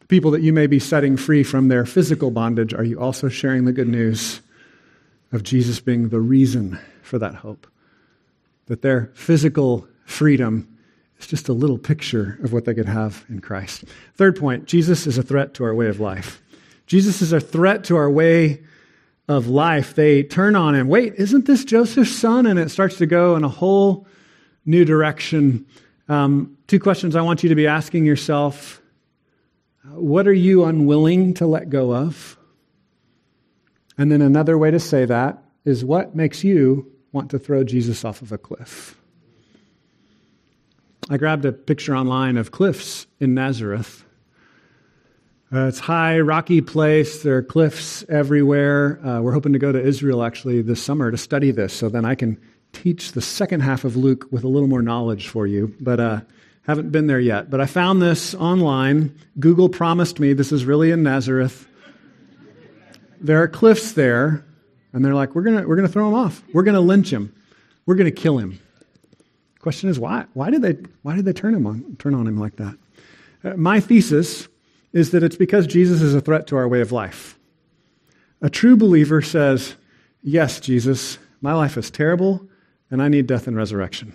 The 0.00 0.06
people 0.06 0.30
that 0.30 0.40
you 0.40 0.54
may 0.54 0.66
be 0.66 0.78
setting 0.78 1.18
free 1.18 1.42
from 1.42 1.68
their 1.68 1.84
physical 1.84 2.30
bondage, 2.30 2.72
are 2.72 2.84
you 2.84 2.98
also 2.98 3.28
sharing 3.28 3.66
the 3.66 3.72
good 3.72 3.88
news 3.88 4.40
of 5.30 5.42
Jesus 5.42 5.80
being 5.80 6.08
the 6.08 6.20
reason 6.20 6.78
for 7.02 7.18
that 7.18 7.34
hope? 7.34 7.66
that 8.66 8.82
their 8.82 9.10
physical 9.14 9.86
freedom 10.04 10.66
is 11.18 11.26
just 11.26 11.48
a 11.48 11.52
little 11.52 11.78
picture 11.78 12.38
of 12.42 12.52
what 12.52 12.64
they 12.64 12.74
could 12.74 12.88
have 12.88 13.24
in 13.28 13.40
Christ. 13.40 13.84
Third 14.14 14.34
point 14.36 14.66
Jesus 14.66 15.06
is 15.06 15.18
a 15.18 15.22
threat 15.22 15.54
to 15.54 15.64
our 15.64 15.74
way 15.74 15.88
of 15.88 16.00
life. 16.00 16.42
Jesus 16.86 17.22
is 17.22 17.32
a 17.32 17.40
threat 17.40 17.84
to 17.84 17.96
our 17.96 18.10
way 18.10 18.62
of 19.28 19.48
life. 19.48 19.94
They 19.94 20.22
turn 20.22 20.56
on 20.56 20.74
him. 20.74 20.88
Wait, 20.88 21.14
isn't 21.14 21.46
this 21.46 21.64
Joseph's 21.64 22.14
son? 22.14 22.46
And 22.46 22.58
it 22.58 22.70
starts 22.70 22.96
to 22.98 23.06
go 23.06 23.36
in 23.36 23.44
a 23.44 23.48
whole 23.48 24.06
new 24.64 24.84
direction. 24.84 25.66
Um, 26.08 26.56
two 26.66 26.80
questions 26.80 27.16
I 27.16 27.22
want 27.22 27.42
you 27.42 27.48
to 27.48 27.54
be 27.54 27.66
asking 27.66 28.04
yourself 28.04 28.80
What 29.84 30.26
are 30.26 30.32
you 30.32 30.64
unwilling 30.64 31.34
to 31.34 31.46
let 31.46 31.70
go 31.70 31.94
of? 31.94 32.36
And 33.98 34.10
then 34.10 34.22
another 34.22 34.56
way 34.58 34.70
to 34.70 34.80
say 34.80 35.04
that 35.04 35.42
is 35.64 35.84
what 35.84 36.16
makes 36.16 36.42
you 36.42 36.90
want 37.12 37.30
to 37.30 37.38
throw 37.38 37.62
Jesus 37.62 38.04
off 38.04 38.22
of 38.22 38.32
a 38.32 38.38
cliff. 38.38 38.96
I 41.10 41.16
grabbed 41.18 41.44
a 41.44 41.52
picture 41.52 41.94
online 41.94 42.36
of 42.36 42.50
cliffs 42.50 43.06
in 43.20 43.34
Nazareth. 43.34 44.04
Uh, 45.54 45.66
it's 45.66 45.80
high, 45.80 46.18
rocky 46.18 46.62
place. 46.62 47.22
There 47.22 47.36
are 47.36 47.42
cliffs 47.42 48.04
everywhere. 48.08 48.98
Uh, 49.06 49.20
we're 49.20 49.34
hoping 49.34 49.52
to 49.52 49.58
go 49.58 49.70
to 49.70 49.78
Israel 49.78 50.22
actually 50.22 50.62
this 50.62 50.82
summer 50.82 51.10
to 51.10 51.18
study 51.18 51.50
this, 51.50 51.74
so 51.74 51.90
then 51.90 52.06
I 52.06 52.14
can 52.14 52.40
teach 52.72 53.12
the 53.12 53.20
second 53.20 53.60
half 53.60 53.84
of 53.84 53.94
Luke 53.94 54.26
with 54.30 54.44
a 54.44 54.48
little 54.48 54.66
more 54.66 54.80
knowledge 54.80 55.28
for 55.28 55.46
you. 55.46 55.74
But 55.78 56.00
uh, 56.00 56.20
haven't 56.62 56.90
been 56.90 57.06
there 57.06 57.20
yet. 57.20 57.50
But 57.50 57.60
I 57.60 57.66
found 57.66 58.00
this 58.00 58.34
online. 58.34 59.14
Google 59.38 59.68
promised 59.68 60.18
me 60.18 60.32
this 60.32 60.52
is 60.52 60.64
really 60.64 60.90
in 60.90 61.02
Nazareth. 61.02 61.66
There 63.20 63.42
are 63.42 63.48
cliffs 63.48 63.92
there 63.92 64.46
and 64.94 65.04
they're 65.04 65.14
like, 65.14 65.34
we're 65.34 65.42
gonna 65.42 65.68
we're 65.68 65.76
gonna 65.76 65.88
throw 65.88 66.08
him 66.08 66.14
off. 66.14 66.42
We're 66.54 66.62
to 66.62 66.80
lynch 66.80 67.12
him. 67.12 67.34
We're 67.84 67.96
to 67.96 68.10
kill 68.10 68.38
him. 68.38 68.58
Question 69.58 69.90
is, 69.90 69.98
why? 69.98 70.24
Why 70.32 70.48
did 70.48 70.62
they, 70.62 70.78
why 71.02 71.14
did 71.14 71.26
they 71.26 71.34
turn, 71.34 71.54
him 71.54 71.66
on, 71.66 71.96
turn 71.98 72.14
on 72.14 72.26
him 72.26 72.38
like 72.38 72.56
that? 72.56 72.74
Uh, 73.44 73.54
my 73.56 73.80
thesis 73.80 74.48
is 74.92 75.10
that 75.10 75.22
it's 75.22 75.36
because 75.36 75.66
Jesus 75.66 76.02
is 76.02 76.14
a 76.14 76.20
threat 76.20 76.46
to 76.48 76.56
our 76.56 76.68
way 76.68 76.80
of 76.80 76.92
life. 76.92 77.38
A 78.40 78.50
true 78.50 78.76
believer 78.76 79.22
says, 79.22 79.76
Yes, 80.22 80.60
Jesus, 80.60 81.18
my 81.40 81.52
life 81.52 81.76
is 81.76 81.90
terrible, 81.90 82.48
and 82.90 83.02
I 83.02 83.08
need 83.08 83.26
death 83.26 83.46
and 83.46 83.56
resurrection. 83.56 84.14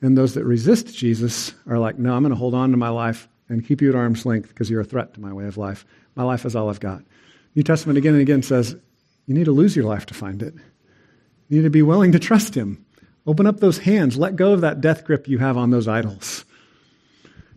And 0.00 0.16
those 0.16 0.34
that 0.34 0.44
resist 0.44 0.96
Jesus 0.96 1.54
are 1.66 1.78
like, 1.78 1.98
No, 1.98 2.14
I'm 2.14 2.22
going 2.22 2.30
to 2.30 2.36
hold 2.36 2.54
on 2.54 2.70
to 2.70 2.76
my 2.76 2.90
life 2.90 3.28
and 3.48 3.66
keep 3.66 3.80
you 3.80 3.88
at 3.88 3.94
arm's 3.94 4.26
length 4.26 4.48
because 4.48 4.68
you're 4.68 4.80
a 4.80 4.84
threat 4.84 5.14
to 5.14 5.20
my 5.20 5.32
way 5.32 5.46
of 5.46 5.56
life. 5.56 5.86
My 6.14 6.24
life 6.24 6.44
is 6.44 6.54
all 6.54 6.68
I've 6.68 6.80
got. 6.80 7.02
New 7.54 7.62
Testament 7.62 7.98
again 7.98 8.12
and 8.12 8.22
again 8.22 8.42
says, 8.42 8.76
you 9.28 9.34
need 9.34 9.44
to 9.44 9.52
lose 9.52 9.76
your 9.76 9.84
life 9.84 10.06
to 10.06 10.14
find 10.14 10.42
it. 10.42 10.54
You 11.48 11.58
need 11.58 11.64
to 11.64 11.70
be 11.70 11.82
willing 11.82 12.12
to 12.12 12.18
trust 12.18 12.54
Him. 12.54 12.84
Open 13.26 13.46
up 13.46 13.60
those 13.60 13.78
hands. 13.78 14.16
Let 14.16 14.36
go 14.36 14.54
of 14.54 14.62
that 14.62 14.80
death 14.80 15.04
grip 15.04 15.28
you 15.28 15.36
have 15.36 15.58
on 15.58 15.70
those 15.70 15.86
idols. 15.86 16.46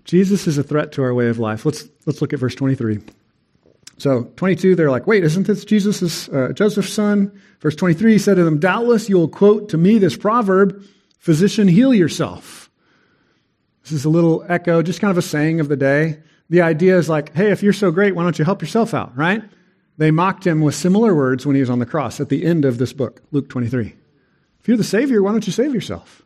Jesus 0.04 0.48
is 0.48 0.58
a 0.58 0.64
threat 0.64 0.92
to 0.94 1.04
our 1.04 1.14
way 1.14 1.28
of 1.28 1.40
life. 1.40 1.66
Let's, 1.66 1.88
let's 2.06 2.22
look 2.22 2.34
at 2.34 2.40
verse 2.40 2.56
23. 2.56 3.00
So, 3.98 4.24
22, 4.36 4.76
they're 4.76 4.90
like, 4.90 5.06
wait, 5.06 5.24
isn't 5.24 5.46
this 5.46 5.64
Jesus' 5.64 6.28
uh, 6.30 6.54
Joseph's 6.54 6.92
son? 6.92 7.40
Verse 7.60 7.76
23 7.76 8.14
he 8.14 8.18
said 8.18 8.36
to 8.36 8.44
them, 8.44 8.60
Doubtless 8.60 9.10
you 9.10 9.18
will 9.18 9.28
quote 9.28 9.70
to 9.70 9.78
me 9.78 10.00
this 10.00 10.18
proverb, 10.18 10.84
Physician, 11.20 11.68
heal 11.68 11.94
yourself. 11.94 12.72
This 13.84 13.92
is 13.92 14.06
a 14.06 14.10
little 14.10 14.44
echo, 14.50 14.82
just 14.82 15.02
kind 15.02 15.12
of 15.12 15.18
a 15.20 15.22
saying 15.22 15.60
of 15.60 15.68
the 15.68 15.78
day. 15.78 16.20
The 16.50 16.62
idea 16.62 16.98
is 16.98 17.10
like, 17.10 17.34
hey, 17.36 17.52
if 17.52 17.62
you're 17.62 17.74
so 17.74 17.92
great, 17.92 18.16
why 18.16 18.24
don't 18.24 18.40
you 18.40 18.46
help 18.46 18.62
yourself 18.62 18.94
out, 18.94 19.16
right? 19.16 19.44
They 19.98 20.10
mocked 20.10 20.46
him 20.48 20.62
with 20.62 20.74
similar 20.74 21.14
words 21.14 21.46
when 21.46 21.56
he 21.56 21.62
was 21.62 21.70
on 21.70 21.80
the 21.80 21.86
cross 21.86 22.20
at 22.20 22.30
the 22.30 22.44
end 22.44 22.66
of 22.66 22.80
this 22.80 22.94
book, 22.94 23.22
Luke 23.32 23.50
23. 23.50 23.96
If 24.60 24.68
you're 24.68 24.78
the 24.78 24.84
Savior, 24.84 25.22
why 25.22 25.32
don't 25.32 25.46
you 25.46 25.54
save 25.54 25.74
yourself? 25.74 26.24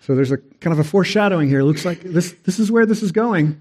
So 0.00 0.14
there's 0.14 0.32
a 0.32 0.38
kind 0.38 0.72
of 0.72 0.78
a 0.78 0.84
foreshadowing 0.84 1.48
here. 1.48 1.60
It 1.60 1.64
looks 1.64 1.84
like 1.84 2.00
this, 2.00 2.32
this 2.44 2.58
is 2.58 2.70
where 2.70 2.86
this 2.86 3.02
is 3.02 3.12
going. 3.12 3.60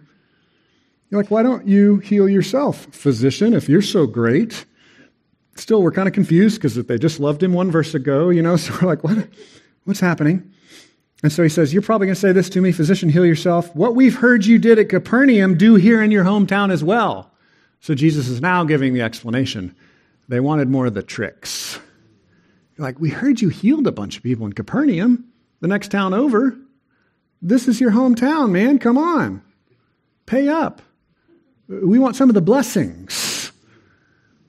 You're 1.09 1.21
like, 1.21 1.31
why 1.31 1.43
don't 1.43 1.67
you 1.67 1.97
heal 1.97 2.29
yourself? 2.29 2.87
Physician, 2.91 3.53
if 3.53 3.67
you're 3.67 3.81
so 3.81 4.07
great. 4.07 4.65
Still, 5.55 5.81
we're 5.81 5.91
kind 5.91 6.07
of 6.07 6.13
confused 6.13 6.57
because 6.57 6.75
they 6.75 6.97
just 6.97 7.19
loved 7.19 7.43
him 7.43 7.51
one 7.53 7.69
verse 7.69 7.93
ago, 7.93 8.29
you 8.29 8.41
know, 8.41 8.55
so 8.57 8.73
we're 8.73 8.87
like, 8.87 9.03
what, 9.03 9.27
what's 9.83 9.99
happening? 9.99 10.53
And 11.21 11.31
so 11.31 11.43
he 11.43 11.49
says, 11.49 11.73
You're 11.73 11.81
probably 11.81 12.07
going 12.07 12.15
to 12.15 12.21
say 12.21 12.31
this 12.31 12.49
to 12.51 12.61
me, 12.61 12.71
physician, 12.71 13.09
heal 13.09 13.25
yourself. 13.25 13.75
What 13.75 13.95
we've 13.95 14.15
heard 14.15 14.45
you 14.45 14.57
did 14.57 14.79
at 14.79 14.89
Capernaum, 14.89 15.57
do 15.57 15.75
here 15.75 16.01
in 16.01 16.11
your 16.11 16.23
hometown 16.23 16.71
as 16.71 16.83
well. 16.83 17.31
So 17.81 17.93
Jesus 17.93 18.27
is 18.27 18.41
now 18.41 18.63
giving 18.63 18.93
the 18.93 19.01
explanation. 19.01 19.75
They 20.27 20.39
wanted 20.39 20.69
more 20.69 20.85
of 20.85 20.93
the 20.93 21.03
tricks. 21.03 21.79
You're 22.77 22.85
like, 22.85 22.99
we 22.99 23.09
heard 23.09 23.41
you 23.41 23.49
healed 23.49 23.87
a 23.87 23.91
bunch 23.91 24.17
of 24.17 24.23
people 24.23 24.45
in 24.45 24.53
Capernaum, 24.53 25.25
the 25.59 25.67
next 25.67 25.91
town 25.91 26.13
over. 26.13 26.57
This 27.41 27.67
is 27.67 27.79
your 27.79 27.91
hometown, 27.91 28.51
man. 28.51 28.79
Come 28.79 28.97
on. 28.97 29.41
Pay 30.25 30.47
up. 30.47 30.81
We 31.67 31.99
want 31.99 32.15
some 32.15 32.29
of 32.29 32.35
the 32.35 32.41
blessings. 32.41 33.51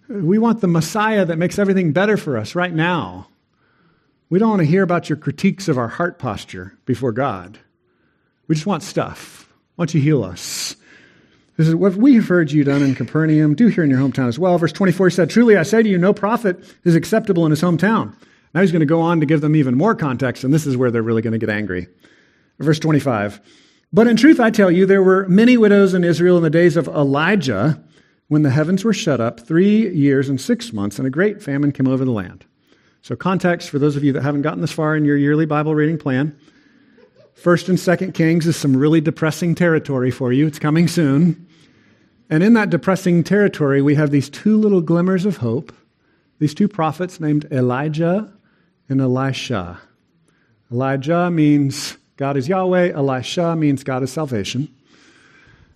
We 0.09 0.39
want 0.39 0.61
the 0.61 0.67
Messiah 0.67 1.25
that 1.25 1.39
makes 1.39 1.59
everything 1.59 1.93
better 1.93 2.17
for 2.17 2.37
us 2.37 2.55
right 2.55 2.73
now. 2.73 3.29
We 4.29 4.39
don't 4.39 4.51
want 4.51 4.61
to 4.61 4.67
hear 4.67 4.83
about 4.83 5.09
your 5.09 5.17
critiques 5.17 5.69
of 5.69 5.79
our 5.79 5.89
heart 5.89 6.19
posture 6.19 6.77
before 6.85 7.13
God. 7.13 7.59
We 8.49 8.55
just 8.55 8.67
want 8.67 8.83
stuff. 8.83 9.49
Why 9.77 9.85
don't 9.85 9.95
you 9.95 10.01
heal 10.01 10.25
us? 10.25 10.77
This 11.57 11.69
is 11.69 11.75
what 11.75 11.95
we 11.95 12.15
have 12.15 12.27
heard 12.27 12.51
you 12.51 12.65
done 12.65 12.83
in 12.83 12.95
Capernaum. 12.95 13.55
Do 13.55 13.69
here 13.69 13.85
in 13.85 13.91
your 13.91 13.99
hometown 13.99 14.29
as 14.29 14.39
well. 14.39 14.57
Verse 14.57 14.73
24 14.73 15.11
said, 15.11 15.31
Truly 15.31 15.57
I 15.57 15.63
say 15.63 15.83
to 15.83 15.89
you, 15.89 15.99
no 15.99 16.15
prophet 16.15 16.59
is 16.85 16.97
acceptable 16.97 17.45
in 17.45 17.51
his 17.51 17.61
hometown. 17.61 18.15
Now 18.53 18.61
he's 18.61 18.73
going 18.73 18.81
to 18.81 18.87
go 18.87 19.01
on 19.01 19.21
to 19.21 19.27
give 19.27 19.41
them 19.41 19.55
even 19.55 19.77
more 19.77 19.95
context, 19.95 20.45
and 20.45 20.53
this 20.53 20.67
is 20.67 20.77
where 20.77 20.91
they're 20.91 21.03
really 21.03 21.23
going 21.23 21.33
to 21.33 21.39
get 21.39 21.51
angry. 21.51 21.89
Verse 22.59 22.79
25. 22.79 23.41
But 23.93 24.07
in 24.07 24.17
truth, 24.17 24.39
I 24.39 24.51
tell 24.51 24.71
you, 24.71 24.87
there 24.87 25.03
were 25.03 25.29
many 25.29 25.57
widows 25.57 25.95
in 25.95 26.05
Israel 26.05 26.37
in 26.37 26.43
the 26.43 26.51
days 26.51 26.77
of 26.77 26.87
Elijah 26.89 27.83
when 28.29 28.43
the 28.43 28.51
heavens 28.51 28.85
were 28.85 28.93
shut 28.93 29.21
up 29.21 29.41
three 29.41 29.91
years 29.91 30.29
and 30.29 30.41
six 30.41 30.73
months, 30.73 30.99
and 30.99 31.07
a 31.07 31.11
great 31.11 31.43
famine 31.43 31.73
came 31.73 31.89
over 31.89 32.05
the 32.05 32.13
land. 32.13 32.45
So, 33.03 33.17
context 33.17 33.71
for 33.71 33.79
those 33.79 33.97
of 33.97 34.05
you 34.05 34.13
that 34.13 34.23
haven't 34.23 34.43
gotten 34.43 34.61
this 34.61 34.73
far 34.73 34.95
in 34.95 35.05
your 35.05 35.17
yearly 35.17 35.47
Bible 35.47 35.75
reading 35.75 35.99
plan. 35.99 36.39
First 37.35 37.69
and 37.69 37.81
Second 37.81 38.13
Kings 38.13 38.47
is 38.47 38.57
some 38.57 38.77
really 38.77 39.01
depressing 39.01 39.55
territory 39.55 40.11
for 40.11 40.33
you. 40.33 40.47
It's 40.47 40.59
coming 40.59 40.87
soon. 40.87 41.49
And 42.29 42.45
in 42.45 42.53
that 42.53 42.71
depressing 42.71 43.25
territory, 43.25 43.83
we 43.83 43.95
have 43.95 44.11
these 44.11 44.29
two 44.29 44.57
little 44.59 44.83
glimmers 44.83 45.25
of 45.25 45.39
hope, 45.39 45.73
these 46.39 46.55
two 46.55 46.69
prophets 46.69 47.19
named 47.19 47.47
Elijah 47.51 48.33
and 48.91 49.01
Elisha. 49.01 49.81
Elijah 50.71 51.31
means 51.31 51.97
God 52.17 52.37
is 52.37 52.49
Yahweh, 52.49 52.93
Elisha 52.93 53.57
means 53.57 53.83
God 53.83 54.03
is 54.03 54.13
salvation. 54.13 54.69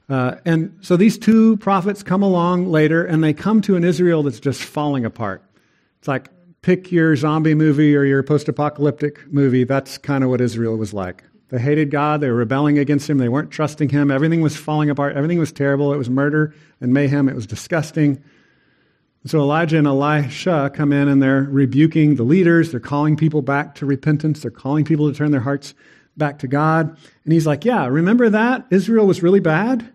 Uh, 0.08 0.36
and 0.44 0.76
so 0.82 0.96
these 0.96 1.16
two 1.16 1.56
prophets 1.56 2.02
come 2.02 2.22
along 2.22 2.66
later, 2.66 3.04
and 3.04 3.24
they 3.24 3.32
come 3.32 3.62
to 3.62 3.76
an 3.76 3.84
Israel 3.84 4.22
that's 4.22 4.40
just 4.40 4.62
falling 4.62 5.04
apart. 5.04 5.42
It's 5.98 6.08
like 6.08 6.28
pick 6.60 6.92
your 6.92 7.16
zombie 7.16 7.54
movie 7.54 7.96
or 7.96 8.04
your 8.04 8.22
post 8.22 8.48
apocalyptic 8.48 9.26
movie. 9.32 9.64
That's 9.64 9.96
kind 9.96 10.22
of 10.22 10.30
what 10.30 10.40
Israel 10.40 10.76
was 10.76 10.92
like. 10.92 11.24
They 11.48 11.58
hated 11.58 11.90
God. 11.90 12.20
They 12.20 12.28
were 12.28 12.36
rebelling 12.36 12.78
against 12.78 13.08
Him. 13.08 13.18
They 13.18 13.28
weren't 13.28 13.50
trusting 13.50 13.88
Him. 13.90 14.10
Everything 14.10 14.42
was 14.42 14.56
falling 14.56 14.90
apart. 14.90 15.16
Everything 15.16 15.38
was 15.38 15.52
terrible. 15.52 15.92
It 15.94 15.98
was 15.98 16.10
murder 16.10 16.54
and 16.80 16.92
mayhem. 16.92 17.28
It 17.28 17.34
was 17.34 17.46
disgusting. 17.46 18.22
So 19.26 19.40
Elijah 19.40 19.78
and 19.78 19.86
Elisha 19.86 20.70
come 20.74 20.92
in 20.92 21.08
and 21.08 21.22
they're 21.22 21.42
rebuking 21.42 22.16
the 22.16 22.24
leaders. 22.24 22.70
They're 22.70 22.80
calling 22.80 23.16
people 23.16 23.40
back 23.40 23.74
to 23.76 23.86
repentance. 23.86 24.42
They're 24.42 24.50
calling 24.50 24.84
people 24.84 25.10
to 25.10 25.16
turn 25.16 25.30
their 25.30 25.40
hearts 25.40 25.74
back 26.16 26.40
to 26.40 26.48
God. 26.48 26.96
And 27.24 27.32
he's 27.32 27.46
like, 27.46 27.64
Yeah, 27.64 27.86
remember 27.86 28.28
that? 28.30 28.66
Israel 28.70 29.06
was 29.06 29.22
really 29.22 29.40
bad 29.40 29.90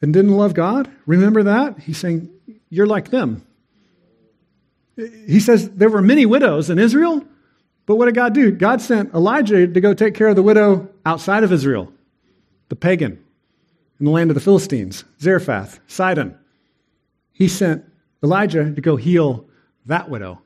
and 0.00 0.12
didn't 0.12 0.32
love 0.32 0.54
God? 0.54 0.90
Remember 1.04 1.42
that? 1.42 1.78
He's 1.80 1.98
saying, 1.98 2.30
You're 2.70 2.86
like 2.86 3.10
them. 3.10 3.46
He 4.96 5.40
says 5.40 5.68
there 5.70 5.90
were 5.90 6.00
many 6.00 6.24
widows 6.24 6.70
in 6.70 6.78
Israel, 6.78 7.22
but 7.84 7.96
what 7.96 8.06
did 8.06 8.14
God 8.14 8.32
do? 8.32 8.50
God 8.50 8.80
sent 8.80 9.12
Elijah 9.12 9.66
to 9.66 9.80
go 9.80 9.92
take 9.92 10.14
care 10.14 10.28
of 10.28 10.36
the 10.36 10.42
widow 10.42 10.88
outside 11.04 11.44
of 11.44 11.52
Israel, 11.52 11.92
the 12.70 12.76
pagan, 12.76 13.22
in 14.00 14.06
the 14.06 14.10
land 14.10 14.30
of 14.30 14.34
the 14.34 14.40
Philistines, 14.40 15.04
Zarephath, 15.20 15.80
Sidon. 15.86 16.38
He 17.32 17.46
sent 17.46 17.84
Elijah 18.26 18.74
to 18.74 18.80
go 18.80 18.96
heal 18.96 19.46
that 19.86 20.10
widow. 20.10 20.42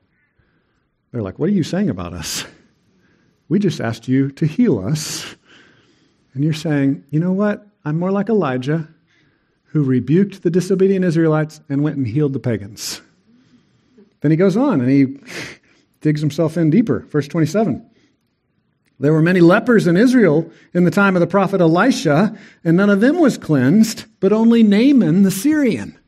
They're 1.10 1.22
like, 1.22 1.38
What 1.38 1.48
are 1.48 1.52
you 1.52 1.62
saying 1.62 1.88
about 1.88 2.12
us? 2.12 2.44
We 3.48 3.58
just 3.58 3.80
asked 3.80 4.06
you 4.06 4.30
to 4.32 4.46
heal 4.46 4.78
us. 4.78 5.34
And 6.34 6.44
you're 6.44 6.52
saying, 6.52 7.04
You 7.10 7.20
know 7.20 7.32
what? 7.32 7.66
I'm 7.82 7.98
more 7.98 8.12
like 8.12 8.28
Elijah, 8.28 8.86
who 9.64 9.82
rebuked 9.82 10.42
the 10.42 10.50
disobedient 10.50 11.06
Israelites 11.06 11.62
and 11.70 11.82
went 11.82 11.96
and 11.96 12.06
healed 12.06 12.34
the 12.34 12.38
pagans. 12.38 13.00
Then 14.20 14.30
he 14.30 14.36
goes 14.36 14.58
on 14.58 14.82
and 14.82 14.90
he 14.90 15.16
digs 16.02 16.20
himself 16.20 16.58
in 16.58 16.68
deeper. 16.68 17.00
Verse 17.08 17.28
27. 17.28 17.90
There 18.98 19.14
were 19.14 19.22
many 19.22 19.40
lepers 19.40 19.86
in 19.86 19.96
Israel 19.96 20.50
in 20.74 20.84
the 20.84 20.90
time 20.90 21.16
of 21.16 21.20
the 21.20 21.26
prophet 21.26 21.62
Elisha, 21.62 22.36
and 22.62 22.76
none 22.76 22.90
of 22.90 23.00
them 23.00 23.18
was 23.18 23.38
cleansed, 23.38 24.04
but 24.20 24.34
only 24.34 24.62
Naaman 24.62 25.22
the 25.22 25.30
Syrian. 25.30 25.98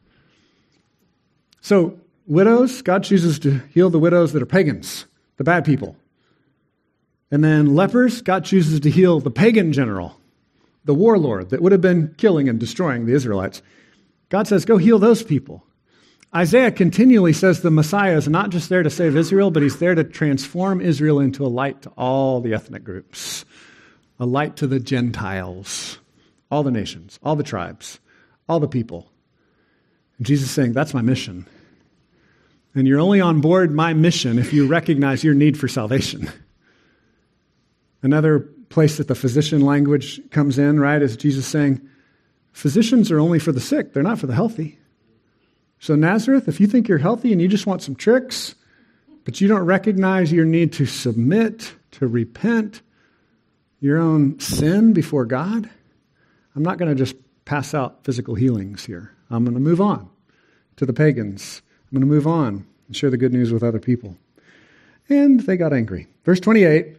So, 1.63 1.99
widows, 2.27 2.83
God 2.83 3.05
chooses 3.05 3.39
to 3.39 3.61
heal 3.73 3.89
the 3.89 3.99
widows 3.99 4.33
that 4.33 4.43
are 4.43 4.47
pagans, 4.47 5.07
the 5.37 5.45
bad 5.45 5.65
people. 5.65 5.97
And 7.31 7.43
then 7.43 7.77
lepers, 7.77 8.21
God 8.21 8.45
chooses 8.45 8.81
to 8.81 8.91
heal 8.91 9.21
the 9.21 9.31
pagan 9.31 9.73
general, 9.73 10.21
the 10.85 10.93
warlord 10.93 11.51
that 11.51 11.63
would 11.63 11.73
have 11.73 11.81
been 11.81 12.15
killing 12.19 12.49
and 12.49 12.59
destroying 12.59 13.07
the 13.07 13.15
Israelites. 13.15 13.63
God 14.29 14.49
says, 14.49 14.65
Go 14.65 14.77
heal 14.77 14.99
those 14.99 15.23
people. 15.23 15.65
Isaiah 16.35 16.73
continually 16.73 17.33
says 17.33 17.61
the 17.61 17.71
Messiah 17.71 18.17
is 18.17 18.27
not 18.27 18.51
just 18.51 18.69
there 18.69 18.83
to 18.83 18.91
save 18.91 19.17
Israel, 19.17 19.53
but 19.53 19.63
he's 19.63 19.79
there 19.79 19.95
to 19.95 20.03
transform 20.03 20.81
Israel 20.81 21.21
into 21.21 21.45
a 21.45 21.49
light 21.49 21.83
to 21.83 21.91
all 21.91 22.41
the 22.41 22.55
ethnic 22.55 22.83
groups, 22.83 23.45
a 24.19 24.27
light 24.27 24.57
to 24.57 24.67
the 24.67 24.81
Gentiles, 24.81 25.99
all 26.51 26.65
the 26.65 26.71
nations, 26.73 27.21
all 27.23 27.37
the 27.37 27.43
tribes, 27.45 28.01
all 28.49 28.59
the 28.59 28.69
people. 28.69 29.12
And 30.23 30.27
Jesus 30.29 30.51
is 30.51 30.55
saying, 30.55 30.73
That's 30.73 30.95
my 30.95 31.03
mission. 31.03 31.49
And 32.77 32.87
you're 32.87 33.01
only 33.01 33.21
on 33.21 33.41
board 33.41 33.73
my 33.73 33.93
mission 33.93 34.39
if 34.39 34.53
you 34.53 34.69
recognize 34.69 35.25
your 35.25 35.35
need 35.35 35.59
for 35.59 35.67
salvation. 35.67 36.31
Another 38.03 38.39
place 38.69 38.99
that 38.99 39.09
the 39.09 39.17
physician 39.17 39.63
language 39.63 40.21
comes 40.31 40.61
in, 40.61 40.79
right, 40.79 41.03
is 41.03 41.17
Jesus 41.17 41.45
saying, 41.45 41.81
Physicians 42.53 43.11
are 43.11 43.19
only 43.19 43.41
for 43.41 43.51
the 43.51 43.59
sick, 43.59 43.95
they're 43.95 44.05
not 44.05 44.21
for 44.21 44.29
the 44.29 44.35
healthy. 44.35 44.79
So, 45.81 45.97
Nazareth, 45.97 46.47
if 46.47 46.61
you 46.61 46.69
think 46.69 46.87
you're 46.87 46.99
healthy 46.99 47.33
and 47.33 47.43
you 47.43 47.49
just 47.49 47.67
want 47.67 47.83
some 47.83 47.97
tricks, 47.97 48.55
but 49.25 49.41
you 49.41 49.49
don't 49.49 49.65
recognize 49.65 50.31
your 50.31 50.45
need 50.45 50.73
to 50.75 50.87
submit, 50.87 51.75
to 51.91 52.07
repent 52.07 52.81
your 53.81 53.99
own 53.99 54.39
sin 54.39 54.93
before 54.93 55.25
God, 55.25 55.69
I'm 56.55 56.63
not 56.63 56.79
going 56.79 56.93
to 56.93 56.95
just 56.95 57.17
pass 57.45 57.75
out 57.75 58.05
physical 58.05 58.37
healings 58.37 58.85
here. 58.85 59.13
I'm 59.29 59.45
going 59.45 59.55
to 59.55 59.61
move 59.61 59.81
on 59.81 60.12
to 60.77 60.87
the 60.87 60.93
pagans. 60.93 61.63
I'm 61.85 61.99
going 61.99 62.09
to 62.09 62.15
move 62.15 62.27
on 62.27 62.67
and 62.87 62.97
share 62.97 63.11
the 63.11 63.17
good 63.17 63.33
news 63.33 63.53
with 63.53 63.63
other 63.63 63.81
people. 63.81 64.17
And 65.09 65.41
they 65.41 65.57
got 65.57 65.73
angry. 65.73 66.07
Verse 66.25 66.41
28 66.41 66.97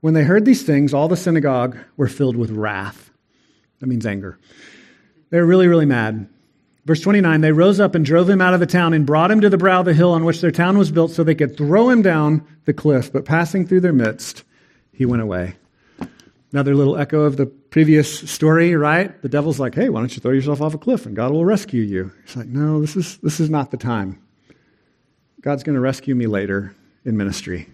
When 0.00 0.14
they 0.14 0.24
heard 0.24 0.44
these 0.44 0.62
things, 0.62 0.94
all 0.94 1.08
the 1.08 1.16
synagogue 1.16 1.76
were 1.96 2.08
filled 2.08 2.36
with 2.36 2.50
wrath. 2.50 3.10
That 3.80 3.86
means 3.86 4.06
anger. 4.06 4.38
They 5.30 5.38
were 5.38 5.46
really, 5.46 5.68
really 5.68 5.86
mad. 5.86 6.28
Verse 6.84 7.00
29 7.00 7.40
They 7.40 7.52
rose 7.52 7.80
up 7.80 7.94
and 7.94 8.04
drove 8.04 8.28
him 8.28 8.40
out 8.40 8.54
of 8.54 8.60
the 8.60 8.66
town 8.66 8.92
and 8.94 9.06
brought 9.06 9.30
him 9.30 9.40
to 9.40 9.50
the 9.50 9.58
brow 9.58 9.80
of 9.80 9.86
the 9.86 9.94
hill 9.94 10.12
on 10.12 10.24
which 10.24 10.40
their 10.40 10.50
town 10.50 10.78
was 10.78 10.90
built 10.90 11.10
so 11.10 11.24
they 11.24 11.34
could 11.34 11.56
throw 11.56 11.88
him 11.88 12.02
down 12.02 12.46
the 12.64 12.74
cliff. 12.74 13.12
But 13.12 13.24
passing 13.24 13.66
through 13.66 13.80
their 13.80 13.92
midst, 13.92 14.44
he 14.92 15.06
went 15.06 15.22
away. 15.22 15.56
Another 16.52 16.74
little 16.74 16.96
echo 16.96 17.22
of 17.22 17.36
the 17.36 17.52
previous 17.70 18.30
story, 18.30 18.74
right? 18.74 19.20
The 19.22 19.28
devil's 19.28 19.60
like, 19.60 19.74
hey, 19.74 19.88
why 19.88 20.00
don't 20.00 20.14
you 20.14 20.20
throw 20.20 20.32
yourself 20.32 20.60
off 20.60 20.74
a 20.74 20.78
cliff 20.78 21.06
and 21.06 21.16
God 21.16 21.30
will 21.32 21.44
rescue 21.44 21.82
you? 21.82 22.12
He's 22.26 22.36
like, 22.36 22.48
no, 22.48 22.80
this 22.80 22.96
is, 22.96 23.18
this 23.18 23.40
is 23.40 23.48
not 23.48 23.70
the 23.70 23.76
time. 23.76 24.20
God's 25.40 25.62
going 25.62 25.74
to 25.74 25.80
rescue 25.80 26.14
me 26.14 26.26
later 26.26 26.74
in 27.04 27.16
ministry 27.16 27.68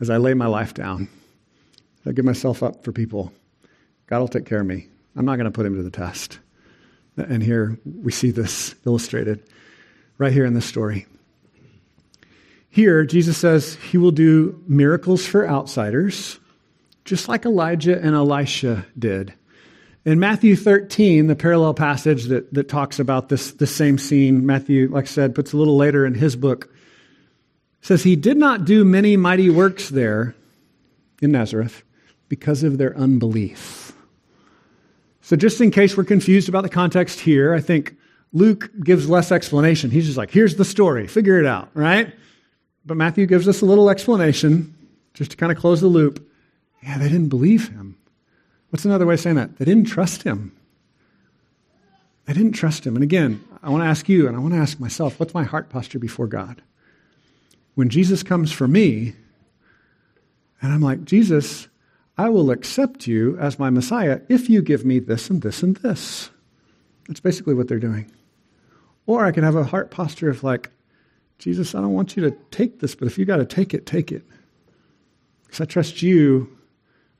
as 0.00 0.10
I 0.10 0.18
lay 0.18 0.34
my 0.34 0.46
life 0.46 0.74
down. 0.74 1.08
I 2.04 2.12
give 2.12 2.24
myself 2.24 2.62
up 2.62 2.84
for 2.84 2.92
people. 2.92 3.32
God 4.06 4.20
will 4.20 4.28
take 4.28 4.46
care 4.46 4.60
of 4.60 4.66
me. 4.66 4.88
I'm 5.16 5.24
not 5.24 5.36
going 5.36 5.46
to 5.46 5.50
put 5.50 5.66
him 5.66 5.76
to 5.76 5.82
the 5.82 5.90
test. 5.90 6.38
And 7.16 7.42
here 7.42 7.78
we 7.84 8.12
see 8.12 8.30
this 8.30 8.74
illustrated 8.86 9.42
right 10.16 10.32
here 10.32 10.44
in 10.44 10.54
this 10.54 10.66
story. 10.66 11.06
Here, 12.70 13.04
Jesus 13.04 13.36
says 13.36 13.74
he 13.90 13.98
will 13.98 14.10
do 14.10 14.62
miracles 14.66 15.26
for 15.26 15.48
outsiders 15.48 16.38
just 17.08 17.28
like 17.28 17.44
Elijah 17.44 17.98
and 17.98 18.14
Elisha 18.14 18.86
did. 18.98 19.32
In 20.04 20.20
Matthew 20.20 20.56
13, 20.56 21.26
the 21.26 21.36
parallel 21.36 21.74
passage 21.74 22.24
that, 22.24 22.52
that 22.54 22.68
talks 22.68 22.98
about 22.98 23.28
this, 23.28 23.52
this 23.52 23.74
same 23.74 23.98
scene, 23.98 24.46
Matthew, 24.46 24.88
like 24.88 25.04
I 25.04 25.08
said, 25.08 25.34
puts 25.34 25.52
a 25.52 25.56
little 25.56 25.76
later 25.76 26.06
in 26.06 26.14
his 26.14 26.36
book, 26.36 26.72
says 27.80 28.02
he 28.02 28.16
did 28.16 28.36
not 28.36 28.64
do 28.64 28.84
many 28.84 29.16
mighty 29.16 29.50
works 29.50 29.88
there 29.88 30.34
in 31.20 31.32
Nazareth 31.32 31.82
because 32.28 32.62
of 32.62 32.78
their 32.78 32.96
unbelief. 32.96 33.92
So, 35.20 35.36
just 35.36 35.60
in 35.60 35.70
case 35.70 35.96
we're 35.96 36.04
confused 36.04 36.48
about 36.48 36.62
the 36.62 36.70
context 36.70 37.20
here, 37.20 37.52
I 37.52 37.60
think 37.60 37.96
Luke 38.32 38.70
gives 38.82 39.10
less 39.10 39.30
explanation. 39.30 39.90
He's 39.90 40.06
just 40.06 40.16
like, 40.16 40.30
here's 40.30 40.56
the 40.56 40.64
story, 40.64 41.06
figure 41.06 41.38
it 41.38 41.46
out, 41.46 41.70
right? 41.74 42.14
But 42.86 42.96
Matthew 42.96 43.26
gives 43.26 43.46
us 43.46 43.60
a 43.60 43.66
little 43.66 43.90
explanation 43.90 44.74
just 45.14 45.32
to 45.32 45.36
kind 45.36 45.52
of 45.52 45.58
close 45.58 45.80
the 45.80 45.88
loop. 45.88 46.27
Yeah, 46.82 46.98
they 46.98 47.08
didn't 47.08 47.28
believe 47.28 47.68
him. 47.68 47.96
What's 48.70 48.84
another 48.84 49.06
way 49.06 49.14
of 49.14 49.20
saying 49.20 49.36
that? 49.36 49.58
They 49.58 49.64
didn't 49.64 49.86
trust 49.86 50.22
him. 50.22 50.52
They 52.26 52.34
didn't 52.34 52.52
trust 52.52 52.86
him. 52.86 52.94
And 52.94 53.02
again, 53.02 53.42
I 53.62 53.70
want 53.70 53.82
to 53.82 53.88
ask 53.88 54.08
you, 54.08 54.28
and 54.28 54.36
I 54.36 54.40
want 54.40 54.52
to 54.52 54.60
ask 54.60 54.78
myself, 54.78 55.18
what's 55.18 55.34
my 55.34 55.44
heart 55.44 55.70
posture 55.70 55.98
before 55.98 56.26
God? 56.26 56.62
When 57.74 57.88
Jesus 57.88 58.22
comes 58.22 58.52
for 58.52 58.68
me, 58.68 59.14
and 60.60 60.72
I'm 60.72 60.82
like, 60.82 61.04
Jesus, 61.04 61.68
I 62.18 62.28
will 62.28 62.50
accept 62.50 63.06
you 63.06 63.38
as 63.38 63.58
my 63.58 63.70
Messiah 63.70 64.20
if 64.28 64.50
you 64.50 64.60
give 64.60 64.84
me 64.84 64.98
this 64.98 65.30
and 65.30 65.40
this 65.40 65.62
and 65.62 65.76
this. 65.76 66.30
That's 67.06 67.20
basically 67.20 67.54
what 67.54 67.68
they're 67.68 67.78
doing. 67.78 68.10
Or 69.06 69.24
I 69.24 69.32
can 69.32 69.44
have 69.44 69.56
a 69.56 69.64
heart 69.64 69.90
posture 69.90 70.28
of 70.28 70.44
like, 70.44 70.70
Jesus, 71.38 71.74
I 71.74 71.80
don't 71.80 71.94
want 71.94 72.16
you 72.16 72.22
to 72.24 72.36
take 72.50 72.80
this, 72.80 72.94
but 72.94 73.06
if 73.06 73.16
you 73.16 73.24
got 73.24 73.36
to 73.36 73.46
take 73.46 73.72
it, 73.72 73.86
take 73.86 74.12
it. 74.12 74.24
Because 75.46 75.60
I 75.62 75.64
trust 75.64 76.02
you 76.02 76.57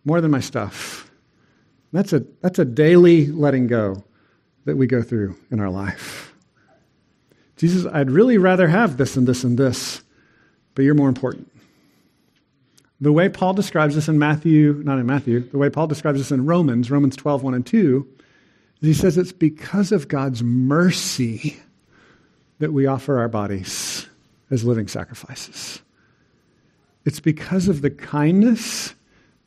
more 0.09 0.21
than 0.23 0.31
my 0.31 0.41
stuff. 0.41 1.09
That's 1.93 2.13
a, 2.13 2.25
that's 2.41 2.59
a 2.59 2.65
daily 2.65 3.27
letting 3.27 3.67
go 3.67 4.03
that 4.65 4.77
we 4.77 4.87
go 4.87 5.03
through 5.03 5.37
in 5.51 5.61
our 5.61 5.71
life. 5.71 6.35
Jesus, 7.57 7.87
I'd 7.93 8.11
really 8.11 8.39
rather 8.39 8.69
have 8.69 8.97
this 8.97 9.17
and 9.17 9.27
this 9.27 9.45
and 9.45 9.59
this, 9.59 10.03
but 10.75 10.83
you're 10.83 10.95
more 10.95 11.09
important. 11.09 11.53
The 13.01 13.13
way 13.13 13.29
Paul 13.29 13.53
describes 13.53 13.95
this 13.95 14.09
in 14.09 14.19
Matthew, 14.19 14.81
not 14.83 14.99
in 14.99 15.07
Matthew, 15.07 15.41
the 15.41 15.59
way 15.59 15.69
Paul 15.69 15.87
describes 15.87 16.19
this 16.19 16.33
in 16.33 16.47
Romans, 16.47 16.91
Romans 16.91 17.15
12, 17.15 17.43
1 17.43 17.55
and 17.55 17.67
2, 17.67 18.09
he 18.81 18.95
says 18.95 19.19
it's 19.19 19.33
because 19.33 19.93
of 19.93 20.09
God's 20.09 20.43
mercy 20.43 21.59
that 22.61 22.73
we 22.73 22.87
offer 22.87 23.19
our 23.19 23.29
bodies 23.29 24.07
as 24.51 24.65
living 24.65 24.89
sacrifices. 24.89 25.83
It's 27.05 27.21
because 27.21 27.69
of 27.69 27.83
the 27.83 27.91
kindness 27.91 28.95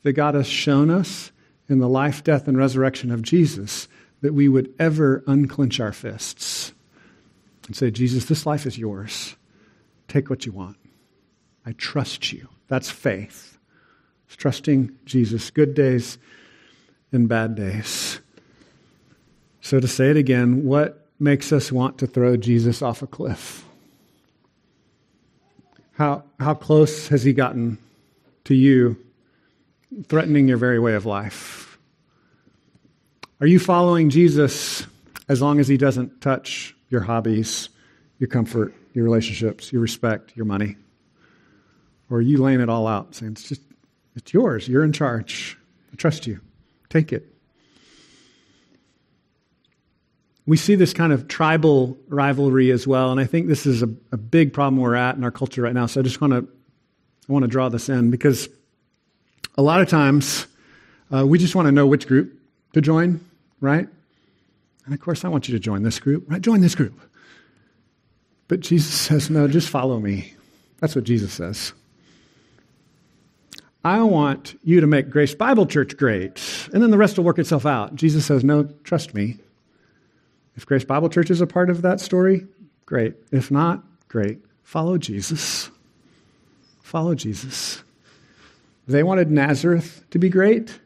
that 0.02 0.12
God 0.12 0.34
has 0.34 0.46
shown 0.46 0.90
us 0.90 1.32
in 1.68 1.78
the 1.78 1.88
life, 1.88 2.24
death, 2.24 2.48
and 2.48 2.56
resurrection 2.56 3.10
of 3.10 3.22
Jesus 3.22 3.88
that 4.20 4.34
we 4.34 4.48
would 4.48 4.72
ever 4.78 5.22
unclench 5.26 5.80
our 5.80 5.92
fists 5.92 6.72
and 7.66 7.76
say, 7.76 7.90
Jesus, 7.90 8.24
this 8.26 8.46
life 8.46 8.66
is 8.66 8.78
yours. 8.78 9.36
Take 10.08 10.30
what 10.30 10.46
you 10.46 10.52
want. 10.52 10.76
I 11.64 11.72
trust 11.72 12.32
you. 12.32 12.48
That's 12.68 12.90
faith. 12.90 13.58
It's 14.26 14.36
trusting 14.36 14.96
Jesus, 15.04 15.50
good 15.50 15.74
days 15.74 16.18
and 17.12 17.28
bad 17.28 17.54
days. 17.54 18.20
So, 19.60 19.78
to 19.78 19.86
say 19.86 20.10
it 20.10 20.16
again, 20.16 20.64
what 20.64 21.06
makes 21.20 21.52
us 21.52 21.70
want 21.70 21.98
to 21.98 22.06
throw 22.06 22.36
Jesus 22.36 22.82
off 22.82 23.02
a 23.02 23.06
cliff? 23.06 23.64
How, 25.92 26.24
how 26.40 26.54
close 26.54 27.08
has 27.08 27.22
he 27.22 27.32
gotten 27.32 27.78
to 28.44 28.54
you 28.54 28.96
threatening 30.08 30.48
your 30.48 30.56
very 30.56 30.78
way 30.78 30.94
of 30.94 31.06
life? 31.06 31.78
Are 33.40 33.46
you 33.46 33.58
following 33.58 34.10
Jesus 34.10 34.86
as 35.28 35.42
long 35.42 35.58
as 35.58 35.68
he 35.68 35.76
doesn't 35.76 36.20
touch 36.20 36.76
your 36.88 37.00
hobbies, 37.00 37.68
your 38.18 38.28
comfort, 38.28 38.74
your 38.92 39.04
relationships, 39.04 39.72
your 39.72 39.82
respect, 39.82 40.32
your 40.36 40.46
money? 40.46 40.76
Or 42.10 42.18
are 42.18 42.22
you 42.22 42.38
laying 42.38 42.60
it 42.60 42.68
all 42.68 42.86
out, 42.86 43.14
saying, 43.14 43.32
it's 43.32 43.48
just, 43.48 43.62
it's 44.14 44.32
yours, 44.32 44.68
you're 44.68 44.84
in 44.84 44.92
charge, 44.92 45.58
I 45.92 45.96
trust 45.96 46.26
you, 46.26 46.40
take 46.88 47.12
it? 47.12 47.26
We 50.46 50.56
see 50.56 50.74
this 50.74 50.92
kind 50.92 51.12
of 51.12 51.28
tribal 51.28 51.96
rivalry 52.08 52.70
as 52.70 52.86
well, 52.86 53.10
and 53.12 53.20
I 53.20 53.24
think 53.24 53.46
this 53.46 53.64
is 53.64 53.82
a, 53.82 53.88
a 54.10 54.16
big 54.16 54.52
problem 54.52 54.80
we're 54.80 54.94
at 54.94 55.16
in 55.16 55.24
our 55.24 55.30
culture 55.30 55.62
right 55.62 55.72
now. 55.72 55.86
So 55.86 56.00
I 56.00 56.02
just 56.02 56.20
want 56.20 56.32
to 56.32 56.48
I 57.28 57.32
want 57.32 57.44
to 57.44 57.48
draw 57.48 57.68
this 57.68 57.88
in 57.88 58.10
because 58.10 58.48
a 59.56 59.62
lot 59.62 59.80
of 59.80 59.88
times 59.88 60.46
uh, 61.14 61.26
we 61.26 61.38
just 61.38 61.54
want 61.54 61.66
to 61.66 61.72
know 61.72 61.86
which 61.86 62.06
group 62.06 62.38
to 62.72 62.80
join, 62.80 63.20
right? 63.60 63.88
And 64.84 64.94
of 64.94 65.00
course, 65.00 65.24
I 65.24 65.28
want 65.28 65.48
you 65.48 65.54
to 65.54 65.60
join 65.60 65.82
this 65.82 66.00
group, 66.00 66.24
right? 66.30 66.40
Join 66.40 66.60
this 66.60 66.74
group. 66.74 66.98
But 68.48 68.60
Jesus 68.60 68.92
says, 68.92 69.30
no, 69.30 69.48
just 69.48 69.68
follow 69.68 69.98
me. 69.98 70.34
That's 70.80 70.94
what 70.94 71.04
Jesus 71.04 71.32
says. 71.32 71.72
I 73.84 74.02
want 74.02 74.58
you 74.62 74.80
to 74.80 74.86
make 74.86 75.10
Grace 75.10 75.34
Bible 75.34 75.66
Church 75.66 75.96
great, 75.96 76.40
and 76.72 76.82
then 76.82 76.90
the 76.90 76.98
rest 76.98 77.16
will 77.16 77.24
work 77.24 77.38
itself 77.38 77.66
out. 77.66 77.94
Jesus 77.94 78.24
says, 78.24 78.44
no, 78.44 78.64
trust 78.84 79.12
me. 79.12 79.38
If 80.56 80.66
Grace 80.66 80.84
Bible 80.84 81.08
Church 81.08 81.30
is 81.30 81.40
a 81.40 81.46
part 81.46 81.70
of 81.70 81.82
that 81.82 82.00
story, 82.00 82.46
great. 82.86 83.14
If 83.32 83.50
not, 83.50 83.82
great. 84.08 84.38
Follow 84.62 84.98
Jesus. 84.98 85.70
Follow 86.82 87.14
Jesus. 87.14 87.82
They 88.86 89.02
wanted 89.02 89.30
Nazareth 89.30 90.04
to 90.10 90.18
be 90.18 90.28
great. 90.28 90.78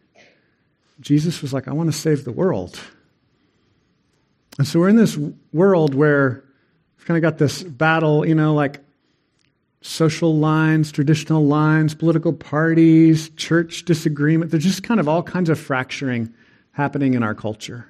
Jesus 1.00 1.42
was 1.42 1.52
like, 1.52 1.68
I 1.68 1.72
want 1.72 1.92
to 1.92 1.98
save 1.98 2.24
the 2.24 2.32
world. 2.32 2.78
And 4.58 4.66
so 4.66 4.80
we're 4.80 4.88
in 4.88 4.96
this 4.96 5.18
world 5.52 5.94
where 5.94 6.44
we've 6.96 7.06
kind 7.06 7.16
of 7.16 7.22
got 7.22 7.38
this 7.38 7.62
battle, 7.62 8.26
you 8.26 8.34
know, 8.34 8.54
like 8.54 8.80
social 9.82 10.36
lines, 10.36 10.90
traditional 10.90 11.46
lines, 11.46 11.94
political 11.94 12.32
parties, 12.32 13.28
church 13.30 13.84
disagreement. 13.84 14.50
There's 14.50 14.64
just 14.64 14.82
kind 14.82 14.98
of 14.98 15.08
all 15.08 15.22
kinds 15.22 15.50
of 15.50 15.58
fracturing 15.58 16.32
happening 16.72 17.14
in 17.14 17.22
our 17.22 17.34
culture. 17.34 17.86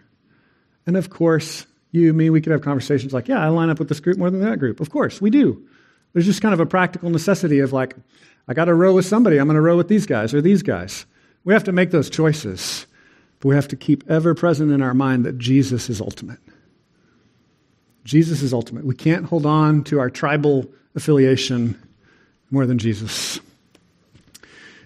And 0.86 0.96
of 0.96 1.10
course, 1.10 1.66
you, 1.92 2.12
me, 2.12 2.30
we 2.30 2.40
could 2.40 2.52
have 2.52 2.62
conversations 2.62 3.12
like, 3.12 3.28
yeah, 3.28 3.40
I 3.40 3.48
line 3.48 3.70
up 3.70 3.78
with 3.78 3.88
this 3.88 4.00
group 4.00 4.18
more 4.18 4.30
than 4.30 4.40
that 4.40 4.58
group. 4.58 4.80
Of 4.80 4.90
course, 4.90 5.20
we 5.20 5.30
do. 5.30 5.66
There's 6.12 6.26
just 6.26 6.42
kind 6.42 6.54
of 6.54 6.60
a 6.60 6.66
practical 6.66 7.10
necessity 7.10 7.60
of 7.60 7.72
like, 7.72 7.96
I 8.48 8.54
got 8.54 8.66
to 8.66 8.74
row 8.74 8.94
with 8.94 9.06
somebody. 9.06 9.38
I'm 9.38 9.46
going 9.46 9.56
to 9.56 9.60
row 9.60 9.76
with 9.76 9.88
these 9.88 10.06
guys 10.06 10.32
or 10.32 10.40
these 10.40 10.62
guys. 10.62 11.06
We 11.44 11.52
have 11.52 11.64
to 11.64 11.72
make 11.72 11.90
those 11.90 12.10
choices. 12.10 12.86
But 13.40 13.48
we 13.48 13.54
have 13.54 13.68
to 13.68 13.76
keep 13.76 14.08
ever 14.08 14.34
present 14.34 14.72
in 14.72 14.82
our 14.82 14.94
mind 14.94 15.24
that 15.24 15.38
Jesus 15.38 15.90
is 15.90 16.00
ultimate. 16.00 16.38
Jesus 18.04 18.42
is 18.42 18.52
ultimate. 18.52 18.84
We 18.84 18.94
can't 18.94 19.26
hold 19.26 19.46
on 19.46 19.84
to 19.84 19.98
our 19.98 20.10
tribal 20.10 20.70
affiliation 20.94 21.80
more 22.50 22.66
than 22.66 22.78
Jesus. 22.78 23.40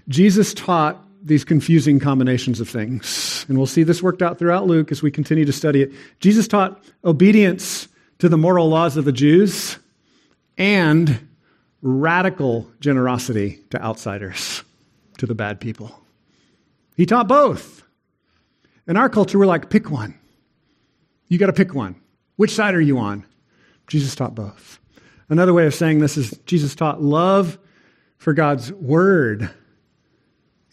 Jesus 0.09 0.55
taught 0.55 1.05
these 1.23 1.45
confusing 1.45 2.01
combinations 2.01 2.61
of 2.61 2.69
things. 2.69 3.45
And 3.49 3.59
we'll 3.59 3.67
see 3.67 3.83
this 3.83 4.03
worked 4.03 4.23
out 4.23 4.39
throughout 4.39 4.67
Luke 4.67 4.91
as 4.91 5.03
we 5.03 5.11
continue 5.11 5.45
to 5.45 5.53
study 5.53 5.83
it. 5.83 5.93
Jesus 6.19 6.49
taught 6.49 6.83
obedience 7.05 7.89
to 8.19 8.29
the 8.29 8.39
moral 8.39 8.69
laws 8.69 8.97
of 8.97 9.05
the 9.05 9.13
Jews 9.13 9.79
and 10.57 11.29
radical 11.83 12.71
generosity 12.81 13.63
to 13.71 13.83
outsiders, 13.83 14.63
to 15.19 15.27
the 15.27 15.35
bad 15.35 15.61
people. 15.61 15.99
He 16.97 17.07
taught 17.07 17.29
both. 17.29 17.83
In 18.87 18.97
our 18.97 19.09
culture, 19.09 19.39
we're 19.39 19.47
like, 19.47 19.71
pick 19.71 19.91
one. 19.91 20.19
You 21.29 21.39
got 21.39 21.47
to 21.47 21.53
pick 21.53 21.75
one. 21.75 21.97
Which 22.37 22.55
side 22.55 22.75
are 22.75 22.81
you 22.81 22.99
on? 22.99 23.25
Jesus 23.87 24.15
taught 24.15 24.35
both. 24.35 24.79
Another 25.29 25.55
way 25.55 25.67
of 25.67 25.75
saying 25.75 26.01
this 26.01 26.17
is 26.17 26.39
Jesus 26.45 26.75
taught 26.75 27.03
love 27.03 27.59
for 28.19 28.33
God's 28.33 28.73
word 28.73 29.51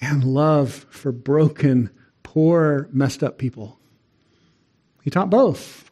and 0.02 0.24
love 0.24 0.86
for 0.90 1.12
broken, 1.12 1.90
poor, 2.24 2.90
messed 2.92 3.24
up 3.24 3.38
people. 3.38 3.80
He 5.04 5.10
taught 5.10 5.30
both. 5.30 5.90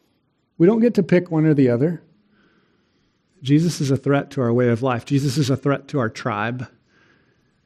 We 0.58 0.66
don't 0.66 0.80
get 0.80 0.94
to 0.94 1.02
pick 1.02 1.30
one 1.30 1.46
or 1.46 1.54
the 1.54 1.70
other. 1.70 2.02
Jesus 3.42 3.80
is 3.80 3.90
a 3.90 3.96
threat 3.96 4.30
to 4.32 4.42
our 4.42 4.52
way 4.52 4.68
of 4.68 4.82
life. 4.82 5.04
Jesus 5.04 5.38
is 5.38 5.50
a 5.50 5.56
threat 5.56 5.88
to 5.88 5.98
our 5.98 6.08
tribe. 6.08 6.66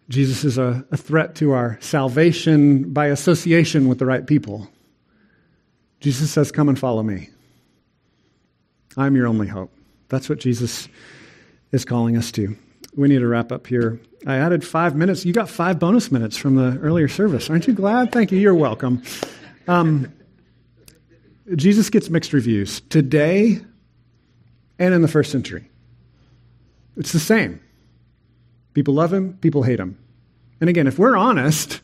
Jesus 0.09 0.45
is 0.45 0.59
a, 0.59 0.85
a 0.91 0.97
threat 0.97 1.37
to 1.37 1.53
our 1.53 1.79
salvation 1.81 2.93
by 2.93 3.07
association 3.07 3.89
with 3.89 3.99
the 3.99 4.07
right 4.07 4.27
people. 4.27 4.69
Jesus 6.01 6.31
says, 6.31 6.51
Come 6.51 6.69
and 6.69 6.79
follow 6.79 7.03
me. 7.03 7.31
I'm 8.97 9.15
your 9.15 9.29
only 9.29 9.47
hope. 9.47 9.73
That's 10.09 10.29
what 10.29 10.41
Jesus 10.41 10.89
is 11.71 11.85
calling 11.85 12.17
us 12.17 12.33
to. 12.33 12.57
We 12.97 13.09
need 13.09 13.21
to 13.21 13.29
wrap 13.29 13.53
up 13.53 13.69
here. 13.69 14.01
I 14.27 14.37
added 14.37 14.65
five 14.65 14.97
minutes. 14.97 15.25
You 15.25 15.33
got 15.33 15.49
five 15.49 15.79
bonus 15.79 16.11
minutes 16.11 16.37
from 16.37 16.57
the 16.57 16.79
earlier 16.81 17.07
service. 17.07 17.49
Aren't 17.49 17.69
you 17.69 17.73
glad? 17.73 18.11
Thank 18.11 18.33
you. 18.33 18.39
You're 18.39 18.55
welcome. 18.55 19.03
Um, 19.69 20.13
Jesus 21.55 21.89
gets 21.89 22.11
mixed 22.11 22.33
reviews 22.33 22.81
today 22.83 23.61
and 24.81 24.93
in 24.93 25.03
the 25.03 25.09
first 25.09 25.31
century. 25.31 25.71
It's 26.97 27.13
the 27.13 27.21
same. 27.21 27.61
People 28.75 28.95
love 28.95 29.13
him, 29.13 29.35
people 29.35 29.63
hate 29.63 29.79
him. 29.79 29.97
And 30.61 30.69
again, 30.69 30.89
if 30.89 30.99
we're 30.99 31.17
honest, 31.17 31.81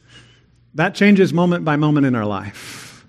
that 0.74 0.94
changes 0.94 1.32
moment 1.32 1.64
by 1.64 1.76
moment 1.76 2.07
in 2.07 2.14
our 2.14 2.26
life. 2.26 3.07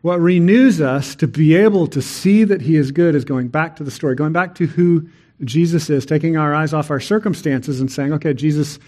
What 0.00 0.20
renews 0.20 0.80
us 0.80 1.14
to 1.16 1.26
be 1.28 1.54
able 1.54 1.86
to 1.88 2.00
see 2.00 2.44
that 2.44 2.62
he 2.62 2.76
is 2.76 2.90
good 2.90 3.14
is 3.14 3.24
going 3.24 3.48
back 3.48 3.76
to 3.76 3.84
the 3.84 3.90
story, 3.90 4.14
going 4.14 4.32
back 4.32 4.54
to 4.56 4.66
who 4.66 5.08
Jesus 5.44 5.90
is, 5.90 6.06
taking 6.06 6.36
our 6.36 6.54
eyes 6.54 6.72
off 6.72 6.90
our 6.90 7.00
circumstances 7.00 7.80
and 7.80 7.92
saying, 7.92 8.12
okay, 8.14 8.32
Jesus, 8.32 8.78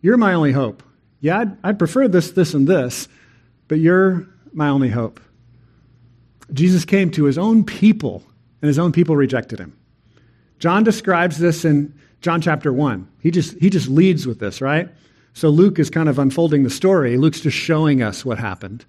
you're 0.00 0.16
my 0.16 0.34
only 0.34 0.52
hope. 0.52 0.82
Yeah, 1.20 1.40
I'd, 1.40 1.56
I'd 1.62 1.78
prefer 1.78 2.08
this, 2.08 2.32
this, 2.32 2.54
and 2.54 2.66
this, 2.66 3.08
but 3.68 3.78
you're 3.78 4.26
my 4.52 4.68
only 4.68 4.88
hope. 4.88 5.20
Jesus 6.52 6.84
came 6.84 7.10
to 7.12 7.24
his 7.24 7.38
own 7.38 7.64
people, 7.64 8.24
and 8.62 8.68
his 8.68 8.78
own 8.78 8.92
people 8.92 9.16
rejected 9.16 9.58
him. 9.58 9.76
John 10.58 10.84
describes 10.84 11.38
this 11.38 11.64
in 11.64 11.94
John 12.20 12.40
chapter 12.40 12.72
1. 12.72 13.08
He 13.20 13.30
just, 13.30 13.58
he 13.58 13.70
just 13.70 13.88
leads 13.88 14.26
with 14.26 14.38
this, 14.38 14.60
right? 14.60 14.88
So 15.32 15.48
Luke 15.48 15.78
is 15.78 15.90
kind 15.90 16.08
of 16.08 16.18
unfolding 16.18 16.64
the 16.64 16.70
story. 16.70 17.16
Luke's 17.16 17.40
just 17.40 17.56
showing 17.56 18.02
us 18.02 18.24
what 18.24 18.38
happened. 18.38 18.84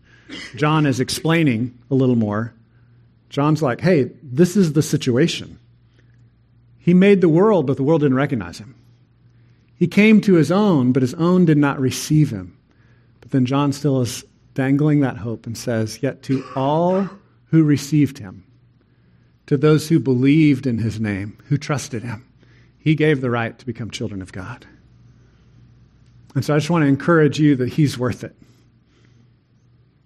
John 0.55 0.85
is 0.85 0.99
explaining 0.99 1.77
a 1.89 1.95
little 1.95 2.15
more. 2.15 2.53
John's 3.29 3.61
like, 3.61 3.79
hey, 3.79 4.11
this 4.21 4.57
is 4.57 4.73
the 4.73 4.81
situation. 4.81 5.59
He 6.79 6.93
made 6.93 7.21
the 7.21 7.29
world, 7.29 7.67
but 7.67 7.77
the 7.77 7.83
world 7.83 8.01
didn't 8.01 8.17
recognize 8.17 8.57
him. 8.57 8.75
He 9.75 9.87
came 9.87 10.19
to 10.21 10.33
his 10.33 10.51
own, 10.51 10.91
but 10.91 11.01
his 11.01 11.13
own 11.13 11.45
did 11.45 11.57
not 11.57 11.79
receive 11.79 12.29
him. 12.29 12.57
But 13.21 13.31
then 13.31 13.45
John 13.45 13.71
still 13.71 14.01
is 14.01 14.25
dangling 14.53 14.99
that 15.01 15.17
hope 15.17 15.45
and 15.45 15.57
says, 15.57 16.03
Yet 16.03 16.23
to 16.23 16.43
all 16.55 17.09
who 17.45 17.63
received 17.63 18.17
him, 18.17 18.43
to 19.47 19.57
those 19.57 19.89
who 19.89 19.99
believed 19.99 20.65
in 20.65 20.77
his 20.77 20.99
name, 20.99 21.37
who 21.47 21.57
trusted 21.57 22.03
him, 22.03 22.25
he 22.77 22.95
gave 22.95 23.21
the 23.21 23.29
right 23.29 23.57
to 23.59 23.65
become 23.65 23.91
children 23.91 24.21
of 24.21 24.31
God. 24.31 24.65
And 26.33 26.45
so 26.45 26.55
I 26.55 26.57
just 26.57 26.69
want 26.69 26.83
to 26.83 26.87
encourage 26.87 27.39
you 27.39 27.55
that 27.57 27.73
he's 27.73 27.97
worth 27.97 28.23
it. 28.23 28.35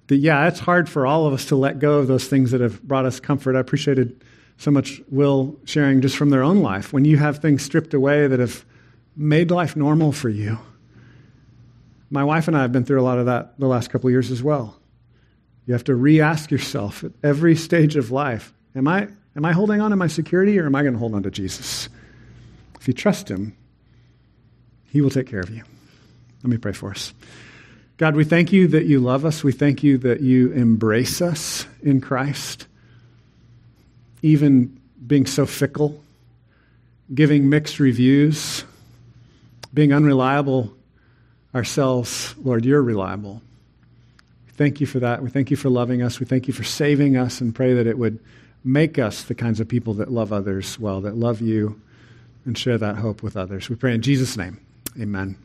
That, 0.07 0.17
yeah, 0.17 0.47
it's 0.47 0.59
hard 0.59 0.89
for 0.89 1.05
all 1.05 1.25
of 1.25 1.33
us 1.33 1.45
to 1.45 1.55
let 1.55 1.79
go 1.79 1.99
of 1.99 2.07
those 2.07 2.27
things 2.27 2.51
that 2.51 2.61
have 2.61 2.81
brought 2.83 3.05
us 3.05 3.19
comfort. 3.19 3.55
I 3.55 3.59
appreciated 3.59 4.23
so 4.57 4.71
much 4.71 5.01
Will 5.09 5.57
sharing 5.65 6.01
just 6.01 6.17
from 6.17 6.29
their 6.29 6.43
own 6.43 6.61
life. 6.61 6.93
When 6.93 7.05
you 7.05 7.17
have 7.17 7.39
things 7.39 7.63
stripped 7.63 7.93
away 7.93 8.27
that 8.27 8.39
have 8.39 8.65
made 9.15 9.51
life 9.51 9.75
normal 9.75 10.11
for 10.11 10.29
you. 10.29 10.59
My 12.09 12.23
wife 12.23 12.47
and 12.47 12.57
I 12.57 12.61
have 12.61 12.71
been 12.71 12.85
through 12.85 13.01
a 13.01 13.03
lot 13.03 13.17
of 13.17 13.25
that 13.25 13.59
the 13.59 13.67
last 13.67 13.89
couple 13.89 14.07
of 14.07 14.11
years 14.11 14.31
as 14.31 14.43
well. 14.43 14.79
You 15.65 15.73
have 15.73 15.83
to 15.85 15.95
re 15.95 16.21
ask 16.21 16.51
yourself 16.51 17.03
at 17.03 17.11
every 17.23 17.55
stage 17.55 17.95
of 17.95 18.11
life 18.11 18.53
Am 18.75 18.87
I, 18.87 19.07
am 19.35 19.45
I 19.45 19.51
holding 19.51 19.81
on 19.81 19.91
to 19.91 19.97
my 19.97 20.07
security 20.07 20.59
or 20.59 20.65
am 20.65 20.75
I 20.75 20.81
going 20.81 20.93
to 20.93 20.99
hold 20.99 21.13
on 21.13 21.23
to 21.23 21.31
Jesus? 21.31 21.89
If 22.79 22.87
you 22.87 22.93
trust 22.93 23.29
Him, 23.29 23.55
He 24.91 25.01
will 25.01 25.09
take 25.09 25.27
care 25.27 25.39
of 25.39 25.49
you. 25.49 25.63
Let 26.43 26.49
me 26.49 26.57
pray 26.57 26.73
for 26.73 26.91
us. 26.91 27.13
God, 27.97 28.15
we 28.15 28.25
thank 28.25 28.51
you 28.51 28.67
that 28.69 28.85
you 28.85 28.99
love 28.99 29.25
us. 29.25 29.43
We 29.43 29.53
thank 29.53 29.81
you 29.81 29.97
that 29.99 30.21
you 30.21 30.51
embrace 30.51 31.21
us 31.21 31.65
in 31.81 32.01
Christ 32.01 32.67
even 34.25 34.79
being 35.05 35.27
so 35.27 35.45
fickle, 35.45 36.03
giving 37.13 37.47
mixed 37.47 37.79
reviews, 37.79 38.63
being 39.71 39.93
unreliable 39.93 40.73
ourselves, 41.53 42.33
Lord, 42.43 42.65
you're 42.65 42.81
reliable. 42.81 43.41
We 44.47 44.53
Thank 44.53 44.81
you 44.81 44.87
for 44.87 44.99
that. 44.99 45.21
We 45.21 45.29
thank 45.29 45.51
you 45.51 45.57
for 45.57 45.69
loving 45.69 46.01
us. 46.01 46.19
We 46.19 46.25
thank 46.25 46.47
you 46.47 46.55
for 46.55 46.63
saving 46.63 47.17
us 47.17 47.39
and 47.39 47.53
pray 47.53 47.75
that 47.75 47.85
it 47.85 47.99
would 47.99 48.19
make 48.65 48.97
us 48.99 49.23
the 49.23 49.35
kinds 49.35 49.59
of 49.59 49.67
people 49.67 49.93
that 49.93 50.11
love 50.11 50.33
others 50.33 50.77
well, 50.79 50.99
that 51.01 51.15
love 51.15 51.39
you 51.39 51.79
and 52.45 52.57
share 52.57 52.77
that 52.77 52.97
hope 52.97 53.23
with 53.23 53.37
others. 53.37 53.69
We 53.69 53.75
pray 53.75 53.93
in 53.93 54.01
Jesus' 54.01 54.35
name. 54.35 54.59
Amen. 54.99 55.37